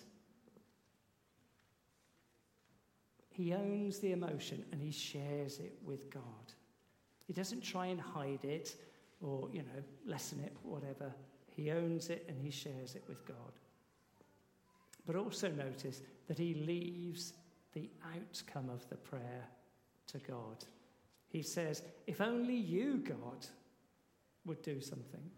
He 3.29 3.53
owns 3.53 3.99
the 3.99 4.11
emotion 4.11 4.65
and 4.71 4.81
he 4.81 4.91
shares 4.91 5.59
it 5.59 5.77
with 5.83 6.09
God. 6.11 6.23
He 7.25 7.33
doesn't 7.33 7.61
try 7.61 7.85
and 7.85 7.99
hide 7.99 8.43
it 8.43 8.75
or, 9.21 9.49
you 9.53 9.59
know, 9.59 9.83
lessen 10.05 10.41
it, 10.41 10.55
whatever. 10.63 11.13
He 11.55 11.71
owns 11.71 12.09
it 12.09 12.25
and 12.27 12.37
he 12.41 12.51
shares 12.51 12.95
it 12.95 13.03
with 13.07 13.25
God. 13.25 13.35
But 15.05 15.15
also 15.15 15.49
notice 15.49 16.01
that 16.27 16.37
he 16.37 16.53
leaves 16.53 17.33
the 17.79 17.89
outcome 18.15 18.69
of 18.69 18.87
the 18.89 18.95
prayer 18.95 19.47
to 20.07 20.17
God. 20.19 20.65
He 21.29 21.41
says, 21.41 21.83
If 22.07 22.21
only 22.21 22.55
you, 22.55 22.97
God, 22.97 23.45
would 24.45 24.61
do 24.61 24.81
something. 24.81 25.29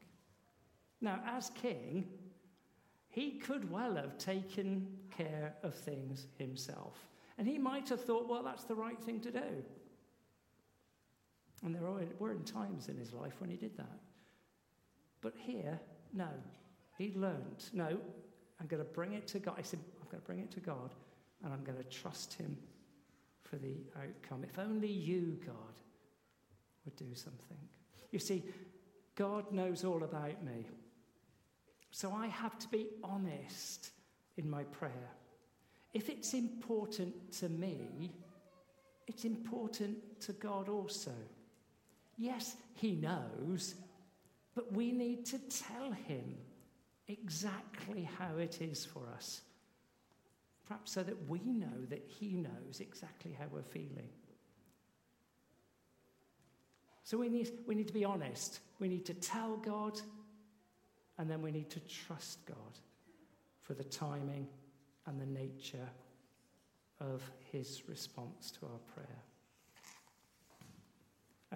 Now, 1.02 1.20
as 1.26 1.52
king, 1.52 2.08
he 3.10 3.32
could 3.32 3.70
well 3.70 3.96
have 3.96 4.18
taken 4.18 4.88
care 5.16 5.56
of 5.64 5.76
things 5.76 6.28
himself. 6.38 6.98
And 7.38 7.48
he 7.48 7.58
might 7.58 7.90
have 7.90 8.04
thought, 8.04 8.30
well, 8.30 8.44
that's 8.44 8.66
the 8.66 8.76
right 8.76 9.00
thing 9.02 9.20
to 9.22 9.32
do. 9.32 9.64
And 11.64 11.74
there 11.76 11.82
were 12.20 12.36
times 12.36 12.88
in 12.88 12.98
his 12.98 13.14
life 13.14 13.34
when 13.40 13.50
he 13.50 13.56
did 13.56 13.76
that. 13.78 14.00
But 15.22 15.34
here, 15.38 15.80
no. 16.14 16.30
He 16.98 17.14
learned, 17.16 17.66
no, 17.74 17.98
I'm 18.60 18.68
going 18.68 18.84
to 18.84 18.90
bring 18.90 19.14
it 19.14 19.28
to 19.28 19.40
God. 19.40 19.56
I 19.58 19.64
said, 19.64 19.80
I'm 20.02 20.08
going 20.10 20.22
to 20.22 20.26
bring 20.26 20.40
it 20.40 20.52
to 20.52 20.60
God 20.60 20.94
and 21.44 21.54
I'm 21.54 21.64
going 21.64 21.78
to 21.78 21.84
trust 21.84 22.34
Him 22.34 22.58
for 23.44 23.58
the 23.58 23.76
outcome. 23.98 24.44
If 24.44 24.60
only 24.60 24.92
you, 24.92 25.40
God, 25.46 25.56
would 26.86 26.96
do 26.96 27.14
something. 27.16 27.58
You 28.12 28.20
see, 28.20 28.44
God 29.16 29.52
knows 29.52 29.84
all 29.84 30.04
about 30.04 30.44
me. 30.44 30.66
So 31.92 32.14
I 32.14 32.28
have 32.28 32.58
to 32.60 32.68
be 32.70 32.88
honest 33.04 33.92
in 34.38 34.50
my 34.50 34.64
prayer. 34.64 35.10
If 35.94 36.10
it's 36.10 36.34
important 36.34 37.32
to 37.40 37.50
me, 37.50 38.12
it's 39.08 39.26
important 39.26 39.98
to 40.22 40.34
God 40.34 40.70
also. 40.70 41.12
Yes, 42.18 42.56
He 42.76 42.94
knows, 42.94 43.76
but 44.56 44.72
we 44.72 44.92
need 44.92 45.26
to 45.28 45.40
tell 45.40 45.92
Him 45.92 46.38
exactly 47.08 48.08
how 48.18 48.38
it 48.38 48.62
is 48.62 48.86
for 48.86 49.02
us 49.14 49.42
perhaps 50.72 50.94
so 50.94 51.04
that 51.04 51.28
we 51.28 51.40
know 51.40 51.86
that 51.90 52.02
He 52.08 52.30
knows 52.30 52.80
exactly 52.80 53.36
how 53.38 53.46
we're 53.52 53.62
feeling. 53.62 54.08
So 57.04 57.18
we 57.18 57.28
need, 57.28 57.52
we 57.68 57.76
need 57.76 57.88
to 57.88 57.94
be 57.94 58.06
honest. 58.06 58.62
We 58.80 58.88
need 58.88 59.06
to 59.08 59.14
tell 59.14 59.58
God, 59.58 60.00
and 61.18 61.30
then 61.30 61.42
we 61.42 61.52
need 61.52 61.70
to 61.72 61.82
trust 61.82 62.46
God 62.46 62.80
for 63.64 63.74
the 63.74 63.84
timing 63.84 64.48
and 65.08 65.20
the 65.20 65.26
nature 65.26 65.90
of 67.02 67.22
His 67.52 67.84
response 67.90 68.52
to 68.52 68.66
our 68.68 68.80
prayer. 68.96 69.24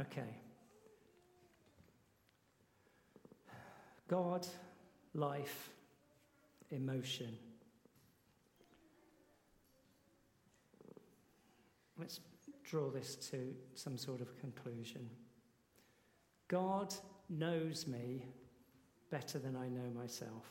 Okay. 0.02 0.36
God, 4.10 4.46
life, 5.14 5.70
emotion. 6.70 7.38
Let's 11.98 12.20
draw 12.64 12.90
this 12.90 13.16
to 13.32 13.54
some 13.76 13.98
sort 13.98 14.22
of 14.22 14.38
conclusion. 14.40 15.10
God 16.48 16.94
knows 17.30 17.88
me 17.88 18.26
better 19.10 19.40
than 19.40 19.56
I 19.56 19.68
know 19.70 19.90
myself. 19.96 20.46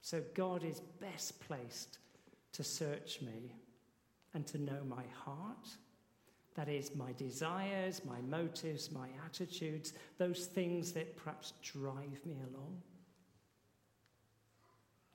So 0.00 0.22
God 0.34 0.64
is 0.64 0.80
best 1.00 1.40
placed 1.40 1.98
to 2.52 2.64
search 2.64 3.20
me 3.22 3.54
and 4.34 4.46
to 4.48 4.58
know 4.58 4.82
my 4.88 5.04
heart. 5.24 5.68
That 6.54 6.68
is, 6.68 6.94
my 6.94 7.12
desires, 7.12 8.02
my 8.04 8.20
motives, 8.20 8.90
my 8.90 9.08
attitudes, 9.24 9.94
those 10.18 10.46
things 10.46 10.92
that 10.92 11.16
perhaps 11.16 11.54
drive 11.62 12.20
me 12.26 12.36
along. 12.52 12.82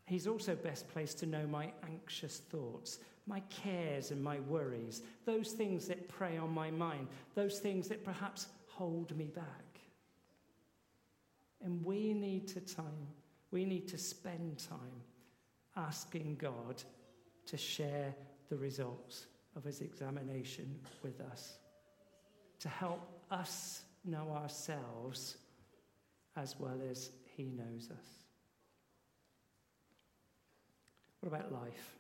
He's 0.05 0.25
also 0.25 0.55
best 0.55 0.87
placed 0.87 1.19
to 1.19 1.25
know 1.25 1.45
my 1.45 1.71
anxious 1.83 2.39
thoughts, 2.39 2.99
my 3.27 3.41
cares 3.49 4.11
and 4.11 4.23
my 4.23 4.39
worries, 4.41 5.01
those 5.25 5.51
things 5.51 5.87
that 5.87 6.07
prey 6.07 6.37
on 6.37 6.51
my 6.51 6.71
mind, 6.71 7.07
those 7.35 7.59
things 7.59 7.87
that 7.89 8.03
perhaps 8.03 8.47
hold 8.67 9.15
me 9.17 9.25
back. 9.25 9.45
And 11.63 11.83
we 11.83 12.13
need 12.13 12.47
to 12.49 12.61
time, 12.61 13.07
we 13.51 13.65
need 13.65 13.87
to 13.89 13.97
spend 13.97 14.57
time 14.57 15.01
asking 15.75 16.37
God 16.39 16.81
to 17.47 17.57
share 17.57 18.15
the 18.49 18.57
results 18.57 19.27
of 19.55 19.63
his 19.63 19.81
examination 19.81 20.79
with 21.03 21.19
us, 21.19 21.57
to 22.59 22.69
help 22.69 23.25
us 23.31 23.83
know 24.05 24.29
ourselves 24.31 25.37
as 26.35 26.55
well 26.59 26.79
as 26.89 27.09
he 27.35 27.45
knows 27.45 27.89
us. 27.91 28.07
What 31.19 31.33
about 31.33 31.51
life? 31.51 31.96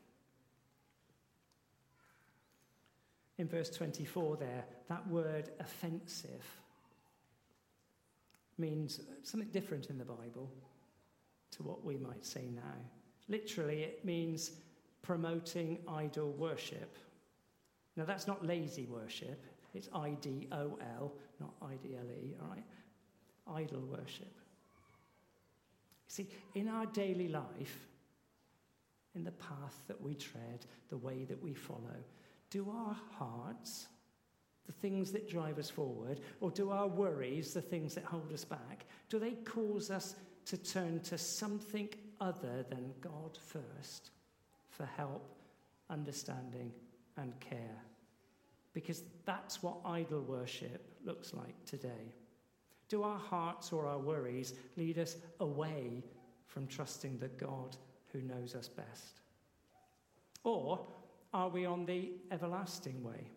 In 3.37 3.47
verse 3.47 3.69
24, 3.69 4.37
there, 4.37 4.65
that 4.89 5.07
word 5.07 5.49
offensive 5.59 6.45
means 8.57 8.99
something 9.23 9.49
different 9.49 9.89
in 9.89 9.97
the 9.97 10.05
Bible 10.05 10.51
to 11.51 11.63
what 11.63 11.85
we 11.85 11.97
might 11.97 12.25
say 12.25 12.49
now. 12.53 12.75
Literally, 13.29 13.83
it 13.83 14.03
means 14.03 14.51
promoting 15.03 15.77
idol 15.87 16.31
worship. 16.31 16.97
Now, 17.95 18.05
that's 18.05 18.27
not 18.27 18.45
lazy 18.45 18.85
worship, 18.85 19.43
it's 19.73 19.89
I 19.93 20.11
D 20.21 20.47
O 20.51 20.77
L, 20.99 21.13
not 21.39 21.53
I 21.61 21.75
D 21.75 21.95
L 21.95 22.05
E, 22.11 22.35
all 22.41 22.49
right? 22.49 22.63
Idol 23.63 23.81
worship. 23.81 24.33
You 26.07 26.09
see, 26.09 26.27
in 26.55 26.67
our 26.67 26.85
daily 26.87 27.27
life, 27.27 27.87
in 29.15 29.23
the 29.23 29.31
path 29.31 29.79
that 29.87 30.01
we 30.01 30.15
tread, 30.15 30.65
the 30.89 30.97
way 30.97 31.25
that 31.25 31.41
we 31.41 31.53
follow? 31.53 32.03
Do 32.49 32.69
our 32.69 32.95
hearts, 33.17 33.87
the 34.65 34.73
things 34.73 35.11
that 35.11 35.29
drive 35.29 35.57
us 35.59 35.69
forward? 35.69 36.21
Or 36.39 36.51
do 36.51 36.71
our 36.71 36.87
worries, 36.87 37.53
the 37.53 37.61
things 37.61 37.95
that 37.95 38.05
hold 38.05 38.31
us 38.33 38.45
back, 38.45 38.85
do 39.09 39.19
they 39.19 39.31
cause 39.31 39.91
us 39.91 40.15
to 40.45 40.57
turn 40.57 40.99
to 41.01 41.17
something 41.17 41.89
other 42.21 42.65
than 42.69 42.93
God 43.01 43.37
first 43.37 44.11
for 44.69 44.85
help, 44.85 45.35
understanding, 45.89 46.71
and 47.17 47.37
care? 47.39 47.81
Because 48.73 49.03
that's 49.25 49.61
what 49.63 49.77
idol 49.85 50.21
worship 50.21 50.85
looks 51.03 51.33
like 51.33 51.65
today. 51.65 52.13
Do 52.89 53.03
our 53.03 53.19
hearts 53.19 53.73
or 53.73 53.87
our 53.87 53.99
worries 53.99 54.53
lead 54.77 54.97
us 54.99 55.17
away 55.39 56.03
from 56.45 56.67
trusting 56.67 57.17
the 57.17 57.27
God 57.27 57.75
who 58.13 58.21
knows 58.21 58.55
us 58.55 58.67
best? 58.67 59.19
Or 60.43 60.85
are 61.33 61.49
we 61.49 61.65
on 61.65 61.85
the 61.85 62.11
everlasting 62.31 63.03
way? 63.03 63.31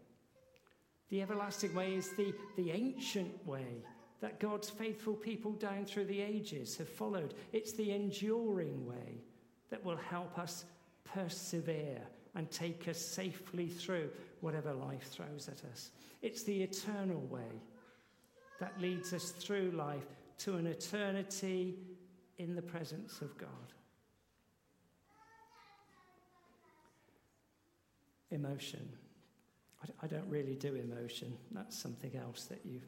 The 1.11 1.23
everlasting 1.23 1.75
way 1.75 1.95
is 1.95 2.11
the, 2.17 2.33
the 2.57 2.71
ancient 2.71 3.47
way 3.47 3.83
that 4.21 4.39
God's 4.39 4.71
faithful 4.71 5.15
people 5.15 5.53
down 5.53 5.85
through 5.85 6.05
the 6.05 6.21
ages 6.21 6.77
have 6.77 6.89
followed. 6.89 7.35
It's 7.53 7.73
the 7.73 7.93
enduring 7.93 8.87
way 8.87 9.23
that 9.71 9.85
will 9.85 9.97
help 9.97 10.39
us 10.39 10.65
persevere 11.05 12.01
and 12.35 12.51
take 12.51 12.87
us 12.87 12.99
safely 12.99 13.69
through 13.69 14.11
whatever 14.41 14.73
life 14.73 15.09
throws 15.11 15.49
at 15.49 15.65
us. 15.71 15.91
It's 16.23 16.45
the 16.45 16.63
eternal 16.63 17.21
way 17.23 17.61
that 18.61 18.81
leads 18.81 19.13
us 19.13 19.31
through 19.31 19.73
life 19.73 20.07
to 20.39 20.57
an 20.57 20.67
eternity 20.67 21.77
in 22.39 22.55
the 22.55 22.63
presence 22.63 23.21
of 23.21 23.37
God. 23.37 23.49
Emotion. 28.31 28.89
I, 30.03 30.07
don't 30.07 30.29
really 30.29 30.57
do 30.57 30.75
emotion. 30.75 31.33
That's 31.53 31.77
something 31.77 32.15
else 32.15 32.45
that 32.45 32.61
you, 32.65 32.81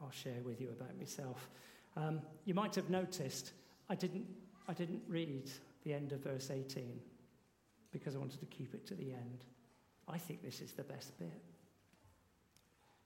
I'll 0.00 0.10
share 0.10 0.42
with 0.44 0.60
you 0.60 0.68
about 0.68 0.96
myself. 0.98 1.48
Um, 1.96 2.20
you 2.44 2.52
might 2.52 2.74
have 2.74 2.90
noticed 2.90 3.52
I 3.88 3.94
didn't, 3.94 4.26
I 4.68 4.74
didn't 4.74 5.02
read 5.08 5.50
the 5.84 5.94
end 5.94 6.12
of 6.12 6.20
verse 6.20 6.50
18 6.50 7.00
because 7.92 8.14
I 8.14 8.18
wanted 8.18 8.40
to 8.40 8.46
keep 8.46 8.74
it 8.74 8.86
to 8.88 8.94
the 8.94 9.12
end. 9.12 9.44
I 10.06 10.18
think 10.18 10.42
this 10.42 10.60
is 10.60 10.72
the 10.72 10.82
best 10.82 11.18
bit. 11.18 11.42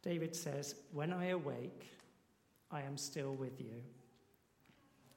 David 0.03 0.35
says, 0.35 0.75
When 0.93 1.13
I 1.13 1.27
awake, 1.27 1.87
I 2.71 2.83
am 2.83 2.97
still 2.97 3.35
with 3.35 3.61
you. 3.61 3.83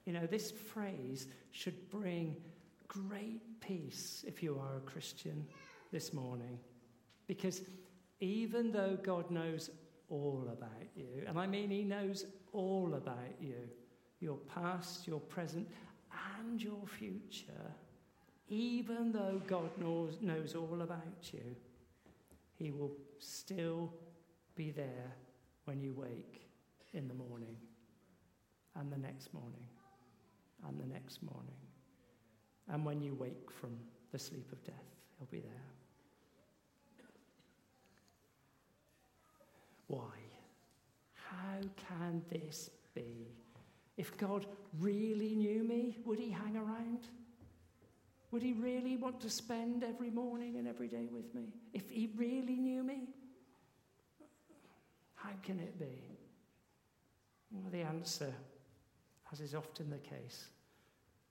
You 0.04 0.12
know, 0.12 0.26
this 0.26 0.50
phrase 0.50 1.26
should 1.52 1.90
bring 1.90 2.36
great 2.88 3.60
peace 3.60 4.24
if 4.26 4.42
you 4.42 4.60
are 4.60 4.76
a 4.76 4.80
Christian 4.80 5.46
this 5.92 6.12
morning. 6.12 6.58
Because 7.28 7.62
even 8.20 8.72
though 8.72 8.98
God 9.02 9.30
knows 9.30 9.70
all 10.08 10.48
about 10.50 10.88
you, 10.96 11.22
and 11.26 11.38
I 11.38 11.46
mean 11.46 11.70
He 11.70 11.84
knows 11.84 12.24
all 12.52 12.94
about 12.94 13.40
you, 13.40 13.68
your 14.20 14.38
past, 14.38 15.06
your 15.06 15.20
present, 15.20 15.68
and 16.38 16.62
your 16.62 16.86
future, 16.86 17.72
even 18.48 19.12
though 19.12 19.40
God 19.46 19.70
knows, 19.78 20.18
knows 20.20 20.54
all 20.54 20.82
about 20.82 21.32
you, 21.32 21.56
He 22.54 22.70
will 22.70 22.92
still 23.18 23.92
be 24.54 24.70
there 24.70 25.16
when 25.64 25.80
you 25.80 25.94
wake 25.96 26.48
in 26.92 27.08
the 27.08 27.14
morning, 27.14 27.56
and 28.74 28.92
the 28.92 28.98
next 28.98 29.32
morning, 29.32 29.66
and 30.68 30.78
the 30.78 30.86
next 30.86 31.22
morning. 31.22 31.56
And 32.68 32.84
when 32.84 33.00
you 33.00 33.14
wake 33.14 33.50
from 33.50 33.78
the 34.12 34.18
sleep 34.18 34.52
of 34.52 34.62
death, 34.64 34.74
He'll 35.18 35.26
be 35.26 35.40
there. 35.40 35.71
Why? 39.92 40.16
How 41.12 41.60
can 41.90 42.22
this 42.30 42.70
be? 42.94 43.28
If 43.98 44.16
God 44.16 44.46
really 44.80 45.34
knew 45.34 45.62
me, 45.64 45.98
would 46.06 46.18
He 46.18 46.30
hang 46.30 46.56
around? 46.56 47.00
Would 48.30 48.42
He 48.42 48.54
really 48.54 48.96
want 48.96 49.20
to 49.20 49.28
spend 49.28 49.84
every 49.84 50.08
morning 50.08 50.56
and 50.56 50.66
every 50.66 50.88
day 50.88 51.08
with 51.12 51.34
me? 51.34 51.52
If 51.74 51.90
He 51.90 52.10
really 52.16 52.56
knew 52.56 52.82
me, 52.82 53.10
how 55.14 55.32
can 55.42 55.60
it 55.60 55.78
be? 55.78 56.16
Well, 57.50 57.70
the 57.70 57.82
answer, 57.82 58.32
as 59.30 59.40
is 59.40 59.54
often 59.54 59.90
the 59.90 59.98
case, 59.98 60.46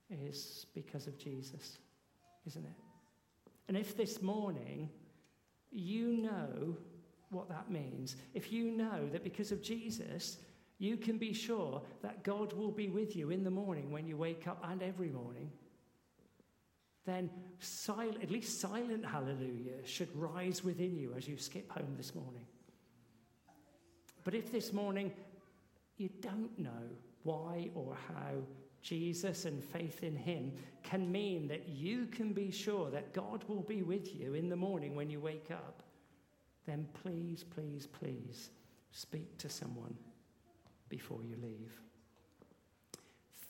is 0.08 0.66
because 0.72 1.08
of 1.08 1.18
Jesus, 1.18 1.78
isn't 2.46 2.64
it? 2.64 3.50
And 3.66 3.76
if 3.76 3.96
this 3.96 4.22
morning 4.22 4.88
you 5.72 6.16
know 6.18 6.76
what 7.32 7.48
that 7.48 7.70
means, 7.70 8.16
if 8.34 8.52
you 8.52 8.70
know 8.70 9.08
that 9.10 9.24
because 9.24 9.52
of 9.52 9.62
Jesus, 9.62 10.38
you 10.78 10.96
can 10.96 11.18
be 11.18 11.32
sure 11.32 11.82
that 12.02 12.24
God 12.24 12.52
will 12.52 12.70
be 12.70 12.88
with 12.88 13.16
you 13.16 13.30
in 13.30 13.44
the 13.44 13.50
morning 13.50 13.90
when 13.90 14.06
you 14.06 14.16
wake 14.16 14.46
up 14.46 14.64
and 14.68 14.82
every 14.82 15.08
morning, 15.08 15.50
then 17.04 17.30
silent, 17.58 18.22
at 18.22 18.30
least 18.30 18.60
silent 18.60 19.04
hallelujah 19.04 19.84
should 19.84 20.14
rise 20.14 20.62
within 20.62 20.96
you 20.96 21.14
as 21.16 21.26
you 21.26 21.36
skip 21.36 21.70
home 21.70 21.94
this 21.96 22.14
morning. 22.14 22.46
But 24.24 24.34
if 24.34 24.52
this 24.52 24.72
morning 24.72 25.12
you 25.96 26.10
don't 26.20 26.56
know 26.58 26.88
why 27.24 27.70
or 27.74 27.96
how 28.08 28.34
Jesus 28.82 29.44
and 29.44 29.62
faith 29.62 30.02
in 30.02 30.16
Him 30.16 30.52
can 30.82 31.10
mean 31.10 31.46
that 31.48 31.68
you 31.68 32.06
can 32.06 32.32
be 32.32 32.50
sure 32.50 32.90
that 32.90 33.12
God 33.12 33.44
will 33.46 33.62
be 33.62 33.82
with 33.82 34.14
you 34.14 34.34
in 34.34 34.48
the 34.48 34.56
morning 34.56 34.94
when 34.96 35.10
you 35.10 35.20
wake 35.20 35.50
up, 35.50 35.81
then 36.66 36.86
please, 37.02 37.44
please, 37.44 37.86
please 37.86 38.50
speak 38.92 39.38
to 39.38 39.48
someone 39.48 39.96
before 40.88 41.22
you 41.22 41.36
leave. 41.42 41.72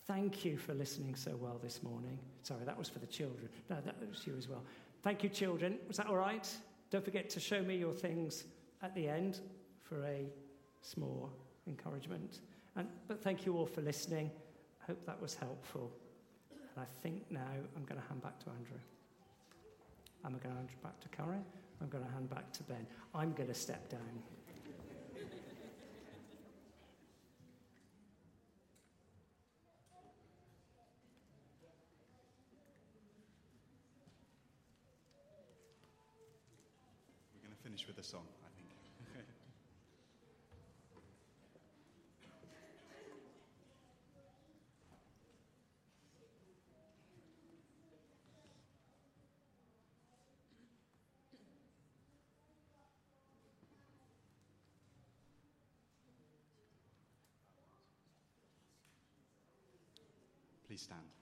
Thank 0.06 0.44
you 0.44 0.56
for 0.56 0.74
listening 0.74 1.14
so 1.14 1.36
well 1.36 1.58
this 1.62 1.82
morning. 1.82 2.18
Sorry, 2.42 2.64
that 2.64 2.76
was 2.76 2.88
for 2.88 2.98
the 2.98 3.06
children. 3.06 3.48
No, 3.70 3.76
that 3.84 3.96
was 4.08 4.26
you 4.26 4.34
as 4.36 4.48
well. 4.48 4.64
Thank 5.02 5.22
you, 5.22 5.28
children. 5.28 5.78
Was 5.88 5.96
that 5.96 6.06
all 6.06 6.16
right? 6.16 6.48
Don't 6.90 7.04
forget 7.04 7.30
to 7.30 7.40
show 7.40 7.62
me 7.62 7.76
your 7.76 7.92
things 7.92 8.44
at 8.82 8.94
the 8.94 9.08
end 9.08 9.40
for 9.82 10.04
a 10.04 10.26
small 10.82 11.30
encouragement. 11.66 12.40
And, 12.76 12.88
but 13.08 13.22
thank 13.22 13.46
you 13.46 13.56
all 13.56 13.66
for 13.66 13.80
listening. 13.80 14.30
I 14.82 14.86
hope 14.86 15.06
that 15.06 15.20
was 15.20 15.34
helpful. 15.34 15.92
And 16.50 16.84
I 16.84 16.86
think 17.02 17.30
now 17.30 17.40
I'm 17.76 17.84
going 17.84 18.00
to 18.00 18.06
hand 18.08 18.22
back 18.22 18.38
to 18.40 18.50
Andrew. 18.50 18.78
I'm 20.24 20.32
going 20.32 20.42
to 20.42 20.56
hand 20.56 20.68
back 20.82 21.00
to 21.00 21.08
Karen. 21.08 21.44
I'm 21.82 21.88
going 21.88 22.04
to 22.04 22.10
hand 22.12 22.30
back 22.30 22.52
to 22.52 22.62
Ben. 22.62 22.86
I'm 23.12 23.32
going 23.32 23.48
to 23.48 23.54
step 23.54 23.88
down. 23.90 24.00
We're 37.34 37.42
going 37.42 37.56
to 37.56 37.62
finish 37.64 37.84
with 37.88 37.98
a 37.98 38.04
song. 38.04 38.41
Please 60.72 60.80
stand. 60.80 61.21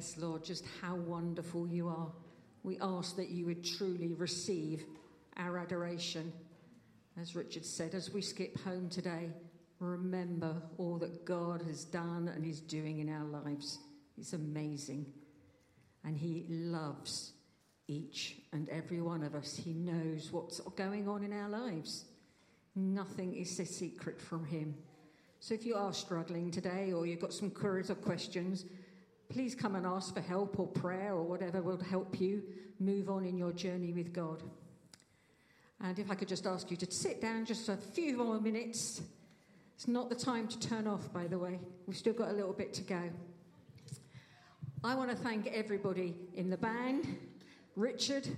Yes, 0.00 0.16
Lord, 0.16 0.42
just 0.42 0.64
how 0.80 0.94
wonderful 0.94 1.68
you 1.68 1.86
are. 1.88 2.10
We 2.62 2.78
ask 2.80 3.16
that 3.16 3.28
you 3.28 3.44
would 3.44 3.62
truly 3.62 4.14
receive 4.14 4.82
our 5.36 5.58
adoration. 5.58 6.32
As 7.20 7.36
Richard 7.36 7.66
said, 7.66 7.94
as 7.94 8.10
we 8.10 8.22
skip 8.22 8.58
home 8.60 8.88
today, 8.88 9.28
remember 9.78 10.56
all 10.78 10.96
that 11.00 11.26
God 11.26 11.60
has 11.66 11.84
done 11.84 12.32
and 12.34 12.46
is 12.46 12.60
doing 12.60 13.00
in 13.00 13.10
our 13.10 13.26
lives. 13.26 13.78
It's 14.16 14.32
amazing. 14.32 15.04
And 16.02 16.16
He 16.16 16.46
loves 16.48 17.32
each 17.86 18.36
and 18.54 18.70
every 18.70 19.02
one 19.02 19.22
of 19.22 19.34
us. 19.34 19.54
He 19.54 19.74
knows 19.74 20.32
what's 20.32 20.60
going 20.60 21.08
on 21.08 21.24
in 21.24 21.34
our 21.34 21.50
lives. 21.50 22.06
Nothing 22.74 23.34
is 23.34 23.60
a 23.60 23.66
secret 23.66 24.18
from 24.18 24.46
Him. 24.46 24.76
So 25.40 25.52
if 25.52 25.66
you 25.66 25.74
are 25.74 25.92
struggling 25.92 26.50
today 26.50 26.94
or 26.94 27.04
you've 27.04 27.20
got 27.20 27.34
some 27.34 27.50
queries 27.50 27.90
or 27.90 27.96
questions, 27.96 28.64
please 29.30 29.54
come 29.54 29.76
and 29.76 29.86
ask 29.86 30.12
for 30.12 30.20
help 30.20 30.58
or 30.58 30.66
prayer 30.66 31.14
or 31.14 31.22
whatever 31.22 31.62
will 31.62 31.80
help 31.80 32.20
you 32.20 32.42
move 32.80 33.08
on 33.08 33.24
in 33.24 33.38
your 33.38 33.52
journey 33.52 33.92
with 33.92 34.12
God. 34.12 34.42
And 35.80 35.98
if 35.98 36.10
I 36.10 36.14
could 36.14 36.28
just 36.28 36.46
ask 36.46 36.70
you 36.70 36.76
to 36.76 36.90
sit 36.90 37.22
down 37.22 37.46
just 37.46 37.68
a 37.68 37.76
few 37.76 38.16
more 38.16 38.40
minutes. 38.40 39.00
It's 39.76 39.88
not 39.88 40.10
the 40.10 40.14
time 40.14 40.46
to 40.48 40.60
turn 40.60 40.86
off, 40.86 41.10
by 41.12 41.26
the 41.26 41.38
way. 41.38 41.58
We've 41.86 41.96
still 41.96 42.12
got 42.12 42.28
a 42.28 42.32
little 42.32 42.52
bit 42.52 42.74
to 42.74 42.82
go. 42.82 43.00
I 44.84 44.94
want 44.94 45.10
to 45.10 45.16
thank 45.16 45.46
everybody 45.46 46.14
in 46.34 46.50
the 46.50 46.56
band, 46.56 47.16
Richard, 47.76 48.28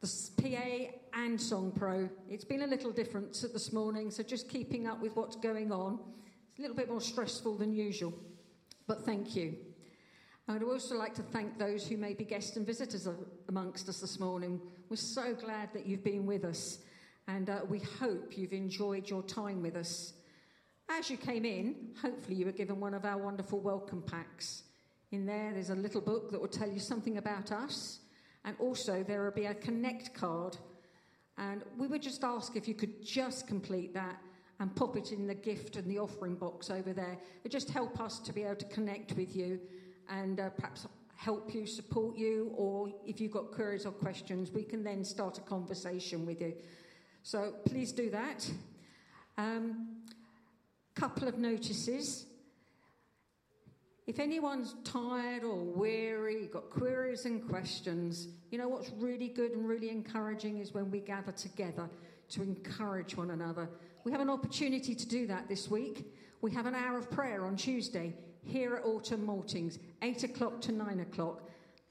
the 0.00 0.30
PA, 0.40 1.18
and 1.18 1.38
Song 1.40 1.72
Pro. 1.72 2.08
It's 2.30 2.44
been 2.44 2.62
a 2.62 2.66
little 2.66 2.90
different 2.90 3.32
this 3.32 3.72
morning, 3.72 4.10
so 4.10 4.22
just 4.22 4.48
keeping 4.48 4.86
up 4.86 5.00
with 5.02 5.16
what's 5.16 5.36
going 5.36 5.72
on. 5.72 5.98
It's 6.50 6.58
a 6.58 6.62
little 6.62 6.76
bit 6.76 6.88
more 6.88 7.00
stressful 7.00 7.56
than 7.56 7.74
usual, 7.74 8.14
but 8.86 9.04
thank 9.04 9.36
you. 9.36 9.56
I 10.48 10.54
would 10.54 10.64
also 10.64 10.96
like 10.96 11.14
to 11.14 11.22
thank 11.22 11.56
those 11.56 11.86
who 11.86 11.96
may 11.96 12.14
be 12.14 12.24
guests 12.24 12.56
and 12.56 12.66
visitors 12.66 13.08
amongst 13.48 13.88
us 13.88 14.00
this 14.00 14.18
morning. 14.18 14.60
We're 14.88 14.96
so 14.96 15.34
glad 15.34 15.72
that 15.72 15.86
you've 15.86 16.02
been 16.02 16.26
with 16.26 16.44
us, 16.44 16.80
and 17.28 17.48
uh, 17.48 17.60
we 17.68 17.78
hope 17.78 18.36
you've 18.36 18.52
enjoyed 18.52 19.08
your 19.08 19.22
time 19.22 19.62
with 19.62 19.76
us. 19.76 20.14
As 20.90 21.08
you 21.08 21.16
came 21.16 21.44
in, 21.44 21.94
hopefully 22.02 22.34
you 22.34 22.44
were 22.44 22.52
given 22.52 22.80
one 22.80 22.92
of 22.92 23.04
our 23.04 23.18
wonderful 23.18 23.60
welcome 23.60 24.02
packs. 24.02 24.64
In 25.12 25.26
there, 25.26 25.52
there's 25.52 25.70
a 25.70 25.76
little 25.76 26.00
book 26.00 26.32
that 26.32 26.40
will 26.40 26.48
tell 26.48 26.68
you 26.68 26.80
something 26.80 27.18
about 27.18 27.52
us, 27.52 28.00
and 28.44 28.56
also 28.58 29.04
there 29.04 29.22
will 29.22 29.30
be 29.30 29.46
a 29.46 29.54
connect 29.54 30.12
card. 30.12 30.56
And 31.38 31.62
we 31.78 31.86
would 31.86 32.02
just 32.02 32.24
ask 32.24 32.56
if 32.56 32.66
you 32.66 32.74
could 32.74 33.00
just 33.00 33.46
complete 33.46 33.94
that 33.94 34.18
and 34.58 34.74
pop 34.74 34.96
it 34.96 35.12
in 35.12 35.28
the 35.28 35.34
gift 35.34 35.76
and 35.76 35.88
the 35.88 36.00
offering 36.00 36.34
box 36.34 36.68
over 36.68 36.92
there. 36.92 37.16
It 37.44 37.52
just 37.52 37.70
help 37.70 38.00
us 38.00 38.18
to 38.18 38.32
be 38.32 38.42
able 38.42 38.56
to 38.56 38.66
connect 38.66 39.12
with 39.12 39.36
you 39.36 39.60
and 40.08 40.40
uh, 40.40 40.50
perhaps 40.50 40.86
help 41.16 41.54
you, 41.54 41.66
support 41.66 42.16
you, 42.16 42.52
or 42.56 42.92
if 43.06 43.20
you've 43.20 43.32
got 43.32 43.52
queries 43.52 43.86
or 43.86 43.92
questions, 43.92 44.50
we 44.50 44.64
can 44.64 44.82
then 44.82 45.04
start 45.04 45.38
a 45.38 45.40
conversation 45.42 46.26
with 46.26 46.40
you. 46.40 46.54
So 47.22 47.54
please 47.64 47.92
do 47.92 48.10
that. 48.10 48.50
Um, 49.38 50.02
couple 50.94 51.28
of 51.28 51.38
notices. 51.38 52.26
If 54.06 54.18
anyone's 54.18 54.74
tired 54.84 55.44
or 55.44 55.56
weary, 55.56 56.46
got 56.46 56.70
queries 56.70 57.24
and 57.24 57.48
questions, 57.48 58.28
you 58.50 58.58
know 58.58 58.68
what's 58.68 58.90
really 58.98 59.28
good 59.28 59.52
and 59.52 59.66
really 59.66 59.90
encouraging 59.90 60.58
is 60.58 60.74
when 60.74 60.90
we 60.90 60.98
gather 61.00 61.32
together 61.32 61.88
to 62.30 62.42
encourage 62.42 63.16
one 63.16 63.30
another. 63.30 63.70
We 64.04 64.10
have 64.10 64.20
an 64.20 64.28
opportunity 64.28 64.94
to 64.94 65.08
do 65.08 65.26
that 65.28 65.48
this 65.48 65.70
week. 65.70 66.12
We 66.40 66.50
have 66.50 66.66
an 66.66 66.74
hour 66.74 66.98
of 66.98 67.10
prayer 67.10 67.46
on 67.46 67.56
Tuesday 67.56 68.14
here 68.44 68.74
at 68.76 68.84
Autumn 68.84 69.26
Maltings, 69.26 69.78
8 70.02 70.24
o'clock 70.24 70.60
to 70.62 70.72
9 70.72 71.00
o'clock. 71.00 71.42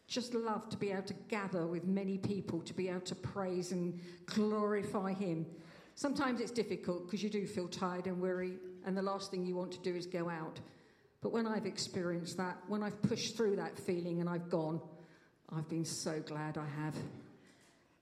just 0.08 0.34
love 0.34 0.68
to 0.70 0.78
be 0.78 0.92
able 0.92 1.04
to 1.04 1.14
gather 1.30 1.66
with 1.66 1.86
many 1.86 2.18
people 2.18 2.60
to 2.62 2.74
be 2.74 2.90
able 2.90 3.00
to 3.00 3.16
praise 3.16 3.72
and 3.72 3.98
glorify 4.26 5.14
Him. 5.14 5.46
Sometimes 5.96 6.42
it's 6.42 6.52
difficult 6.52 7.06
because 7.06 7.24
you 7.24 7.30
do 7.30 7.48
feel 7.48 7.68
tired 7.68 8.08
and 8.08 8.20
weary, 8.20 8.54
and 8.86 8.98
the 8.98 9.02
last 9.02 9.32
thing 9.32 9.46
you 9.46 9.56
want 9.56 9.72
to 9.72 9.80
do 9.80 9.96
is 9.96 10.06
go 10.06 10.30
out. 10.30 10.60
But 11.22 11.32
when 11.32 11.48
I've 11.48 11.66
experienced 11.66 12.38
that, 12.38 12.58
when 12.68 12.84
I've 12.84 13.02
pushed 13.04 13.38
through 13.38 13.56
that 13.58 13.78
feeling 13.78 14.20
and 14.20 14.30
I've 14.30 14.50
gone, 14.50 14.82
I've 15.56 15.70
been 15.70 15.86
so 15.86 16.20
glad 16.20 16.58
I 16.58 16.66
have 16.82 16.96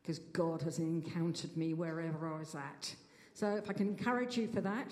because 0.01 0.19
God 0.19 0.61
has 0.63 0.79
encountered 0.79 1.55
me 1.57 1.73
wherever 1.73 2.33
I 2.33 2.39
was 2.39 2.55
at. 2.55 2.95
So 3.33 3.55
if 3.55 3.69
I 3.69 3.73
can 3.73 3.87
encourage 3.87 4.37
you 4.37 4.47
for 4.47 4.61
that. 4.61 4.91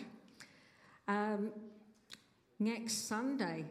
Um, 1.08 1.52
next 2.60 3.08
Sunday, 3.08 3.66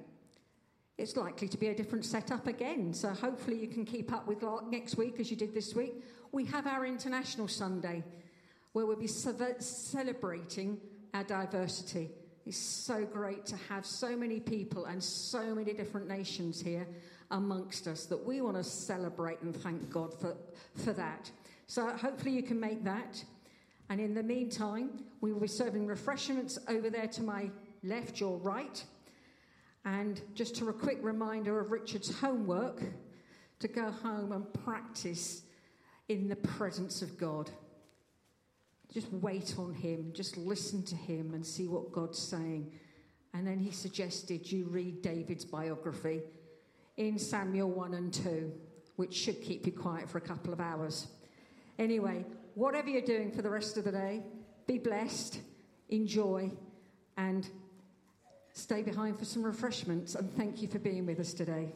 it's 0.98 1.16
likely 1.16 1.48
to 1.48 1.58
be 1.58 1.68
a 1.68 1.74
different 1.74 2.04
setup 2.04 2.46
again. 2.46 2.94
So 2.94 3.10
hopefully 3.10 3.58
you 3.58 3.68
can 3.68 3.84
keep 3.84 4.12
up 4.12 4.26
with 4.26 4.42
next 4.70 4.96
week 4.96 5.20
as 5.20 5.30
you 5.30 5.36
did 5.36 5.54
this 5.54 5.74
week. 5.74 6.02
We 6.32 6.44
have 6.46 6.66
our 6.66 6.86
International 6.86 7.48
Sunday 7.48 8.02
where 8.72 8.86
we'll 8.86 8.96
be 8.96 9.06
celebrating 9.06 10.78
our 11.14 11.24
diversity. 11.24 12.10
It's 12.44 12.56
so 12.56 13.04
great 13.04 13.44
to 13.46 13.56
have 13.68 13.84
so 13.84 14.16
many 14.16 14.40
people 14.40 14.84
and 14.84 15.02
so 15.02 15.54
many 15.54 15.72
different 15.72 16.08
nations 16.08 16.60
here 16.60 16.86
amongst 17.30 17.88
us 17.88 18.06
that 18.06 18.24
we 18.24 18.40
want 18.40 18.56
to 18.56 18.64
celebrate 18.64 19.40
and 19.42 19.54
thank 19.54 19.90
God 19.90 20.18
for, 20.20 20.36
for 20.76 20.92
that. 20.92 21.30
So 21.66 21.88
hopefully 21.88 22.32
you 22.32 22.42
can 22.42 22.60
make 22.60 22.84
that. 22.84 23.22
And 23.88 24.00
in 24.00 24.14
the 24.14 24.22
meantime, 24.22 25.04
we 25.20 25.32
will 25.32 25.40
be 25.40 25.48
serving 25.48 25.86
refreshments 25.86 26.58
over 26.68 26.90
there 26.90 27.08
to 27.08 27.22
my 27.22 27.50
left, 27.82 28.20
your 28.20 28.38
right. 28.38 28.84
And 29.84 30.20
just 30.34 30.56
to 30.56 30.68
a 30.68 30.72
quick 30.72 30.98
reminder 31.02 31.60
of 31.60 31.70
Richard's 31.70 32.18
homework 32.18 32.82
to 33.60 33.68
go 33.68 33.90
home 33.90 34.32
and 34.32 34.52
practice 34.64 35.42
in 36.08 36.28
the 36.28 36.36
presence 36.36 37.02
of 37.02 37.16
God. 37.16 37.50
Just 38.92 39.12
wait 39.12 39.54
on 39.58 39.74
Him, 39.74 40.12
just 40.14 40.36
listen 40.36 40.82
to 40.84 40.94
Him 40.94 41.34
and 41.34 41.44
see 41.44 41.66
what 41.66 41.92
God's 41.92 42.18
saying. 42.18 42.72
And 43.34 43.46
then 43.46 43.58
he 43.58 43.70
suggested 43.70 44.50
you 44.50 44.64
read 44.64 45.02
David's 45.02 45.44
biography 45.44 46.22
in 46.96 47.18
Samuel 47.18 47.70
1 47.70 47.92
and 47.92 48.12
2, 48.12 48.50
which 48.96 49.14
should 49.14 49.42
keep 49.42 49.66
you 49.66 49.72
quiet 49.72 50.08
for 50.08 50.16
a 50.16 50.22
couple 50.22 50.54
of 50.54 50.60
hours. 50.60 51.08
Anyway, 51.78 52.24
whatever 52.54 52.88
you're 52.88 53.02
doing 53.02 53.30
for 53.30 53.42
the 53.42 53.50
rest 53.50 53.76
of 53.76 53.84
the 53.84 53.92
day, 53.92 54.22
be 54.66 54.78
blessed, 54.78 55.38
enjoy, 55.90 56.50
and 57.18 57.46
stay 58.56 58.82
behind 58.82 59.18
for 59.18 59.24
some 59.24 59.42
refreshments. 59.42 60.14
And 60.14 60.34
thank 60.36 60.62
you 60.62 60.68
for 60.68 60.78
being 60.78 61.06
with 61.06 61.20
us 61.20 61.34
today. 61.34 61.72